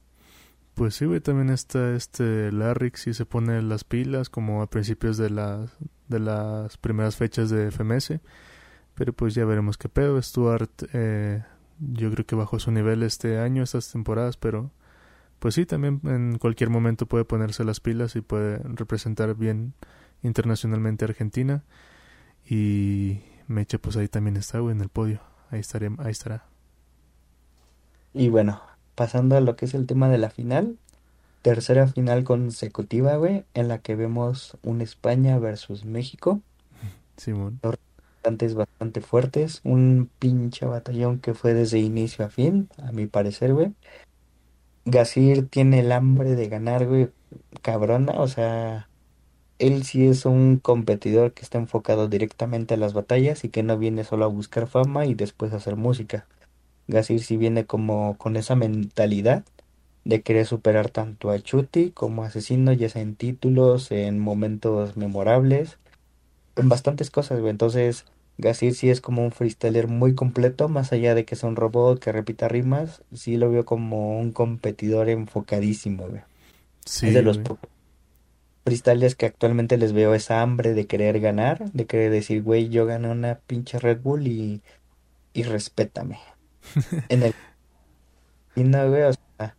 Pues 0.74 0.96
sí, 0.96 1.06
güey, 1.06 1.22
también 1.22 1.50
está 1.50 1.96
este 1.96 2.52
Larrix 2.52 3.08
y 3.08 3.14
se 3.14 3.26
pone 3.26 3.62
las 3.64 3.84
pilas 3.84 4.30
como 4.30 4.62
a 4.62 4.70
principios 4.70 5.18
de 5.18 5.32
las, 5.32 5.72
de 6.08 6.20
las 6.20 6.78
primeras 6.78 7.16
fechas 7.16 7.50
de 7.50 7.72
FMS. 7.72 8.20
Pero 8.94 9.14
pues 9.14 9.34
ya 9.34 9.46
veremos 9.46 9.78
qué 9.78 9.90
pedo. 9.90 10.22
Stuart, 10.22 10.84
eh, 10.94 11.44
yo 11.80 12.12
creo 12.12 12.26
que 12.26 12.36
bajó 12.36 12.60
su 12.60 12.72
nivel 12.72 13.04
este 13.04 13.40
año, 13.40 13.64
estas 13.64 13.92
temporadas, 13.92 14.38
pero 14.38 14.72
pues 15.40 15.56
sí, 15.56 15.66
también 15.66 16.02
en 16.04 16.38
cualquier 16.40 16.70
momento 16.70 17.06
puede 17.06 17.26
ponerse 17.26 17.64
las 17.64 17.80
pilas 17.80 18.16
y 18.16 18.22
puede 18.22 18.58
representar 18.60 19.36
bien 19.36 19.74
internacionalmente 20.24 21.06
a 21.06 21.08
Argentina. 21.10 21.64
Y 22.50 23.22
Meche, 23.48 23.78
pues 23.80 23.98
ahí 23.98 24.08
también 24.08 24.38
está, 24.38 24.60
güey, 24.60 24.76
en 24.76 24.82
el 24.82 24.90
podio. 24.90 25.22
Ahí, 25.52 25.60
estaré, 25.60 25.92
ahí 26.00 26.12
estará. 26.12 26.46
Y 28.14 28.30
bueno, 28.30 28.62
pasando 28.96 29.38
a 29.38 29.42
lo 29.42 29.56
que 29.56 29.66
es 29.66 29.74
el 29.74 29.86
tema 29.86 30.10
de 30.10 30.18
la 30.18 30.30
final. 30.30 30.78
Tercera 31.44 31.88
final 31.88 32.24
consecutiva, 32.24 33.16
güey, 33.16 33.46
en 33.54 33.68
la 33.68 33.80
que 33.80 33.96
vemos 33.96 34.58
un 34.64 34.82
España 34.82 35.38
versus 35.38 35.86
México. 35.86 36.42
Simón. 37.18 37.60
Representantes 38.28 38.56
bastante 38.56 39.02
fuertes. 39.02 39.62
Un 39.64 40.10
pinche 40.20 40.66
batallón 40.66 41.20
que 41.20 41.34
fue 41.34 41.54
desde 41.54 41.80
inicio 41.80 42.26
a 42.26 42.30
fin, 42.30 42.70
a 42.84 42.92
mi 42.92 43.08
parecer, 43.08 43.54
güey. 43.54 43.74
Gasir 44.86 45.48
tiene 45.50 45.80
el 45.80 45.92
hambre 45.92 46.36
de 46.36 46.48
ganar, 46.48 46.86
güey, 46.86 47.10
cabrona, 47.62 48.14
o 48.14 48.28
sea, 48.28 48.88
él 49.60 49.84
sí 49.84 50.08
es 50.08 50.26
un 50.26 50.58
competidor 50.60 51.34
que 51.34 51.42
está 51.42 51.58
enfocado 51.58 52.08
directamente 52.08 52.76
a 52.76 52.78
las 52.78 52.94
batallas 52.94 53.44
y 53.44 53.50
que 53.50 53.64
no 53.64 53.78
viene 53.78 54.06
solo 54.06 54.26
a 54.26 54.30
buscar 54.30 54.68
fama 54.68 55.06
y 55.06 55.14
después 55.14 55.52
a 55.52 55.58
hacer 55.58 55.76
música. 55.76 56.26
Gasir 56.88 57.22
sí 57.22 57.36
viene 57.36 57.66
como 57.66 58.18
con 58.18 58.38
esa 58.38 58.56
mentalidad 58.56 59.44
de 60.06 60.22
querer 60.22 60.46
superar 60.46 60.90
tanto 60.90 61.32
a 61.32 61.40
Chuti 61.40 61.92
como 61.92 62.24
a 62.24 62.28
Asesino, 62.28 62.72
ya 62.72 62.88
sea 62.88 63.02
en 63.02 63.16
títulos, 63.16 63.92
en 63.92 64.20
momentos 64.20 64.96
memorables, 64.96 65.80
en 66.56 66.70
bastantes 66.70 67.12
cosas, 67.12 67.40
güey. 67.40 67.52
Entonces, 67.52 68.06
Gasir 68.38 68.76
sí 68.76 68.90
es 68.90 69.02
como 69.02 69.24
un 69.24 69.32
freestyler 69.32 69.88
muy 69.88 70.14
completo, 70.14 70.70
más 70.70 70.94
allá 70.94 71.16
de 71.16 71.26
que 71.26 71.36
sea 71.36 71.50
un 71.50 71.56
robot 71.56 72.00
que 72.00 72.12
repita 72.12 72.48
rimas, 72.48 73.02
sí 73.14 73.36
lo 73.36 73.50
veo 73.50 73.66
como 73.66 74.20
un 74.20 74.32
competidor 74.32 75.10
enfocadísimo, 75.10 76.08
güey. 76.08 76.22
es 76.86 77.02
de 77.02 77.22
los 77.24 77.42
cristales 78.64 79.16
que 79.16 79.26
actualmente 79.26 79.78
les 79.78 79.94
veo 79.94 80.14
esa 80.14 80.42
hambre 80.42 80.74
de 80.74 80.86
querer 80.86 81.20
ganar, 81.20 81.72
de 81.72 81.88
querer 81.88 82.12
decir, 82.12 82.44
güey, 82.44 82.70
yo 82.70 82.86
gané 82.86 83.10
una 83.10 83.40
pinche 83.40 83.80
Red 83.80 84.02
Bull 84.02 84.28
y, 84.28 84.62
y 85.34 85.44
respétame. 85.44 86.20
en 87.10 87.24
el... 87.24 87.34
Y 88.56 88.64
no, 88.64 88.90
güey, 88.90 89.04
o 89.04 89.14
sea... 89.14 89.56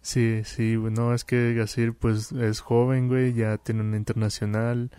Sí, 0.00 0.42
sí, 0.44 0.76
no, 0.78 1.12
es 1.12 1.24
que 1.24 1.52
Gasir 1.52 1.92
pues 1.92 2.32
es 2.32 2.60
joven, 2.60 3.08
güey, 3.08 3.34
ya 3.34 3.58
tiene 3.58 3.82
una 3.82 3.98
internacional 3.98 4.90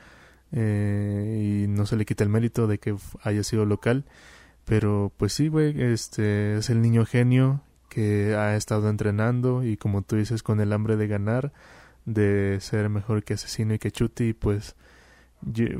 eh, 0.52 1.64
y 1.64 1.68
no 1.68 1.86
se 1.86 1.96
le 1.96 2.06
quita 2.06 2.24
el 2.24 2.30
mérito 2.30 2.68
de 2.68 2.80
que 2.80 2.96
haya 3.24 3.44
sido 3.44 3.66
local. 3.66 4.06
Pero 4.66 5.12
pues 5.18 5.34
sí, 5.34 5.48
güey, 5.48 5.82
este 5.82 6.58
es 6.58 6.70
el 6.70 6.82
niño 6.82 7.06
genio 7.06 7.64
que 7.90 8.36
ha 8.36 8.56
estado 8.56 8.90
entrenando 8.90 9.64
y 9.64 9.78
como 9.78 10.02
tú 10.02 10.16
dices, 10.16 10.44
con 10.44 10.62
el 10.62 10.72
hambre 10.74 10.96
de 10.98 11.08
ganar, 11.08 11.52
de 12.06 12.58
ser 12.62 12.90
mejor 12.90 13.24
que 13.24 13.34
Asesino 13.34 13.74
y 13.74 13.80
que 13.80 13.92
Chuti, 13.92 14.34
pues, 14.34 14.76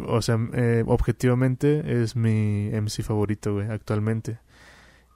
o 0.08 0.22
sea, 0.22 0.38
eh, 0.54 0.84
objetivamente 0.88 2.02
es 2.04 2.16
mi 2.16 2.70
MC 2.74 3.04
favorito, 3.04 3.54
güey, 3.54 3.70
actualmente. 3.70 4.40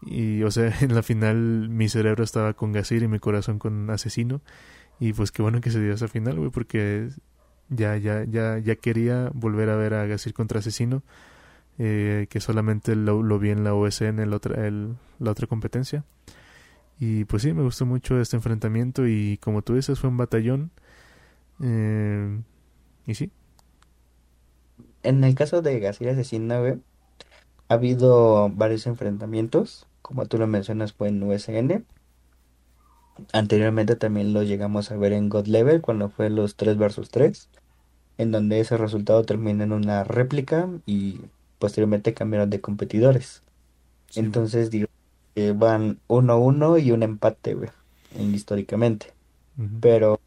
Y, 0.02 0.44
o 0.44 0.52
sea, 0.52 0.74
en 0.82 0.96
la 0.96 1.04
final 1.04 1.70
mi 1.70 1.90
cerebro 1.90 2.24
estaba 2.24 2.54
con 2.54 2.72
Gasir 2.72 3.04
y 3.04 3.08
mi 3.08 3.20
corazón 3.20 3.60
con 3.60 3.90
Asesino. 3.90 4.42
Y 5.00 5.14
pues 5.14 5.32
qué 5.32 5.42
bueno 5.42 5.62
que 5.62 5.72
se 5.72 5.82
dio 5.82 5.94
esa 5.94 6.08
final, 6.08 6.38
güey, 6.38 6.52
porque 6.52 7.10
ya, 7.70 7.98
ya, 7.98 8.24
ya, 8.26 8.58
ya 8.60 8.76
quería 8.76 9.32
volver 9.34 9.70
a 9.70 9.76
ver 9.76 9.94
a 9.94 10.06
Gasir 10.06 10.34
contra 10.34 10.60
Asesino. 10.60 11.04
Eh, 11.78 12.28
que 12.30 12.40
solamente 12.40 12.96
lo, 12.96 13.38
vi 13.38 13.50
en 13.50 13.66
la 13.66 13.74
OSN, 13.74 14.20
el 14.20 14.34
otra, 14.34 14.66
el, 14.66 14.96
la 15.20 15.32
otra 15.32 15.48
competencia. 15.48 16.06
Y 17.00 17.26
pues 17.26 17.44
sí, 17.44 17.54
me 17.54 17.64
gustó 17.64 17.86
mucho 17.86 18.20
este 18.22 18.38
enfrentamiento 18.38 19.06
y 19.08 19.38
como 19.42 19.62
tú 19.62 19.76
dices, 19.76 20.00
fue 20.00 20.10
un 20.10 20.18
batallón. 20.18 20.72
Eh, 21.62 22.40
y 23.06 23.16
sí. 23.16 23.32
En 25.04 25.24
el 25.24 25.36
caso 25.36 25.62
de 25.62 25.80
García 25.80 26.12
Asesina, 26.12 26.60
ha 27.68 27.74
habido 27.74 28.50
varios 28.50 28.88
enfrentamientos. 28.88 29.88
Como 30.02 30.26
tú 30.28 30.38
lo 30.38 30.48
mencionas, 30.48 30.94
fue 30.94 31.10
en 31.10 31.22
USN. 31.22 31.86
Anteriormente 33.34 33.96
también 33.96 34.34
lo 34.34 34.44
llegamos 34.44 34.92
a 34.92 34.98
ver 34.98 35.14
en 35.14 35.30
God 35.30 35.48
Level 35.48 35.82
cuando 35.82 36.10
fue 36.10 36.30
los 36.30 36.56
3 36.56 36.78
versus 36.78 37.10
3. 37.10 37.50
En 38.18 38.32
donde 38.32 38.60
ese 38.60 38.78
resultado 38.78 39.24
termina 39.24 39.64
en 39.64 39.74
una 39.74 40.04
réplica 40.04 40.70
y 40.86 41.22
posteriormente 41.60 42.14
cambiaron 42.14 42.50
de 42.50 42.62
competidores. 42.62 43.44
Entonces, 44.16 44.70
digo, 44.72 44.88
van 45.56 46.00
1-1 46.08 46.82
y 46.82 46.92
un 46.92 47.04
empate, 47.04 47.58
históricamente. 48.18 49.08
Pero 49.82 50.20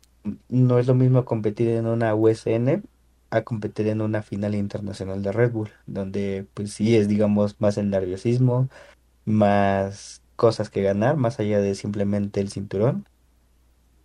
no 0.49 0.79
es 0.79 0.87
lo 0.87 0.95
mismo 0.95 1.25
competir 1.25 1.69
en 1.69 1.87
una 1.87 2.15
USN 2.15 2.83
a 3.31 3.43
competir 3.43 3.89
en 3.89 4.01
una 4.01 4.23
final 4.23 4.55
internacional 4.55 5.23
de 5.23 5.33
Red 5.33 5.53
Bull, 5.53 5.71
donde 5.87 6.47
pues 6.55 6.73
sí 6.73 6.97
es, 6.97 7.09
digamos, 7.09 7.61
más 7.61 7.79
el 7.79 7.91
nerviosismo, 7.91 8.69
más 9.25 10.23
cosas 10.39 10.71
que 10.71 10.83
ganar, 10.83 11.17
más 11.19 11.41
allá 11.41 11.61
de 11.61 11.75
simplemente 11.75 12.41
el 12.41 12.51
cinturón. 12.51 13.07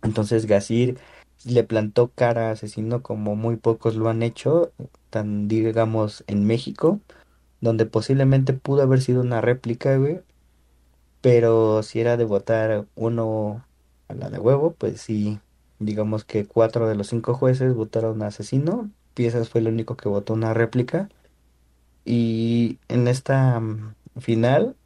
Entonces 0.02 0.46
Gasir 0.46 0.98
le 1.44 1.64
plantó 1.64 2.08
cara 2.14 2.48
a 2.48 2.52
Asesino 2.52 3.02
como 3.02 3.36
muy 3.36 3.56
pocos 3.56 3.96
lo 3.96 4.08
han 4.10 4.22
hecho, 4.22 4.72
tan 5.10 5.48
digamos 5.48 6.24
en 6.26 6.46
México, 6.46 7.00
donde 7.60 7.86
posiblemente 7.86 8.52
pudo 8.52 8.82
haber 8.82 9.00
sido 9.00 9.22
una 9.22 9.40
réplica, 9.40 9.96
güey, 9.96 10.20
pero 11.20 11.82
si 11.82 12.00
era 12.00 12.16
de 12.18 12.24
votar 12.24 12.86
uno 12.96 13.64
a 14.08 14.14
la 14.14 14.28
de 14.30 14.38
huevo, 14.38 14.74
pues 14.74 15.00
sí, 15.00 15.40
digamos 15.78 16.24
que 16.24 16.46
cuatro 16.46 16.88
de 16.88 16.96
los 16.96 17.08
cinco 17.08 17.34
jueces 17.34 17.74
votaron 17.74 18.22
asesino. 18.22 18.90
Piezas 19.14 19.48
fue 19.48 19.60
el 19.62 19.68
único 19.68 19.96
que 19.96 20.08
votó 20.10 20.34
una 20.34 20.52
réplica. 20.54 21.08
Y 22.04 22.78
en 22.88 23.08
esta 23.08 23.60
mm, 23.60 23.94
final, 24.20 24.76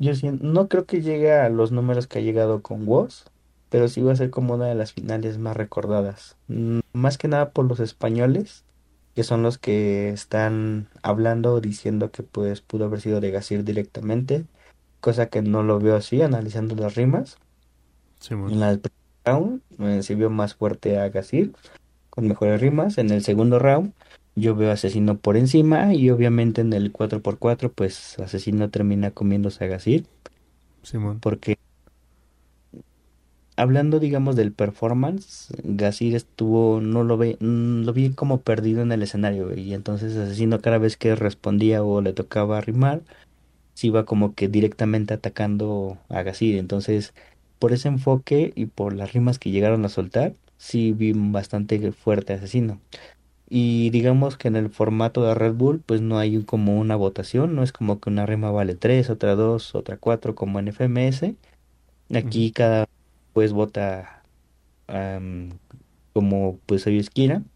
yo 0.00 0.12
no 0.40 0.68
creo 0.68 0.86
que 0.86 1.02
llegue 1.02 1.32
a 1.32 1.48
los 1.48 1.70
números 1.70 2.08
que 2.08 2.18
ha 2.18 2.22
llegado 2.22 2.62
con 2.62 2.88
Woz, 2.88 3.26
pero 3.68 3.86
sí 3.86 4.02
va 4.02 4.12
a 4.12 4.16
ser 4.16 4.30
como 4.30 4.54
una 4.54 4.66
de 4.66 4.74
las 4.74 4.92
finales 4.92 5.38
más 5.38 5.56
recordadas. 5.56 6.36
Mm, 6.48 6.80
más 6.92 7.18
que 7.18 7.28
nada 7.28 7.50
por 7.50 7.66
los 7.66 7.78
españoles, 7.78 8.64
que 9.14 9.22
son 9.22 9.44
los 9.44 9.58
que 9.58 10.08
están 10.08 10.88
hablando, 11.02 11.60
diciendo 11.60 12.10
que 12.10 12.24
pues 12.24 12.60
pudo 12.60 12.86
haber 12.86 13.00
sido 13.00 13.20
de 13.20 13.30
Gasir 13.30 13.62
directamente 13.62 14.46
cosa 15.00 15.26
que 15.26 15.42
no 15.42 15.62
lo 15.62 15.80
veo 15.80 15.96
así 15.96 16.22
analizando 16.22 16.76
las 16.76 16.94
rimas. 16.94 17.38
En 18.30 18.60
la 18.60 18.78
round 19.24 19.62
me 19.76 20.02
se 20.02 20.14
vio 20.14 20.30
más 20.30 20.54
fuerte 20.54 20.98
a 20.98 21.08
Gasir 21.08 21.52
con 22.10 22.28
mejores 22.28 22.60
rimas. 22.60 22.98
En 22.98 23.10
el 23.10 23.24
segundo 23.24 23.58
round 23.58 23.92
yo 24.40 24.54
veo 24.56 24.70
Asesino 24.72 25.18
por 25.18 25.36
encima 25.36 25.94
y 25.94 26.10
obviamente 26.10 26.60
en 26.60 26.72
el 26.72 26.92
4x4 26.92 27.72
pues 27.72 28.18
Asesino 28.18 28.70
termina 28.70 29.10
comiéndose 29.10 29.64
a 29.64 29.68
Gasir. 29.68 30.06
Porque 31.20 31.58
hablando 33.56 34.00
digamos 34.00 34.36
del 34.36 34.52
performance, 34.52 35.52
Gasir 35.62 36.14
estuvo, 36.16 36.80
no 36.80 37.04
lo 37.04 37.16
ve, 37.18 37.36
mm, 37.40 37.84
lo 37.84 37.92
vi 37.92 38.10
como 38.10 38.40
perdido 38.40 38.82
en 38.82 38.92
el 38.92 39.02
escenario 39.02 39.54
y 39.56 39.74
entonces 39.74 40.16
Asesino 40.16 40.60
cada 40.60 40.78
vez 40.78 40.96
que 40.96 41.14
respondía 41.14 41.82
o 41.82 42.00
le 42.00 42.12
tocaba 42.12 42.60
rimar, 42.60 43.02
se 43.74 43.88
iba 43.88 44.04
como 44.04 44.34
que 44.34 44.48
directamente 44.48 45.14
atacando 45.14 45.98
a 46.08 46.22
Gasir. 46.22 46.58
Entonces, 46.58 47.14
por 47.58 47.72
ese 47.72 47.88
enfoque 47.88 48.52
y 48.56 48.66
por 48.66 48.94
las 48.94 49.12
rimas 49.12 49.38
que 49.38 49.50
llegaron 49.50 49.84
a 49.84 49.88
soltar, 49.88 50.34
sí 50.58 50.92
vi 50.92 51.12
bastante 51.14 51.92
fuerte 51.92 52.34
asesino. 52.34 52.80
Y 53.50 53.90
digamos 53.90 54.36
que 54.38 54.48
en 54.48 54.56
el 54.56 54.70
formato 54.70 55.24
de 55.24 55.34
Red 55.34 55.54
Bull, 55.54 55.80
pues 55.84 56.00
no 56.00 56.18
hay 56.18 56.42
como 56.44 56.78
una 56.80 56.96
votación, 56.96 57.54
no 57.56 57.62
es 57.64 57.72
como 57.72 58.00
que 58.00 58.10
una 58.10 58.26
rima 58.26 58.50
vale 58.52 58.76
3, 58.76 59.10
otra 59.10 59.34
2, 59.34 59.74
otra 59.74 59.98
4 59.98 60.34
como 60.36 60.58
en 60.60 60.68
FMS. 60.68 61.36
Aquí 62.14 62.52
cada 62.52 62.88
pues 63.34 63.52
vota 63.52 64.24
como 66.12 66.58
pues 66.66 66.86
ellos 66.86 67.10
quieran, 67.10 67.50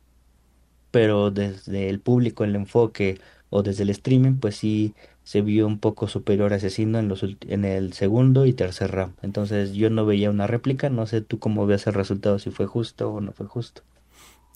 pero 0.91 1.31
desde 1.31 1.89
el 1.91 2.01
público, 2.01 2.45
el 2.45 2.57
enfoque 2.57 3.21
o 3.51 3.63
desde 3.63 3.83
el 3.85 3.91
streaming, 3.91 4.35
pues 4.39 4.57
sí 4.57 4.95
se 5.25 5.43
vio 5.43 5.67
un 5.67 5.79
poco 5.81 6.09
superior 6.09 6.53
a 6.53 6.57
Asesino 6.57 6.99
en, 6.99 7.09
los, 7.09 7.25
en 7.25 7.65
el 7.65 7.93
segundo 7.95 8.47
y 8.47 8.53
tercer 8.55 8.91
round. 8.93 9.15
Entonces 9.23 9.73
yo 9.75 9.91
no 9.91 10.07
veía 10.07 10.31
una 10.31 10.47
réplica, 10.47 10.91
no 10.91 11.07
sé 11.07 11.21
tú 11.23 11.39
cómo 11.39 11.67
ves 11.67 11.87
el 11.87 11.95
resultado, 11.95 12.39
si 12.39 12.51
fue 12.51 12.67
justo 12.67 13.13
o 13.13 13.21
no 13.21 13.33
fue 13.33 13.47
justo. 13.47 13.83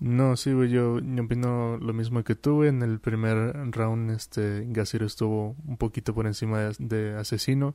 No, 0.00 0.36
sí, 0.36 0.52
güey, 0.52 0.70
yo, 0.70 1.00
yo 1.00 1.22
opino 1.24 1.76
lo 1.78 1.92
mismo 1.92 2.22
que 2.22 2.36
tú, 2.36 2.62
En 2.62 2.82
el 2.82 3.00
primer 3.00 3.54
round, 3.72 4.10
este, 4.12 4.64
Gasir 4.68 5.02
estuvo 5.02 5.56
un 5.66 5.76
poquito 5.76 6.14
por 6.14 6.26
encima 6.26 6.70
de, 6.78 7.16
Asesino. 7.16 7.74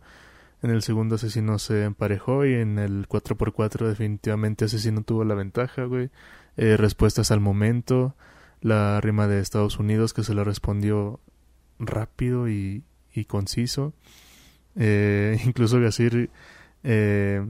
En 0.61 0.69
el 0.69 0.81
segundo 0.81 1.15
Asesino 1.15 1.59
se 1.59 1.83
emparejó 1.83 2.45
y 2.45 2.53
en 2.53 2.79
el 2.79 3.09
4x4 3.09 3.87
definitivamente 3.87 4.65
Asesino 4.65 5.03
tuvo 5.03 5.25
la 5.25 5.35
ventaja, 5.35 5.83
güey. 5.83 6.09
Eh, 6.55 6.77
respuestas 6.77 7.31
al 7.31 7.41
momento. 7.41 8.15
La 8.61 9.01
rima 9.01 9.27
de 9.27 9.41
Estados 9.41 9.77
Unidos 9.77 10.13
que 10.13 10.23
se 10.23 10.33
le 10.33 10.45
respondió 10.45 11.19
rápido 11.79 12.47
y, 12.47 12.83
y 13.13 13.25
conciso. 13.25 13.93
Eh, 14.77 15.37
incluso 15.45 15.79
Gasir 15.81 16.29
eh, 16.83 17.45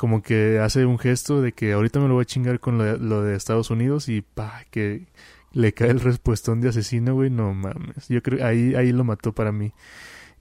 como 0.00 0.22
que 0.22 0.58
hace 0.60 0.86
un 0.86 0.98
gesto 0.98 1.42
de 1.42 1.52
que 1.52 1.74
ahorita 1.74 2.00
me 2.00 2.08
lo 2.08 2.14
voy 2.14 2.22
a 2.22 2.24
chingar 2.24 2.58
con 2.58 2.78
lo 2.78 3.22
de, 3.22 3.36
Estados 3.36 3.68
Unidos 3.68 4.08
y 4.08 4.22
pa, 4.22 4.64
que 4.70 5.08
le 5.52 5.74
cae 5.74 5.90
el 5.90 6.00
respuestón 6.00 6.62
de 6.62 6.70
asesino, 6.70 7.12
güey, 7.12 7.28
no 7.28 7.52
mames. 7.52 8.08
Yo 8.08 8.22
creo 8.22 8.46
ahí 8.46 8.74
ahí 8.76 8.92
lo 8.92 9.04
mató 9.04 9.34
para 9.34 9.52
mí. 9.52 9.74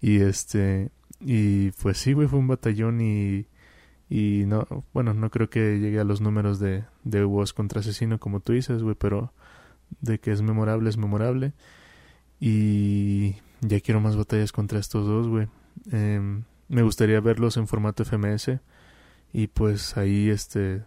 Y 0.01 0.21
este 0.21 0.91
y 1.19 1.71
pues 1.71 1.97
sí, 1.97 2.13
güey, 2.13 2.29
fue 2.29 2.39
un 2.39 2.47
batallón 2.47 3.01
y 3.01 3.47
y 4.09 4.45
no, 4.47 4.65
bueno, 4.93 5.13
no 5.13 5.29
creo 5.29 5.49
que 5.49 5.77
llegue 5.79 5.99
a 5.99 6.05
los 6.05 6.21
números 6.21 6.59
de 6.61 6.85
de 7.03 7.25
Woz 7.25 7.51
contra 7.51 7.81
asesino 7.81 8.17
como 8.17 8.39
tú 8.39 8.53
dices, 8.53 8.81
güey, 8.81 8.95
pero 8.95 9.33
de 9.99 10.21
que 10.21 10.31
es 10.31 10.41
memorable 10.41 10.89
es 10.89 10.95
memorable. 10.95 11.51
Y 12.39 13.35
ya 13.59 13.81
quiero 13.81 13.99
más 13.99 14.15
batallas 14.15 14.53
contra 14.53 14.79
estos 14.79 15.05
dos, 15.05 15.27
güey. 15.27 15.49
Em, 15.91 16.43
me 16.69 16.81
gustaría 16.81 17.19
verlos 17.19 17.57
en 17.57 17.67
formato 17.67 18.05
FMS. 18.05 18.61
Y 19.33 19.47
pues 19.47 19.97
ahí, 19.97 20.29
este. 20.29 20.83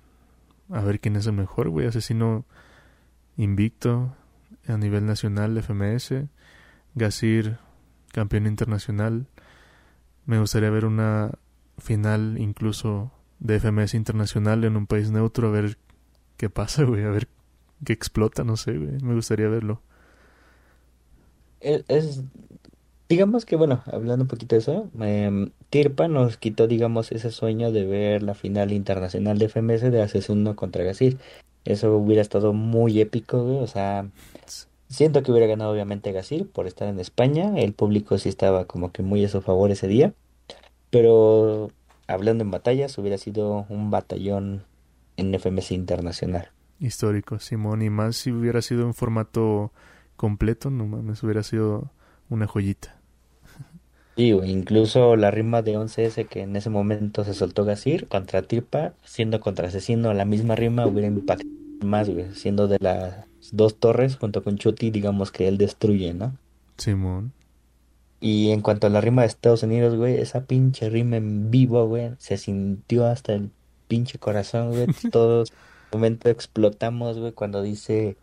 A 0.70 0.80
ver 0.82 1.01
quién 1.01 1.16
es 1.16 1.26
el 1.26 1.34
mejor, 1.34 1.68
güey. 1.68 1.86
Asesino 1.86 2.45
invicto 3.36 4.14
a 4.66 4.76
nivel 4.76 5.07
nacional 5.07 5.57
FMS. 5.59 6.26
Gasir, 6.95 7.59
campeón 8.12 8.47
internacional. 8.47 9.26
Me 10.26 10.38
gustaría 10.38 10.70
ver 10.70 10.84
una 10.84 11.32
final 11.78 12.36
incluso 12.38 13.12
de 13.40 13.59
FMS 13.59 13.95
internacional 13.95 14.64
en 14.64 14.76
un 14.76 14.86
país 14.86 15.11
neutro. 15.11 15.49
A 15.49 15.53
ver 15.53 15.78
qué 16.36 16.51
pasa, 16.51 16.82
güey. 16.84 17.05
A 17.05 17.11
ver 17.11 17.28
qué 17.84 17.93
explota, 17.93 18.45
no 18.45 18.57
sé, 18.57 18.76
güey. 18.78 18.99
Me 19.03 19.14
gustaría 19.14 19.49
verlo 19.49 19.82
es, 21.62 22.22
Digamos 23.09 23.45
que, 23.45 23.57
bueno, 23.57 23.82
hablando 23.86 24.24
un 24.24 24.28
poquito 24.28 24.55
de 24.57 24.61
eso, 24.61 24.90
em, 24.99 25.51
Tirpa 25.73 26.07
nos 26.07 26.37
quitó, 26.37 26.66
digamos, 26.66 27.12
ese 27.12 27.31
sueño 27.31 27.73
de 27.73 27.87
ver 27.87 28.23
la 28.23 28.35
final 28.35 28.73
internacional 28.73 29.39
de 29.39 29.49
FMS 29.49 29.91
de 29.91 30.03
Asesino 30.03 30.55
contra 30.55 30.85
Gasir. 30.85 31.16
Eso 31.64 31.97
hubiera 31.97 32.20
estado 32.20 32.53
muy 32.53 33.01
épico, 33.01 33.43
güey. 33.43 33.57
O 33.57 33.66
sea, 33.66 34.07
siento 34.91 35.23
que 35.23 35.31
hubiera 35.31 35.47
ganado 35.47 35.73
obviamente 35.73 36.12
Gasir 36.12 36.47
por 36.47 36.66
estar 36.66 36.89
en 36.89 37.01
España. 37.01 37.55
El 37.57 37.73
público 37.73 38.18
sí 38.18 38.29
estaba 38.29 38.66
como 38.66 38.93
que 38.93 39.03
muy 39.03 39.25
a 39.25 39.31
su 39.31 39.41
favor 39.41 39.70
ese 39.70 39.89
día. 39.89 40.12
Pero 40.91 41.70
hablando 42.07 42.45
en 42.45 42.51
batallas, 42.51 42.99
hubiera 42.99 43.16
sido 43.16 43.64
un 43.70 43.91
batallón 43.91 44.64
en 45.16 45.33
FMS 45.33 45.73
internacional. 45.73 46.51
Histórico, 46.81 47.39
Simón. 47.39 47.81
Y 47.81 47.89
más 47.89 48.16
si 48.16 48.31
hubiera 48.31 48.61
sido 48.61 48.83
en 48.83 48.93
formato 48.93 49.73
completo, 50.16 50.68
no 50.68 50.85
mames, 50.87 51.23
hubiera 51.23 51.43
sido 51.43 51.93
una 52.29 52.47
joyita. 52.47 53.01
Sí, 54.16 54.30
incluso 54.30 55.16
la 55.16 55.30
rima 55.30 55.62
de 55.62 55.78
11S 55.78 56.26
que 56.28 56.42
en 56.42 56.54
ese 56.56 56.68
momento 56.68 57.24
se 57.24 57.34
soltó 57.34 57.64
Gasir 57.64 58.08
contra 58.08 58.42
Tirpa, 58.42 58.92
siendo 59.04 59.40
contra 59.40 59.68
Asesino, 59.68 60.12
la 60.12 60.24
misma 60.24 60.54
rima 60.54 60.86
hubiera 60.86 61.08
impactado 61.08 61.48
más, 61.80 62.10
güey, 62.10 62.26
siendo 62.34 62.68
de 62.68 62.78
las 62.80 63.24
dos 63.50 63.76
torres 63.78 64.16
junto 64.16 64.44
con 64.44 64.58
Chuti, 64.58 64.90
digamos 64.90 65.32
que 65.32 65.48
él 65.48 65.58
destruye, 65.58 66.14
¿no? 66.14 66.36
Simón. 66.76 67.32
Y 68.20 68.50
en 68.50 68.60
cuanto 68.60 68.86
a 68.86 68.90
la 68.90 69.00
rima 69.00 69.22
de 69.22 69.28
Estados 69.28 69.64
Unidos, 69.64 69.96
güey, 69.96 70.16
esa 70.18 70.44
pinche 70.44 70.88
rima 70.88 71.16
en 71.16 71.50
vivo, 71.50 71.86
güey, 71.88 72.12
se 72.18 72.36
sintió 72.36 73.06
hasta 73.06 73.32
el 73.34 73.50
pinche 73.88 74.18
corazón, 74.18 74.70
güey. 74.70 74.86
Todos 75.10 75.50
en 75.50 75.98
momento 75.98 76.28
explotamos, 76.28 77.18
güey, 77.18 77.32
cuando 77.32 77.62
dice 77.62 78.16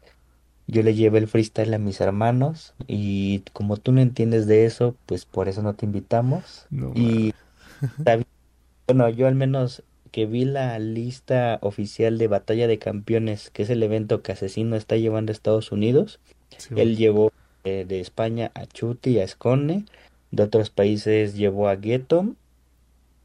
yo 0.69 0.83
le 0.83 0.93
llevé 0.93 1.17
el 1.17 1.27
freestyle 1.27 1.73
a 1.73 1.79
mis 1.79 1.99
hermanos 1.99 2.75
y 2.87 3.39
como 3.53 3.77
tú 3.77 3.91
no 3.91 4.01
entiendes 4.01 4.45
de 4.45 4.65
eso, 4.65 4.95
pues 5.07 5.25
por 5.25 5.49
eso 5.49 5.63
no 5.63 5.73
te 5.73 5.85
invitamos. 5.85 6.67
y 6.93 7.33
bueno, 8.87 9.09
yo 9.09 9.27
al 9.27 9.35
menos 9.35 9.83
que 10.11 10.25
vi 10.25 10.45
la 10.45 10.77
lista 10.77 11.57
oficial 11.61 12.17
de 12.17 12.27
Batalla 12.27 12.67
de 12.67 12.77
Campeones, 12.77 13.49
que 13.49 13.63
es 13.63 13.69
el 13.69 13.81
evento 13.81 14.21
que 14.21 14.31
Asesino 14.31 14.75
está 14.75 14.95
llevando 14.95 15.31
a 15.31 15.33
Estados 15.33 15.71
Unidos, 15.71 16.19
él 16.75 16.97
llevó 16.97 17.31
eh, 17.63 17.85
de 17.87 17.99
España 17.99 18.51
a 18.53 18.65
Chuti 18.67 19.11
y 19.11 19.19
a 19.19 19.23
Escone, 19.23 19.85
de 20.31 20.43
otros 20.43 20.69
países 20.69 21.35
llevó 21.35 21.67
a 21.67 21.75
Ghetto 21.75 22.35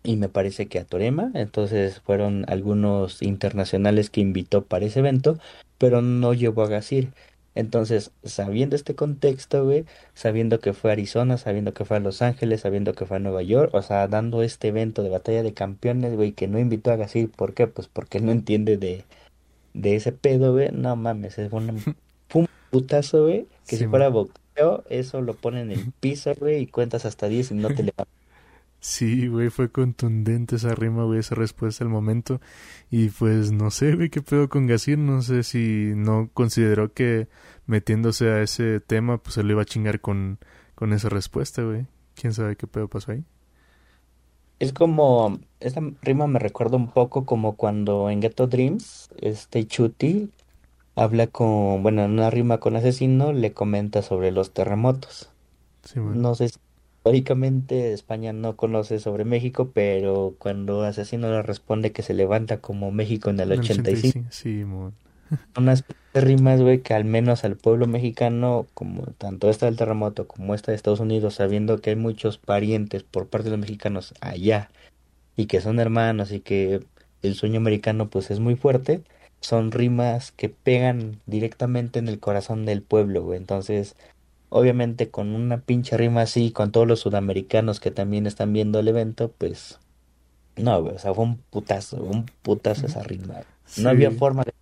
y 0.02 0.16
me 0.16 0.28
parece 0.28 0.66
que 0.66 0.78
a 0.78 0.84
Torema, 0.84 1.30
entonces 1.34 2.00
fueron 2.00 2.44
algunos 2.48 3.22
internacionales 3.22 4.10
que 4.10 4.20
invitó 4.20 4.64
para 4.64 4.86
ese 4.86 5.00
evento, 5.00 5.38
pero 5.78 6.02
no 6.02 6.32
llevó 6.34 6.62
a 6.62 6.68
Gasir. 6.68 7.12
Entonces, 7.54 8.10
sabiendo 8.24 8.74
este 8.76 8.94
contexto, 8.96 9.64
güey, 9.64 9.84
sabiendo 10.14 10.58
que 10.58 10.72
fue 10.72 10.90
a 10.90 10.94
Arizona, 10.94 11.38
sabiendo 11.38 11.72
que 11.72 11.84
fue 11.84 11.96
a 11.98 12.00
Los 12.00 12.20
Ángeles, 12.22 12.62
sabiendo 12.62 12.94
que 12.94 13.06
fue 13.06 13.18
a 13.18 13.20
Nueva 13.20 13.42
York, 13.42 13.72
o 13.74 13.82
sea, 13.82 14.08
dando 14.08 14.42
este 14.42 14.68
evento 14.68 15.02
de 15.02 15.10
batalla 15.10 15.42
de 15.42 15.54
campeones, 15.54 16.16
güey, 16.16 16.32
que 16.32 16.48
no 16.48 16.58
invitó 16.58 16.90
a 16.90 16.96
Gasir, 16.96 17.30
¿por 17.30 17.54
qué? 17.54 17.66
Pues 17.68 17.88
porque 17.88 18.20
no 18.20 18.32
entiende 18.32 18.76
de, 18.76 19.04
de 19.74 19.96
ese 19.96 20.12
pedo, 20.12 20.52
güey, 20.52 20.70
no 20.72 20.96
mames, 20.96 21.38
es 21.38 21.52
un, 21.52 21.82
un 22.34 22.48
putazo, 22.70 23.24
güey, 23.24 23.46
que 23.66 23.76
si 23.76 23.86
fuera 23.86 24.08
boxeo, 24.08 24.84
eso 24.88 25.20
lo 25.22 25.34
pone 25.34 25.60
en 25.60 25.70
el 25.70 25.92
piso, 26.00 26.34
güey, 26.38 26.62
y 26.62 26.66
cuentas 26.66 27.04
hasta 27.04 27.28
10 27.28 27.52
y 27.52 27.54
no 27.54 27.70
te 27.70 27.84
levantas. 27.84 28.08
Sí, 28.84 29.28
güey, 29.28 29.48
fue 29.48 29.70
contundente 29.72 30.56
esa 30.56 30.74
rima, 30.74 31.04
güey, 31.04 31.18
esa 31.20 31.34
respuesta 31.34 31.82
al 31.84 31.88
momento. 31.90 32.40
Y 32.90 33.08
pues 33.08 33.50
no 33.50 33.70
sé, 33.70 33.94
güey, 33.96 34.10
qué 34.10 34.20
pedo 34.20 34.50
con 34.50 34.66
Gasir. 34.66 34.98
No 34.98 35.22
sé 35.22 35.42
si 35.42 35.94
no 35.96 36.28
consideró 36.34 36.92
que 36.92 37.28
metiéndose 37.66 38.28
a 38.30 38.42
ese 38.42 38.80
tema, 38.80 39.16
pues 39.18 39.34
se 39.36 39.42
lo 39.42 39.52
iba 39.52 39.62
a 39.62 39.64
chingar 39.64 40.00
con, 40.00 40.38
con 40.74 40.92
esa 40.92 41.08
respuesta, 41.08 41.62
güey. 41.62 41.86
Quién 42.14 42.34
sabe 42.34 42.56
qué 42.56 42.66
pedo 42.66 42.88
pasó 42.88 43.12
ahí. 43.12 43.24
Es 44.58 44.72
como, 44.72 45.38
esta 45.60 45.80
rima 46.02 46.26
me 46.26 46.38
recuerda 46.38 46.76
un 46.76 46.90
poco 46.90 47.24
como 47.26 47.56
cuando 47.56 48.10
en 48.10 48.20
Ghetto 48.20 48.46
Dreams, 48.46 49.10
este 49.20 49.66
Chuti 49.66 50.30
habla 50.96 51.26
con, 51.28 51.82
bueno, 51.82 52.04
en 52.04 52.12
una 52.12 52.30
rima 52.30 52.58
con 52.58 52.76
asesino, 52.76 53.32
le 53.32 53.52
comenta 53.52 54.02
sobre 54.02 54.32
los 54.32 54.52
terremotos. 54.52 55.30
Sí, 55.82 56.00
No 56.00 56.34
sé 56.34 56.48
si 56.48 56.58
Históricamente 57.04 57.92
España 57.92 58.32
no 58.32 58.56
conoce 58.56 58.98
sobre 58.98 59.26
México, 59.26 59.72
pero 59.74 60.36
cuando 60.38 60.84
Asesino 60.84 61.28
le 61.28 61.42
responde 61.42 61.92
que 61.92 62.00
se 62.00 62.14
levanta 62.14 62.62
como 62.62 62.92
México 62.92 63.28
en 63.28 63.40
el 63.40 63.52
85. 63.52 64.28
Sí, 64.30 64.64
Unas 65.58 65.84
rimas, 66.14 66.62
güey, 66.62 66.80
que 66.80 66.94
al 66.94 67.04
menos 67.04 67.44
al 67.44 67.56
pueblo 67.56 67.86
mexicano, 67.86 68.66
como 68.72 69.02
tanto 69.18 69.50
esta 69.50 69.66
del 69.66 69.76
terremoto 69.76 70.26
como 70.26 70.54
esta 70.54 70.72
de 70.72 70.76
Estados 70.76 71.00
Unidos, 71.00 71.34
sabiendo 71.34 71.78
que 71.82 71.90
hay 71.90 71.96
muchos 71.96 72.38
parientes 72.38 73.02
por 73.02 73.28
parte 73.28 73.50
de 73.50 73.50
los 73.50 73.60
mexicanos 73.60 74.14
allá 74.22 74.70
y 75.36 75.44
que 75.44 75.60
son 75.60 75.80
hermanos 75.80 76.32
y 76.32 76.40
que 76.40 76.86
el 77.20 77.34
sueño 77.34 77.58
americano 77.58 78.08
pues 78.08 78.30
es 78.30 78.40
muy 78.40 78.56
fuerte, 78.56 79.02
son 79.40 79.72
rimas 79.72 80.32
que 80.32 80.48
pegan 80.48 81.20
directamente 81.26 81.98
en 81.98 82.08
el 82.08 82.18
corazón 82.18 82.64
del 82.64 82.80
pueblo, 82.80 83.22
güey. 83.24 83.36
Entonces, 83.36 83.94
Obviamente 84.50 85.10
con 85.10 85.34
una 85.34 85.58
pinche 85.58 85.96
rima 85.96 86.22
así, 86.22 86.50
con 86.52 86.70
todos 86.70 86.86
los 86.86 87.00
sudamericanos 87.00 87.80
que 87.80 87.90
también 87.90 88.26
están 88.26 88.52
viendo 88.52 88.78
el 88.78 88.88
evento, 88.88 89.32
pues 89.36 89.78
no, 90.56 90.78
o 90.78 90.98
sea, 90.98 91.12
fue 91.14 91.24
un 91.24 91.38
putazo, 91.38 91.96
un 92.02 92.26
putazo 92.42 92.86
esa 92.86 93.02
rima. 93.02 93.40
No 93.78 93.88
había 93.88 94.10
forma 94.10 94.44
de 94.44 94.52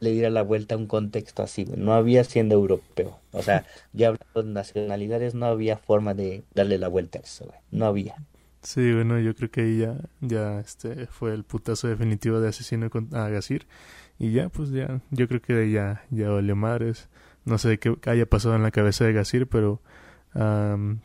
le 0.00 0.12
diera 0.12 0.30
la 0.30 0.42
vuelta 0.42 0.74
a 0.74 0.78
un 0.78 0.86
contexto 0.86 1.42
así, 1.42 1.66
No 1.76 1.92
había 1.92 2.24
siendo 2.24 2.54
europeo. 2.54 3.18
O 3.32 3.42
sea, 3.42 3.66
ya 3.92 4.08
hablando 4.08 4.42
de 4.42 4.54
nacionalidades, 4.54 5.34
no 5.34 5.46
había 5.46 5.76
forma 5.76 6.14
de 6.14 6.42
darle 6.54 6.78
la 6.78 6.88
vuelta 6.88 7.18
a 7.18 7.22
eso, 7.22 7.52
No 7.70 7.86
había. 7.86 8.16
Sí, 8.62 8.92
bueno, 8.92 9.18
yo 9.20 9.34
creo 9.34 9.50
que 9.50 9.62
ahí 9.62 9.78
ya, 9.78 9.96
ya 10.20 10.60
este, 10.60 11.06
fue 11.06 11.32
el 11.32 11.44
putazo 11.44 11.88
definitivo 11.88 12.40
de 12.40 12.48
asesino 12.48 12.90
a 13.12 13.28
Gasir. 13.28 13.66
Y 14.18 14.32
ya, 14.32 14.48
pues 14.48 14.70
ya, 14.70 15.00
yo 15.10 15.28
creo 15.28 15.40
que 15.40 15.70
ya, 15.70 16.02
ya 16.10 16.30
valió 16.30 16.56
madres. 16.56 17.08
No 17.44 17.58
sé 17.58 17.78
qué 17.78 17.96
haya 18.06 18.26
pasado 18.26 18.54
en 18.56 18.62
la 18.62 18.70
cabeza 18.70 19.04
de 19.04 19.12
Gasir, 19.12 19.46
pero 19.48 19.80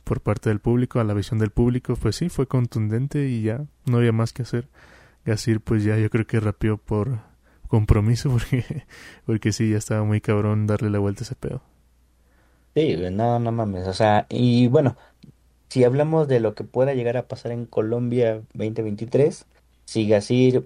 por 0.03 0.21
parte 0.21 0.49
del 0.49 0.59
público, 0.59 0.99
a 0.99 1.03
la 1.03 1.13
visión 1.13 1.39
del 1.39 1.49
público, 1.49 1.95
pues 1.95 2.15
sí, 2.15 2.29
fue 2.29 2.47
contundente 2.47 3.27
y 3.27 3.41
ya 3.41 3.65
no 3.85 3.97
había 3.97 4.11
más 4.11 4.33
que 4.33 4.43
hacer. 4.43 4.67
Gasir, 5.25 5.61
pues 5.61 5.83
ya 5.83 5.97
yo 5.97 6.09
creo 6.09 6.27
que 6.27 6.39
rapió 6.39 6.77
por 6.77 7.19
compromiso, 7.67 8.29
porque, 8.31 8.83
porque 9.25 9.51
sí, 9.51 9.71
ya 9.71 9.77
estaba 9.77 10.03
muy 10.03 10.21
cabrón 10.21 10.67
darle 10.67 10.89
la 10.89 10.99
vuelta 10.99 11.21
a 11.21 11.25
ese 11.25 11.35
pedo. 11.35 11.61
Sí, 12.75 12.95
no, 13.11 13.39
no 13.39 13.51
mames, 13.51 13.87
o 13.87 13.93
sea, 13.93 14.27
y 14.29 14.67
bueno, 14.67 14.97
si 15.69 15.83
hablamos 15.85 16.27
de 16.27 16.41
lo 16.41 16.55
que 16.55 16.65
pueda 16.65 16.93
llegar 16.93 17.15
a 17.17 17.27
pasar 17.27 17.53
en 17.53 17.65
Colombia 17.65 18.41
2023, 18.53 19.45
si 19.85 20.07
Gasir 20.07 20.65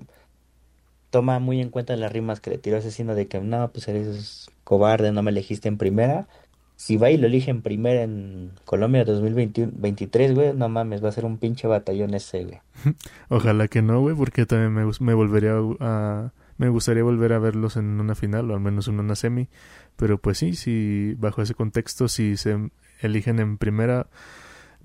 toma 1.11 1.39
muy 1.39 1.61
en 1.61 1.70
cuenta 1.70 1.95
las 1.95 2.11
rimas 2.11 2.39
que 2.39 2.49
le 2.49 2.57
tiró 2.57 2.78
Asesino 2.78 3.15
de 3.15 3.28
que 3.28 3.39
no, 3.39 3.72
pues 3.72 3.88
eres 3.88 4.49
cobarde, 4.70 5.11
no 5.11 5.24
me 5.24 5.32
elegiste 5.32 5.67
en 5.67 5.80
primera. 5.80 6.28
Si 6.76 6.95
va 6.95 7.09
y 7.09 7.17
lo 7.17 7.26
elige 7.26 7.49
en 7.49 7.63
primera 7.63 8.03
en 8.03 8.51
Colombia 8.65 9.03
2023, 9.03 10.36
güey, 10.36 10.53
no 10.53 10.70
mames, 10.70 11.03
va 11.03 11.09
a 11.09 11.11
ser 11.11 11.26
un 11.26 11.39
pinche 11.39 11.67
batallón 11.67 12.13
ese, 12.13 12.45
güey. 12.45 12.59
Ojalá 13.30 13.67
que 13.67 13.82
no, 13.82 13.99
güey, 13.99 14.15
porque 14.15 14.45
también 14.45 14.72
me, 14.72 14.91
me 14.99 15.13
volvería 15.15 15.55
a, 15.80 16.32
Me 16.59 16.70
gustaría 16.70 17.01
volver 17.01 17.34
a 17.34 17.39
verlos 17.39 17.78
en 17.78 17.99
una 17.99 18.13
final 18.13 18.51
o 18.51 18.53
al 18.53 18.59
menos 18.59 18.88
en 18.88 18.99
una 18.99 19.15
semi. 19.15 19.47
Pero 19.95 20.20
pues 20.20 20.38
sí, 20.38 20.53
si 20.53 21.15
bajo 21.15 21.41
ese 21.41 21.55
contexto, 21.55 22.07
si 22.07 22.38
se 22.38 22.70
eligen 23.01 23.39
en 23.39 23.57
primera, 23.57 24.05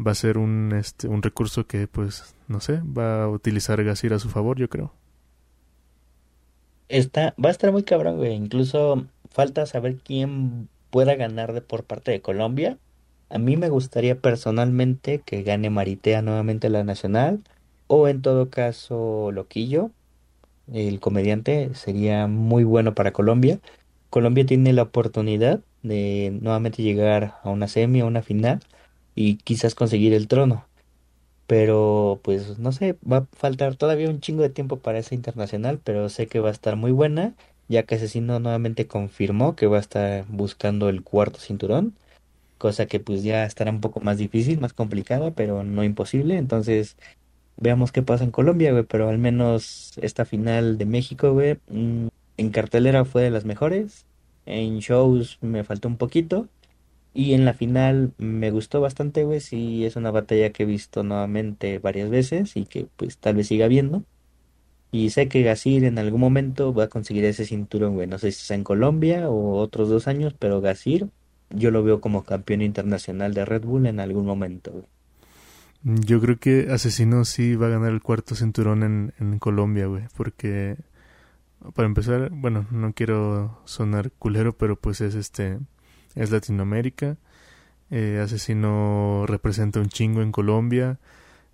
va 0.04 0.12
a 0.12 0.14
ser 0.14 0.38
un, 0.38 0.72
este, 0.72 1.08
un 1.08 1.20
recurso 1.20 1.66
que, 1.66 1.88
pues, 1.88 2.34
no 2.48 2.60
sé, 2.60 2.80
va 2.80 3.24
a 3.24 3.28
utilizar 3.28 3.84
Gasir 3.84 4.14
a 4.14 4.18
su 4.18 4.30
favor, 4.30 4.56
yo 4.56 4.70
creo. 4.70 4.94
Está, 6.88 7.34
va 7.42 7.50
a 7.50 7.52
estar 7.52 7.70
muy 7.70 7.82
cabrón, 7.82 8.16
güey. 8.16 8.32
Incluso 8.32 9.06
falta 9.34 9.66
saber 9.66 9.96
quién 9.96 10.68
pueda 10.90 11.16
ganar 11.16 11.52
de 11.52 11.60
por 11.60 11.84
parte 11.84 12.12
de 12.12 12.22
Colombia. 12.22 12.78
A 13.28 13.38
mí 13.38 13.56
me 13.56 13.68
gustaría 13.68 14.20
personalmente 14.20 15.20
que 15.20 15.42
gane 15.42 15.70
Maritea 15.70 16.22
nuevamente 16.22 16.70
la 16.70 16.84
nacional 16.84 17.42
o 17.88 18.08
en 18.08 18.22
todo 18.22 18.48
caso 18.48 19.32
Loquillo, 19.32 19.90
el 20.72 21.00
comediante, 21.00 21.74
sería 21.74 22.26
muy 22.28 22.64
bueno 22.64 22.94
para 22.94 23.12
Colombia. 23.12 23.60
Colombia 24.10 24.46
tiene 24.46 24.72
la 24.72 24.82
oportunidad 24.82 25.60
de 25.82 26.30
nuevamente 26.40 26.82
llegar 26.82 27.34
a 27.42 27.50
una 27.50 27.68
semi, 27.68 28.00
a 28.00 28.06
una 28.06 28.22
final 28.22 28.60
y 29.16 29.36
quizás 29.38 29.74
conseguir 29.74 30.14
el 30.14 30.28
trono. 30.28 30.66
Pero 31.46 32.20
pues 32.22 32.58
no 32.58 32.72
sé, 32.72 32.96
va 33.10 33.18
a 33.18 33.26
faltar 33.32 33.76
todavía 33.76 34.08
un 34.10 34.20
chingo 34.20 34.42
de 34.42 34.50
tiempo 34.50 34.78
para 34.80 34.98
esa 34.98 35.14
internacional, 35.14 35.80
pero 35.82 36.08
sé 36.08 36.28
que 36.28 36.40
va 36.40 36.48
a 36.48 36.52
estar 36.52 36.76
muy 36.76 36.92
buena 36.92 37.34
ya 37.68 37.84
que 37.84 37.96
Asesino 37.96 38.40
nuevamente 38.40 38.86
confirmó 38.86 39.56
que 39.56 39.66
va 39.66 39.78
a 39.78 39.80
estar 39.80 40.26
buscando 40.28 40.88
el 40.88 41.02
cuarto 41.02 41.38
cinturón, 41.40 41.98
cosa 42.58 42.86
que 42.86 43.00
pues 43.00 43.22
ya 43.24 43.44
estará 43.46 43.70
un 43.70 43.80
poco 43.80 44.00
más 44.00 44.18
difícil, 44.18 44.60
más 44.60 44.74
complicada, 44.74 45.32
pero 45.34 45.64
no 45.64 45.84
imposible, 45.84 46.36
entonces 46.38 46.96
veamos 47.56 47.92
qué 47.92 48.02
pasa 48.02 48.24
en 48.24 48.30
Colombia, 48.32 48.72
güey, 48.72 48.84
pero 48.84 49.08
al 49.08 49.18
menos 49.18 49.92
esta 49.98 50.24
final 50.24 50.78
de 50.78 50.86
México, 50.86 51.32
güey, 51.32 51.58
mm, 51.68 52.08
en 52.38 52.50
cartelera 52.50 53.04
fue 53.04 53.22
de 53.22 53.30
las 53.30 53.44
mejores, 53.44 54.06
en 54.46 54.80
shows 54.80 55.38
me 55.42 55.64
faltó 55.64 55.88
un 55.88 55.98
poquito, 55.98 56.50
Y 57.12 57.34
en 57.34 57.44
la 57.44 57.54
final 57.54 58.14
me 58.18 58.50
gustó 58.50 58.80
bastante, 58.80 59.24
güey. 59.24 59.40
Sí, 59.40 59.84
es 59.84 59.96
una 59.96 60.10
batalla 60.10 60.52
que 60.52 60.64
he 60.64 60.66
visto 60.66 61.02
nuevamente 61.04 61.78
varias 61.78 62.10
veces 62.10 62.56
y 62.56 62.66
que 62.66 62.88
pues 62.96 63.18
tal 63.18 63.36
vez 63.36 63.48
siga 63.48 63.68
viendo. 63.68 64.04
Y 64.94 65.10
sé 65.10 65.26
que 65.26 65.42
Gasir 65.42 65.82
en 65.82 65.98
algún 65.98 66.20
momento 66.20 66.72
va 66.72 66.84
a 66.84 66.88
conseguir 66.88 67.24
ese 67.24 67.44
cinturón, 67.44 67.94
güey. 67.94 68.06
No 68.06 68.16
sé 68.16 68.30
si 68.30 68.44
sea 68.44 68.56
en 68.56 68.62
Colombia 68.62 69.28
o 69.28 69.56
otros 69.56 69.88
dos 69.88 70.06
años, 70.06 70.36
pero 70.38 70.60
Gasir 70.60 71.08
yo 71.50 71.72
lo 71.72 71.82
veo 71.82 72.00
como 72.00 72.22
campeón 72.22 72.62
internacional 72.62 73.34
de 73.34 73.44
Red 73.44 73.64
Bull 73.64 73.86
en 73.86 73.98
algún 73.98 74.24
momento, 74.24 74.70
güey. 74.70 74.84
Yo 75.82 76.20
creo 76.20 76.38
que 76.38 76.68
Asesino 76.70 77.24
sí 77.24 77.56
va 77.56 77.66
a 77.66 77.70
ganar 77.70 77.90
el 77.90 78.02
cuarto 78.02 78.36
cinturón 78.36 78.84
en, 78.84 79.14
en 79.18 79.40
Colombia, 79.40 79.86
güey. 79.86 80.04
Porque, 80.16 80.76
para 81.74 81.86
empezar, 81.86 82.30
bueno, 82.30 82.68
no 82.70 82.92
quiero 82.92 83.58
sonar 83.64 84.12
culero, 84.12 84.56
pero 84.56 84.76
pues 84.76 85.00
es 85.00 85.16
este 85.16 85.58
es 86.14 86.30
Latinoamérica. 86.30 87.16
Eh, 87.90 88.20
Asesino 88.22 89.24
representa 89.26 89.80
un 89.80 89.88
chingo 89.88 90.22
en 90.22 90.30
Colombia 90.30 91.00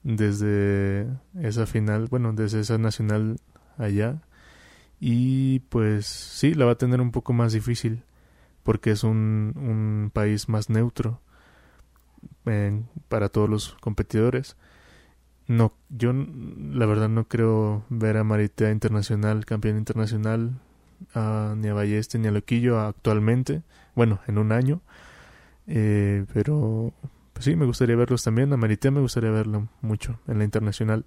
desde 0.03 1.07
esa 1.41 1.67
final, 1.67 2.07
bueno, 2.09 2.33
desde 2.33 2.61
esa 2.61 2.79
nacional 2.79 3.39
allá. 3.79 4.23
Y 5.01 5.61
pues 5.71 6.07
sí, 6.07 6.55
la 6.55 6.67
va 6.67 6.73
a 6.73 6.79
tener 6.79 7.01
un 7.01 7.11
poco 7.11 7.33
más 7.33 7.53
difícil 7.53 8.03
porque 8.63 8.91
es 8.91 9.05
un, 9.05 9.55
un 9.57 10.11
país 10.13 10.49
más 10.49 10.69
neutro 10.69 11.21
para 13.09 13.29
todos 13.29 13.49
los 13.49 13.75
competidores. 13.81 14.57
No, 15.47 15.73
yo 15.89 16.13
la 16.13 16.87
verdad 16.87 17.09
no 17.09 17.27
creo 17.27 17.85
ver 17.89 18.17
a 18.17 18.25
Maritea 18.25 18.71
internacional, 18.71 19.45
campeón 19.47 19.79
internacional, 19.79 20.61
ni 21.15 21.69
a 21.69 21.75
Balleste 21.75 22.19
ni 22.19 22.29
a 22.29 22.31
Loquillo 22.31 22.81
actualmente 22.81 23.63
bueno, 23.95 24.21
en 24.27 24.39
un 24.39 24.53
año. 24.53 24.81
Eh, 25.67 26.25
pero 26.33 26.93
sí, 27.41 27.57
me 27.57 27.67
gustaría 27.67 27.97
verlos 27.97 28.23
también. 28.23 28.53
A 28.53 28.57
Maritea 28.57 28.91
me 28.91 29.01
gustaría 29.01 29.31
verlo 29.31 29.69
mucho 29.81 30.21
en 30.29 30.39
la 30.39 30.45
internacional. 30.45 31.05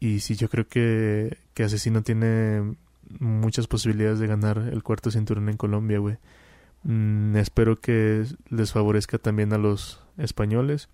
Y 0.00 0.20
sí, 0.20 0.36
yo 0.36 0.48
creo 0.48 0.68
que, 0.68 1.38
que 1.54 1.64
Asesino 1.64 2.02
tiene 2.02 2.76
muchas 3.18 3.66
posibilidades 3.66 4.18
de 4.18 4.26
ganar 4.26 4.58
el 4.72 4.82
cuarto 4.82 5.10
cinturón 5.10 5.48
en 5.48 5.56
Colombia, 5.56 5.98
güey. 5.98 6.18
Mm, 6.82 7.36
espero 7.36 7.76
que 7.76 8.24
les 8.50 8.72
favorezca 8.72 9.18
también 9.18 9.52
a 9.52 9.58
los 9.58 10.02
españoles 10.18 10.88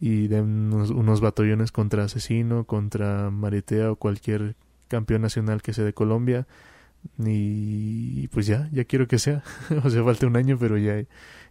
y 0.00 0.28
den 0.28 0.72
unos, 0.72 0.90
unos, 0.90 1.20
batallones 1.20 1.72
contra 1.72 2.04
Asesino, 2.04 2.64
contra 2.64 3.30
Maritea 3.30 3.92
o 3.92 3.96
cualquier 3.96 4.56
campeón 4.88 5.22
nacional 5.22 5.62
que 5.62 5.72
sea 5.74 5.84
de 5.84 5.92
Colombia. 5.92 6.46
Y 7.18 8.28
pues 8.28 8.46
ya, 8.46 8.68
ya 8.72 8.84
quiero 8.84 9.08
que 9.08 9.18
sea. 9.18 9.42
o 9.84 9.90
sea, 9.90 10.04
falta 10.04 10.26
un 10.26 10.36
año, 10.36 10.58
pero 10.58 10.78
ya, 10.78 11.00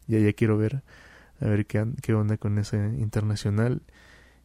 ya, 0.08 0.20
ya 0.20 0.34
quiero 0.34 0.58
ver, 0.58 0.82
a 1.42 1.48
ver 1.48 1.66
qué, 1.66 1.86
qué 2.02 2.14
onda 2.14 2.38
con 2.38 2.58
ese 2.58 2.78
internacional. 2.78 3.82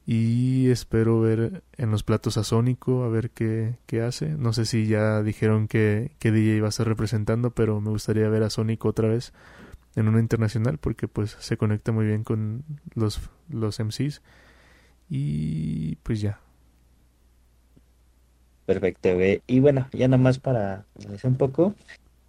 Y 0.06 0.70
espero 0.70 1.20
ver 1.20 1.62
en 1.78 1.90
los 1.90 2.02
platos 2.02 2.36
a 2.36 2.44
Sónico, 2.44 3.04
a 3.04 3.08
ver 3.08 3.30
qué, 3.30 3.76
qué 3.86 4.02
hace. 4.02 4.28
No 4.30 4.52
sé 4.52 4.66
si 4.66 4.86
ya 4.86 5.22
dijeron 5.22 5.66
que, 5.68 6.12
que 6.18 6.30
DJ 6.30 6.56
iba 6.56 6.66
a 6.66 6.70
estar 6.70 6.86
representando, 6.86 7.52
pero 7.52 7.80
me 7.80 7.90
gustaría 7.90 8.28
ver 8.28 8.42
a 8.42 8.50
Sónico 8.50 8.88
otra 8.88 9.08
vez 9.08 9.32
en 9.96 10.08
una 10.08 10.20
internacional 10.20 10.78
porque 10.78 11.08
pues 11.08 11.36
se 11.40 11.56
conecta 11.56 11.92
muy 11.92 12.06
bien 12.06 12.24
con 12.24 12.64
los, 12.94 13.20
los 13.48 13.80
MCs. 13.80 14.22
Y 15.08 15.96
pues 15.96 16.20
ya, 16.20 16.40
Perfecto, 18.66 19.10
Y 19.46 19.60
bueno, 19.60 19.88
ya 19.92 20.08
nada 20.08 20.22
más 20.22 20.38
para 20.38 20.86
un 21.22 21.36
poco, 21.36 21.74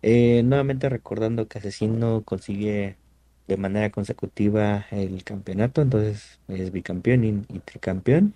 eh, 0.01 0.43
nuevamente 0.43 0.89
recordando 0.89 1.47
que 1.47 1.59
Asesino 1.59 2.23
consigue 2.23 2.97
de 3.47 3.57
manera 3.57 3.89
consecutiva 3.91 4.85
el 4.91 5.23
campeonato, 5.23 5.81
entonces 5.81 6.39
es 6.47 6.71
bicampeón 6.71 7.45
y, 7.49 7.59
tricampeón. 7.59 8.35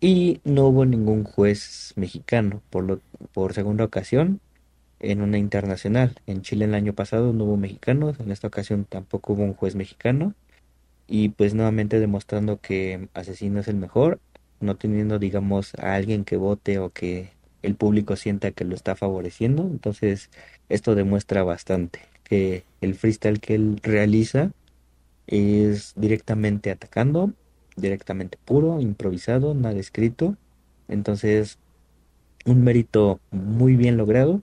Y 0.00 0.40
no 0.44 0.66
hubo 0.66 0.86
ningún 0.86 1.24
juez 1.24 1.92
mexicano 1.96 2.62
por, 2.70 2.84
lo, 2.84 3.00
por 3.32 3.52
segunda 3.54 3.84
ocasión 3.84 4.40
en 5.00 5.22
una 5.22 5.38
internacional. 5.38 6.16
En 6.26 6.42
Chile 6.42 6.64
el 6.66 6.74
año 6.74 6.94
pasado 6.94 7.32
no 7.32 7.44
hubo 7.44 7.56
mexicanos, 7.56 8.18
en 8.20 8.30
esta 8.32 8.48
ocasión 8.48 8.86
tampoco 8.86 9.34
hubo 9.34 9.44
un 9.44 9.54
juez 9.54 9.74
mexicano. 9.74 10.34
Y 11.06 11.30
pues 11.30 11.54
nuevamente 11.54 12.00
demostrando 12.00 12.60
que 12.60 13.08
Asesino 13.14 13.60
es 13.60 13.68
el 13.68 13.76
mejor 13.76 14.20
no 14.60 14.76
teniendo, 14.76 15.18
digamos, 15.18 15.74
a 15.76 15.94
alguien 15.94 16.24
que 16.24 16.36
vote 16.36 16.78
o 16.78 16.90
que 16.90 17.30
el 17.62 17.74
público 17.74 18.16
sienta 18.16 18.52
que 18.52 18.64
lo 18.64 18.74
está 18.74 18.94
favoreciendo. 18.94 19.62
Entonces, 19.62 20.30
esto 20.68 20.94
demuestra 20.94 21.42
bastante 21.42 22.00
que 22.30 22.64
el 22.80 22.94
freestyle 22.94 23.40
que 23.40 23.56
él 23.56 23.78
realiza 23.82 24.52
es 25.26 25.92
directamente 25.96 26.70
atacando, 26.70 27.34
directamente 27.76 28.38
puro, 28.42 28.80
improvisado, 28.80 29.52
nada 29.52 29.78
escrito. 29.78 30.36
Entonces, 30.88 31.58
un 32.46 32.64
mérito 32.64 33.20
muy 33.30 33.76
bien 33.76 33.98
logrado. 33.98 34.42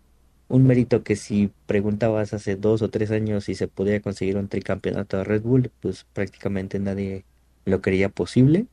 Un 0.49 0.67
mérito 0.67 1.03
que 1.03 1.15
si 1.15 1.51
preguntabas 1.65 2.33
hace 2.33 2.55
dos 2.55 2.83
o 2.83 2.89
tres 2.89 3.09
años 3.09 3.45
si 3.45 3.55
se 3.55 3.67
podía 3.67 3.99
conseguir 4.01 4.37
un 4.37 4.47
tricampeonato 4.47 5.17
de 5.17 5.23
Red 5.23 5.41
Bull, 5.41 5.71
pues 5.81 6.05
prácticamente 6.13 6.79
nadie 6.79 7.25
lo 7.65 7.81
creía 7.81 8.09
posible 8.09 8.67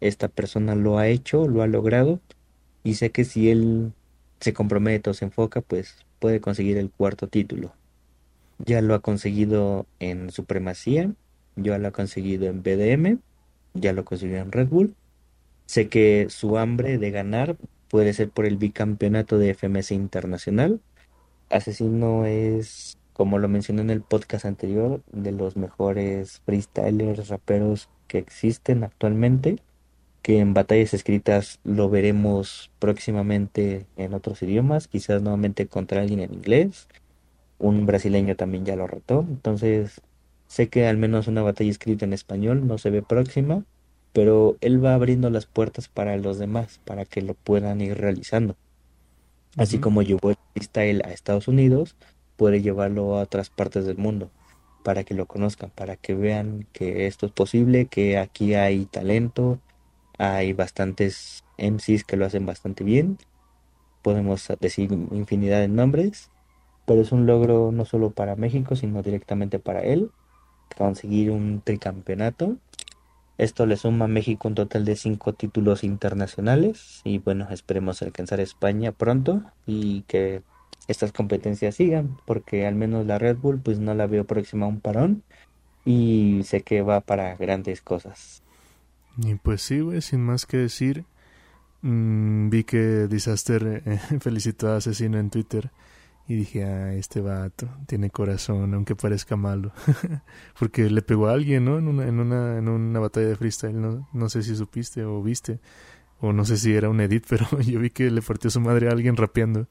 esta 0.00 0.28
persona 0.28 0.74
lo 0.74 0.98
ha 0.98 1.08
hecho, 1.08 1.48
lo 1.48 1.62
ha 1.62 1.66
logrado 1.66 2.20
y 2.84 2.94
sé 2.94 3.10
que 3.10 3.24
si 3.24 3.50
él 3.50 3.92
se 4.40 4.52
compromete 4.52 5.10
o 5.10 5.14
se 5.14 5.24
enfoca, 5.24 5.60
pues 5.60 5.96
puede 6.18 6.40
conseguir 6.40 6.76
el 6.78 6.90
cuarto 6.90 7.26
título. 7.28 7.72
Ya 8.58 8.82
lo 8.82 8.94
ha 8.94 9.00
conseguido 9.00 9.86
en 10.00 10.30
Supremacía, 10.30 11.12
ya 11.56 11.78
lo 11.78 11.88
ha 11.88 11.92
conseguido 11.92 12.46
en 12.46 12.62
BDM, 12.62 13.18
ya 13.74 13.92
lo 13.92 14.04
consiguió 14.04 14.38
en 14.38 14.52
Red 14.52 14.68
Bull. 14.68 14.94
Sé 15.66 15.88
que 15.88 16.26
su 16.30 16.58
hambre 16.58 16.98
de 16.98 17.10
ganar 17.10 17.56
puede 17.88 18.12
ser 18.12 18.30
por 18.30 18.46
el 18.46 18.56
bicampeonato 18.56 19.38
de 19.38 19.54
FMS 19.54 19.92
Internacional. 19.92 20.80
Asesino 21.50 22.26
es, 22.26 22.98
como 23.12 23.38
lo 23.38 23.48
mencioné 23.48 23.82
en 23.82 23.90
el 23.90 24.02
podcast 24.02 24.44
anterior, 24.44 25.02
de 25.12 25.32
los 25.32 25.56
mejores 25.56 26.40
freestylers, 26.44 27.28
raperos 27.28 27.88
que 28.06 28.18
existen 28.18 28.84
actualmente 28.84 29.58
que 30.28 30.40
en 30.40 30.52
batallas 30.52 30.92
escritas 30.92 31.58
lo 31.64 31.88
veremos 31.88 32.70
próximamente 32.78 33.86
en 33.96 34.12
otros 34.12 34.42
idiomas, 34.42 34.86
quizás 34.86 35.22
nuevamente 35.22 35.66
contra 35.68 36.02
alguien 36.02 36.20
en 36.20 36.34
inglés. 36.34 36.86
Un 37.58 37.86
brasileño 37.86 38.36
también 38.36 38.64
ya 38.64 38.76
lo 38.76 38.86
retó. 38.86 39.24
Entonces, 39.28 40.00
sé 40.46 40.68
que 40.68 40.86
al 40.86 40.96
menos 40.96 41.26
una 41.26 41.42
batalla 41.42 41.70
escrita 41.70 42.04
en 42.04 42.12
español 42.12 42.66
no 42.66 42.78
se 42.78 42.90
ve 42.90 43.02
próxima, 43.02 43.64
pero 44.12 44.56
él 44.60 44.84
va 44.84 44.94
abriendo 44.94 45.30
las 45.30 45.46
puertas 45.46 45.88
para 45.88 46.16
los 46.16 46.38
demás, 46.38 46.80
para 46.84 47.04
que 47.04 47.22
lo 47.22 47.34
puedan 47.34 47.80
ir 47.80 47.98
realizando. 47.98 48.56
Así 49.56 49.78
como 49.78 50.02
llevó 50.02 50.30
el 50.30 50.36
freestyle 50.54 51.02
a 51.04 51.12
Estados 51.12 51.48
Unidos, 51.48 51.96
puede 52.36 52.62
llevarlo 52.62 53.16
a 53.16 53.22
otras 53.22 53.50
partes 53.50 53.86
del 53.86 53.96
mundo 53.96 54.30
para 54.88 55.04
que 55.04 55.14
lo 55.14 55.26
conozcan, 55.26 55.70
para 55.70 55.96
que 55.96 56.14
vean 56.14 56.66
que 56.72 57.06
esto 57.06 57.26
es 57.26 57.32
posible, 57.32 57.86
que 57.86 58.16
aquí 58.16 58.54
hay 58.54 58.86
talento, 58.86 59.58
hay 60.16 60.52
bastantes 60.52 61.44
MCs 61.58 62.04
que 62.04 62.16
lo 62.16 62.24
hacen 62.24 62.46
bastante 62.46 62.84
bien. 62.84 63.18
Podemos 64.02 64.48
decir 64.60 64.90
infinidad 64.92 65.60
de 65.60 65.68
nombres. 65.68 66.30
Pero 66.88 67.02
es 67.02 67.12
un 67.12 67.26
logro 67.26 67.70
no 67.70 67.84
solo 67.84 68.12
para 68.12 68.34
México, 68.34 68.74
sino 68.74 69.02
directamente 69.02 69.58
para 69.58 69.82
él. 69.82 70.10
Conseguir 70.74 71.30
un 71.30 71.60
tricampeonato. 71.60 72.56
Esto 73.36 73.66
le 73.66 73.76
suma 73.76 74.06
a 74.06 74.08
México 74.08 74.48
un 74.48 74.54
total 74.54 74.86
de 74.86 74.96
cinco 74.96 75.34
títulos 75.34 75.84
internacionales. 75.84 77.02
Y 77.04 77.18
bueno, 77.18 77.46
esperemos 77.50 78.00
alcanzar 78.00 78.40
España 78.40 78.92
pronto. 78.92 79.42
Y 79.66 80.00
que 80.08 80.40
estas 80.86 81.12
competencias 81.12 81.74
sigan. 81.74 82.16
Porque 82.24 82.66
al 82.66 82.74
menos 82.74 83.04
la 83.04 83.18
Red 83.18 83.36
Bull 83.36 83.60
pues 83.60 83.78
no 83.78 83.92
la 83.94 84.06
veo 84.06 84.24
próxima 84.24 84.64
a 84.64 84.70
un 84.70 84.80
parón. 84.80 85.22
Y 85.84 86.40
sé 86.44 86.62
que 86.62 86.80
va 86.80 87.02
para 87.02 87.36
grandes 87.36 87.82
cosas. 87.82 88.42
Y 89.22 89.34
pues 89.34 89.60
sí, 89.60 89.80
güey, 89.80 90.00
sin 90.00 90.20
más 90.20 90.46
que 90.46 90.56
decir, 90.56 91.04
mmm, 91.82 92.48
vi 92.48 92.64
que 92.64 93.08
Disaster 93.08 93.82
eh, 93.84 93.98
felicitó 94.20 94.70
a 94.70 94.76
Asesino 94.76 95.18
en 95.18 95.28
Twitter 95.28 95.70
y 96.28 96.36
dije, 96.36 96.62
ah, 96.64 96.92
este 96.92 97.22
vato 97.22 97.66
tiene 97.86 98.10
corazón, 98.10 98.74
aunque 98.74 98.94
parezca 98.94 99.34
malo. 99.34 99.72
Porque 100.58 100.90
le 100.90 101.00
pegó 101.00 101.28
a 101.28 101.32
alguien, 101.32 101.64
¿no? 101.64 101.78
En 101.78 101.88
una, 101.88 102.06
en 102.06 102.20
una, 102.20 102.58
en 102.58 102.68
una 102.68 103.00
batalla 103.00 103.28
de 103.28 103.36
freestyle, 103.36 103.80
¿no? 103.80 104.06
No 104.12 104.28
sé 104.28 104.42
si 104.42 104.54
supiste 104.54 105.04
o 105.04 105.22
viste, 105.22 105.58
o 106.20 106.34
no 106.34 106.44
sé 106.44 106.58
si 106.58 106.74
era 106.74 106.90
un 106.90 107.00
edit, 107.00 107.24
pero 107.30 107.46
yo 107.62 107.80
vi 107.80 107.88
que 107.88 108.10
le 108.10 108.20
partió 108.20 108.50
su 108.50 108.60
madre 108.60 108.88
a 108.88 108.92
alguien 108.92 109.16
rapeando. 109.16 109.68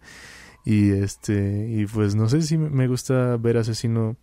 Y 0.65 0.89
este, 0.89 1.69
y 1.69 1.85
pues 1.85 2.15
no 2.15 2.27
sé 2.27 2.41
si 2.41 2.57
me 2.57 2.87
gusta 2.87 3.37
ver 3.37 3.57
Asesino 3.57 4.17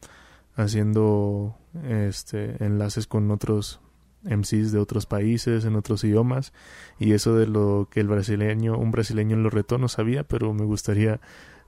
haciendo 0.56 1.56
este 1.88 2.62
enlaces 2.64 3.06
con 3.06 3.30
otros 3.30 3.80
MCs 4.24 4.72
de 4.72 4.78
otros 4.78 5.06
países, 5.06 5.64
en 5.64 5.76
otros 5.76 6.02
idiomas, 6.02 6.52
y 6.98 7.12
eso 7.12 7.36
de 7.36 7.46
lo 7.46 7.88
que 7.90 8.00
el 8.00 8.08
brasileño, 8.08 8.76
un 8.76 8.90
brasileño 8.90 9.36
lo 9.36 9.50
retó, 9.50 9.78
no 9.78 9.88
sabía, 9.88 10.24
pero 10.24 10.52
me 10.52 10.64
gustaría 10.64 11.20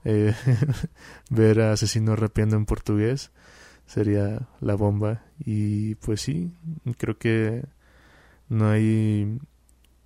eh, 0.07 0.33
ver 1.29 1.59
a 1.59 1.73
Asesino 1.73 2.15
rapeando 2.15 2.55
en 2.55 2.65
portugués. 2.65 3.31
sería 3.85 4.47
la 4.61 4.75
bomba. 4.75 5.23
Y 5.39 5.95
pues 5.95 6.21
sí, 6.21 6.51
creo 6.97 7.17
que 7.17 7.65
no 8.49 8.69
hay 8.69 9.39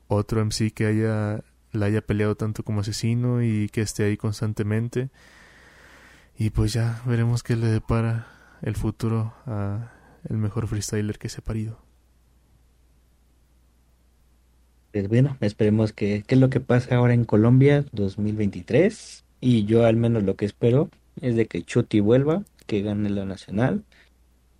otro 0.08 0.44
MC 0.44 0.74
que 0.74 0.88
haya 0.88 1.44
la 1.72 1.86
haya 1.86 2.02
peleado 2.02 2.36
tanto 2.36 2.64
como 2.64 2.82
asesino 2.82 3.42
y 3.44 3.70
que 3.70 3.82
esté 3.82 4.04
ahí 4.04 4.18
constantemente. 4.18 5.10
Y 6.38 6.50
pues 6.50 6.74
ya 6.74 7.02
veremos 7.06 7.44
qué 7.44 7.56
le 7.56 7.68
depara 7.68 8.28
el 8.64 8.76
futuro 8.76 9.34
a 9.46 9.92
el 10.30 10.38
mejor 10.38 10.68
freestyler 10.68 11.18
que 11.20 11.30
se 11.30 11.40
ha 11.42 11.44
parido. 11.44 11.80
Pues 14.92 15.08
bueno, 15.08 15.38
esperemos 15.42 15.94
que 15.94 16.24
qué 16.28 16.36
es 16.36 16.42
lo 16.42 16.50
que 16.50 16.60
pasa 16.60 16.96
ahora 16.96 17.14
en 17.14 17.24
Colombia 17.24 17.86
2023 17.94 19.24
y 19.42 19.66
yo 19.66 19.86
al 19.86 19.98
menos 19.98 20.24
lo 20.24 20.36
que 20.36 20.46
espero 20.46 20.90
es 21.22 21.36
de 21.36 21.48
que 21.48 21.64
Chuti 21.64 22.00
vuelva, 22.00 22.44
que 22.68 22.82
gane 22.82 23.10
la 23.10 23.26
nacional 23.26 23.84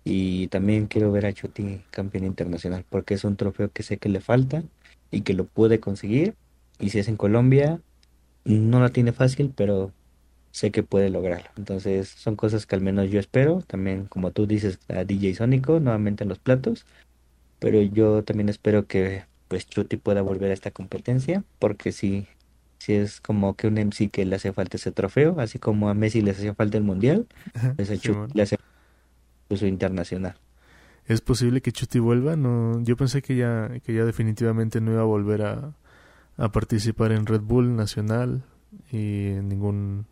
y 0.04 0.48
también 0.48 0.86
quiero 0.86 1.12
ver 1.12 1.26
a 1.26 1.32
Chuti 1.32 1.82
campeón 1.90 2.24
internacional 2.24 2.84
porque 2.90 3.14
es 3.14 3.24
un 3.24 3.36
trofeo 3.36 3.70
que 3.70 3.82
sé 3.82 3.96
que 3.98 4.08
le 4.08 4.20
falta 4.20 4.62
y 5.10 5.22
que 5.22 5.34
lo 5.34 5.46
puede 5.46 5.80
conseguir 5.80 6.34
y 6.78 6.90
si 6.90 6.98
es 6.98 7.08
en 7.08 7.16
Colombia 7.16 7.80
no 8.44 8.80
la 8.80 8.90
tiene 8.90 9.12
fácil 9.12 9.52
pero 9.56 9.92
sé 10.52 10.70
que 10.70 10.82
puede 10.82 11.10
lograrlo. 11.10 11.48
Entonces 11.56 12.08
son 12.08 12.36
cosas 12.36 12.66
que 12.66 12.76
al 12.76 12.82
menos 12.82 13.10
yo 13.10 13.18
espero. 13.18 13.62
También 13.66 14.06
como 14.06 14.30
tú 14.30 14.46
dices 14.46 14.78
a 14.88 15.04
DJ 15.04 15.34
Sónico 15.34 15.80
nuevamente 15.80 16.24
en 16.24 16.28
los 16.28 16.38
platos. 16.38 16.86
Pero 17.58 17.80
yo 17.82 18.22
también 18.24 18.48
espero 18.48 18.86
que 18.86 19.24
pues 19.48 19.66
Chuti 19.66 19.96
pueda 19.96 20.22
volver 20.22 20.50
a 20.50 20.54
esta 20.54 20.70
competencia, 20.70 21.44
porque 21.58 21.92
si, 21.92 22.26
si 22.82 22.94
es 22.94 23.20
como 23.20 23.54
que 23.54 23.68
un 23.68 23.74
MC 23.74 24.10
que 24.10 24.24
le 24.24 24.34
hace 24.34 24.52
falta 24.52 24.76
ese 24.76 24.90
trofeo, 24.90 25.38
así 25.38 25.60
como 25.60 25.88
a 25.88 25.94
Messi 25.94 26.20
le 26.20 26.32
hacía 26.32 26.52
falta 26.52 26.78
el 26.78 26.82
mundial, 26.82 27.28
pues 27.76 27.92
a 27.92 27.96
Chuti 27.96 28.32
le 28.34 28.42
hace 28.42 28.58
uso 29.48 29.66
internacional. 29.66 30.34
¿Es 31.06 31.20
posible 31.20 31.60
que 31.60 31.70
Chuti 31.70 32.00
vuelva? 32.00 32.34
No, 32.34 32.82
yo 32.82 32.96
pensé 32.96 33.22
que 33.22 33.36
ya, 33.36 33.70
que 33.84 33.94
ya 33.94 34.04
definitivamente 34.04 34.80
no 34.80 34.90
iba 34.90 35.02
a 35.02 35.04
volver 35.04 35.42
a, 35.42 35.74
a 36.36 36.50
participar 36.50 37.12
en 37.12 37.24
Red 37.24 37.42
Bull 37.42 37.76
Nacional 37.76 38.42
y 38.90 39.26
en 39.28 39.48
ningún 39.48 40.06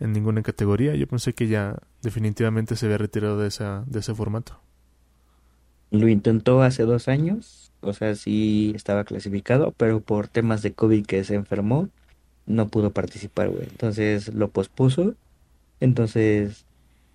en 0.00 0.12
ninguna 0.12 0.42
categoría. 0.42 0.96
Yo 0.96 1.06
pensé 1.06 1.34
que 1.34 1.46
ya 1.46 1.76
definitivamente 2.02 2.74
se 2.74 2.86
había 2.86 2.98
retirado 2.98 3.38
de 3.38 3.46
esa 3.46 3.84
de 3.86 4.00
ese 4.00 4.12
formato. 4.12 4.58
Lo 5.92 6.08
intentó 6.08 6.62
hace 6.62 6.82
dos 6.82 7.06
años 7.06 7.63
o 7.84 7.92
sea, 7.92 8.14
sí 8.14 8.72
estaba 8.74 9.04
clasificado, 9.04 9.72
pero 9.76 10.00
por 10.00 10.28
temas 10.28 10.62
de 10.62 10.72
COVID 10.72 11.06
que 11.06 11.24
se 11.24 11.34
enfermó, 11.34 11.88
no 12.46 12.68
pudo 12.68 12.90
participar, 12.90 13.48
güey. 13.48 13.64
Entonces 13.64 14.34
lo 14.34 14.48
pospuso. 14.48 15.14
Entonces 15.80 16.64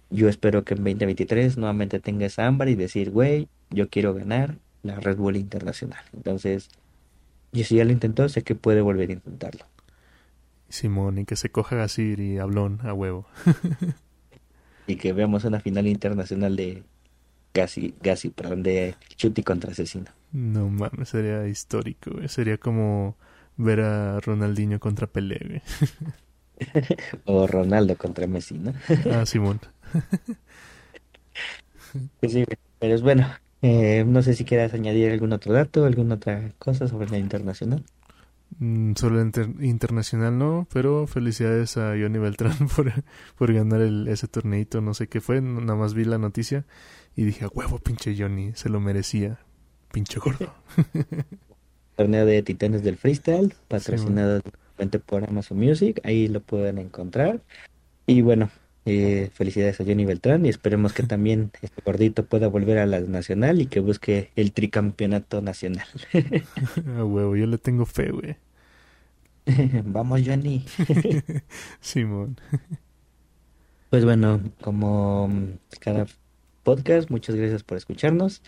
yo 0.10 0.30
espero 0.30 0.64
que 0.64 0.74
en 0.74 0.84
2023 0.84 1.58
nuevamente 1.58 2.00
tenga 2.00 2.26
esa 2.26 2.48
ámbar 2.48 2.70
y 2.70 2.76
decir, 2.76 3.12
güey, 3.12 3.48
yo 3.70 3.90
quiero 3.90 4.14
ganar 4.14 4.58
la 4.84 5.00
Red 5.00 5.18
Bull 5.18 5.36
Internacional. 5.36 6.04
Entonces, 6.14 6.70
y 7.52 7.64
si 7.64 7.76
ya 7.76 7.86
lo 7.86 7.92
intentó, 7.92 8.28
sé 8.30 8.44
que 8.44 8.56
puede 8.56 8.82
volver 8.82 9.10
a 9.10 9.14
intentarlo. 9.14 9.66
Simón, 10.70 11.18
y 11.18 11.26
que 11.26 11.36
se 11.36 11.50
coja 11.50 11.76
Gasir 11.76 12.20
y 12.20 12.38
Hablón 12.38 12.80
a 12.84 12.94
huevo. 12.94 13.26
y 14.88 14.96
que 14.98 15.14
veamos 15.14 15.44
una 15.44 15.60
final 15.60 15.88
internacional 15.88 16.56
de 16.56 16.84
Gasi, 17.54 17.94
Gasi, 18.02 18.30
perdón, 18.30 18.64
de 18.64 18.96
Chuti 19.16 19.44
contra 19.44 19.72
Asesino. 19.72 20.12
No 20.32 20.70
mames, 20.70 21.10
sería 21.10 21.48
histórico, 21.48 22.12
güey. 22.12 22.28
Sería 22.28 22.58
como 22.58 23.18
ver 23.58 23.82
a 23.82 24.20
Ronaldinho 24.20 24.80
contra 24.80 25.08
Pelé, 25.08 25.40
güey. 25.46 25.62
o 27.26 27.48
Ronaldo 27.48 27.98
contra 27.98 28.28
Messi, 28.28 28.58
¿no? 28.58 28.74
ah, 29.12 29.26
Simón. 29.26 29.60
pues 32.20 32.34
sí, 32.34 32.46
pero 32.80 32.96
es 32.96 33.02
bueno. 33.02 33.28
Eh, 33.62 34.06
no 34.08 34.22
sé 34.22 34.36
si 34.36 34.46
quieras 34.46 34.74
añadir 34.74 35.12
algún 35.12 35.34
otro 35.34 35.54
dato, 35.54 35.86
alguna 35.86 36.16
otra 36.16 36.54
cosa 36.60 36.88
sobre 36.88 37.10
la 37.10 37.18
internacional. 37.18 37.84
Mm, 38.58 38.94
sobre 38.96 39.16
la 39.16 39.66
internacional 39.66 40.38
no, 40.38 40.68
pero 40.72 41.08
felicidades 41.08 41.78
a 41.78 41.92
Johnny 41.92 42.20
Beltrán 42.20 42.68
por, 42.76 42.92
por 43.38 43.54
ganar 43.54 43.82
el, 43.82 44.08
ese 44.08 44.28
torneito, 44.28 44.82
no 44.82 44.94
sé 44.94 45.08
qué 45.08 45.22
fue, 45.22 45.42
nada 45.42 45.76
más 45.76 45.94
vi 45.94 46.06
la 46.06 46.18
noticia 46.18 46.66
y 47.20 47.26
dije, 47.26 47.48
huevo 47.48 47.80
pinche 47.80 48.16
Johnny, 48.18 48.54
se 48.56 48.70
lo 48.70 48.80
merecía, 48.80 49.40
pinche 49.92 50.22
gordo. 50.22 50.54
Torneo 51.98 52.26
de 52.26 52.42
Titanes 52.44 52.82
del 52.82 52.96
Freestyle, 52.96 53.54
patrocinado 53.68 54.42
por 55.06 55.26
Amazon 55.26 55.60
Music, 55.60 56.00
ahí 56.06 56.30
lo 56.30 56.40
pueden 56.40 56.78
encontrar. 56.78 57.42
Y 58.08 58.22
bueno, 58.22 58.50
eh, 58.86 59.32
felicidades 59.34 59.82
a 59.82 59.84
Johnny 59.84 60.06
Beltrán 60.06 60.46
y 60.46 60.50
esperemos 60.50 60.94
que 60.94 61.04
también 61.08 61.52
este 61.62 61.82
gordito 61.82 62.24
pueda 62.24 62.48
volver 62.48 62.78
a 62.78 62.86
la 62.86 63.02
nacional 63.02 63.60
y 63.60 63.66
que 63.66 63.82
busque 63.82 64.32
el 64.38 64.54
tricampeonato 64.54 65.42
nacional. 65.42 65.88
a 66.98 67.04
huevo, 67.04 67.36
yo 67.36 67.48
le 67.48 67.58
tengo 67.58 67.86
fe, 67.86 68.12
güey. 68.12 68.38
Vamos, 69.84 70.22
Johnny. 70.26 70.64
Simón. 71.82 72.40
pues 73.90 74.06
bueno, 74.06 74.40
como 74.62 75.30
cada 75.82 76.06
podcast, 76.70 77.10
muchas 77.10 77.36
gracias 77.36 77.64
por 77.64 77.78
escucharnos. 77.80 78.44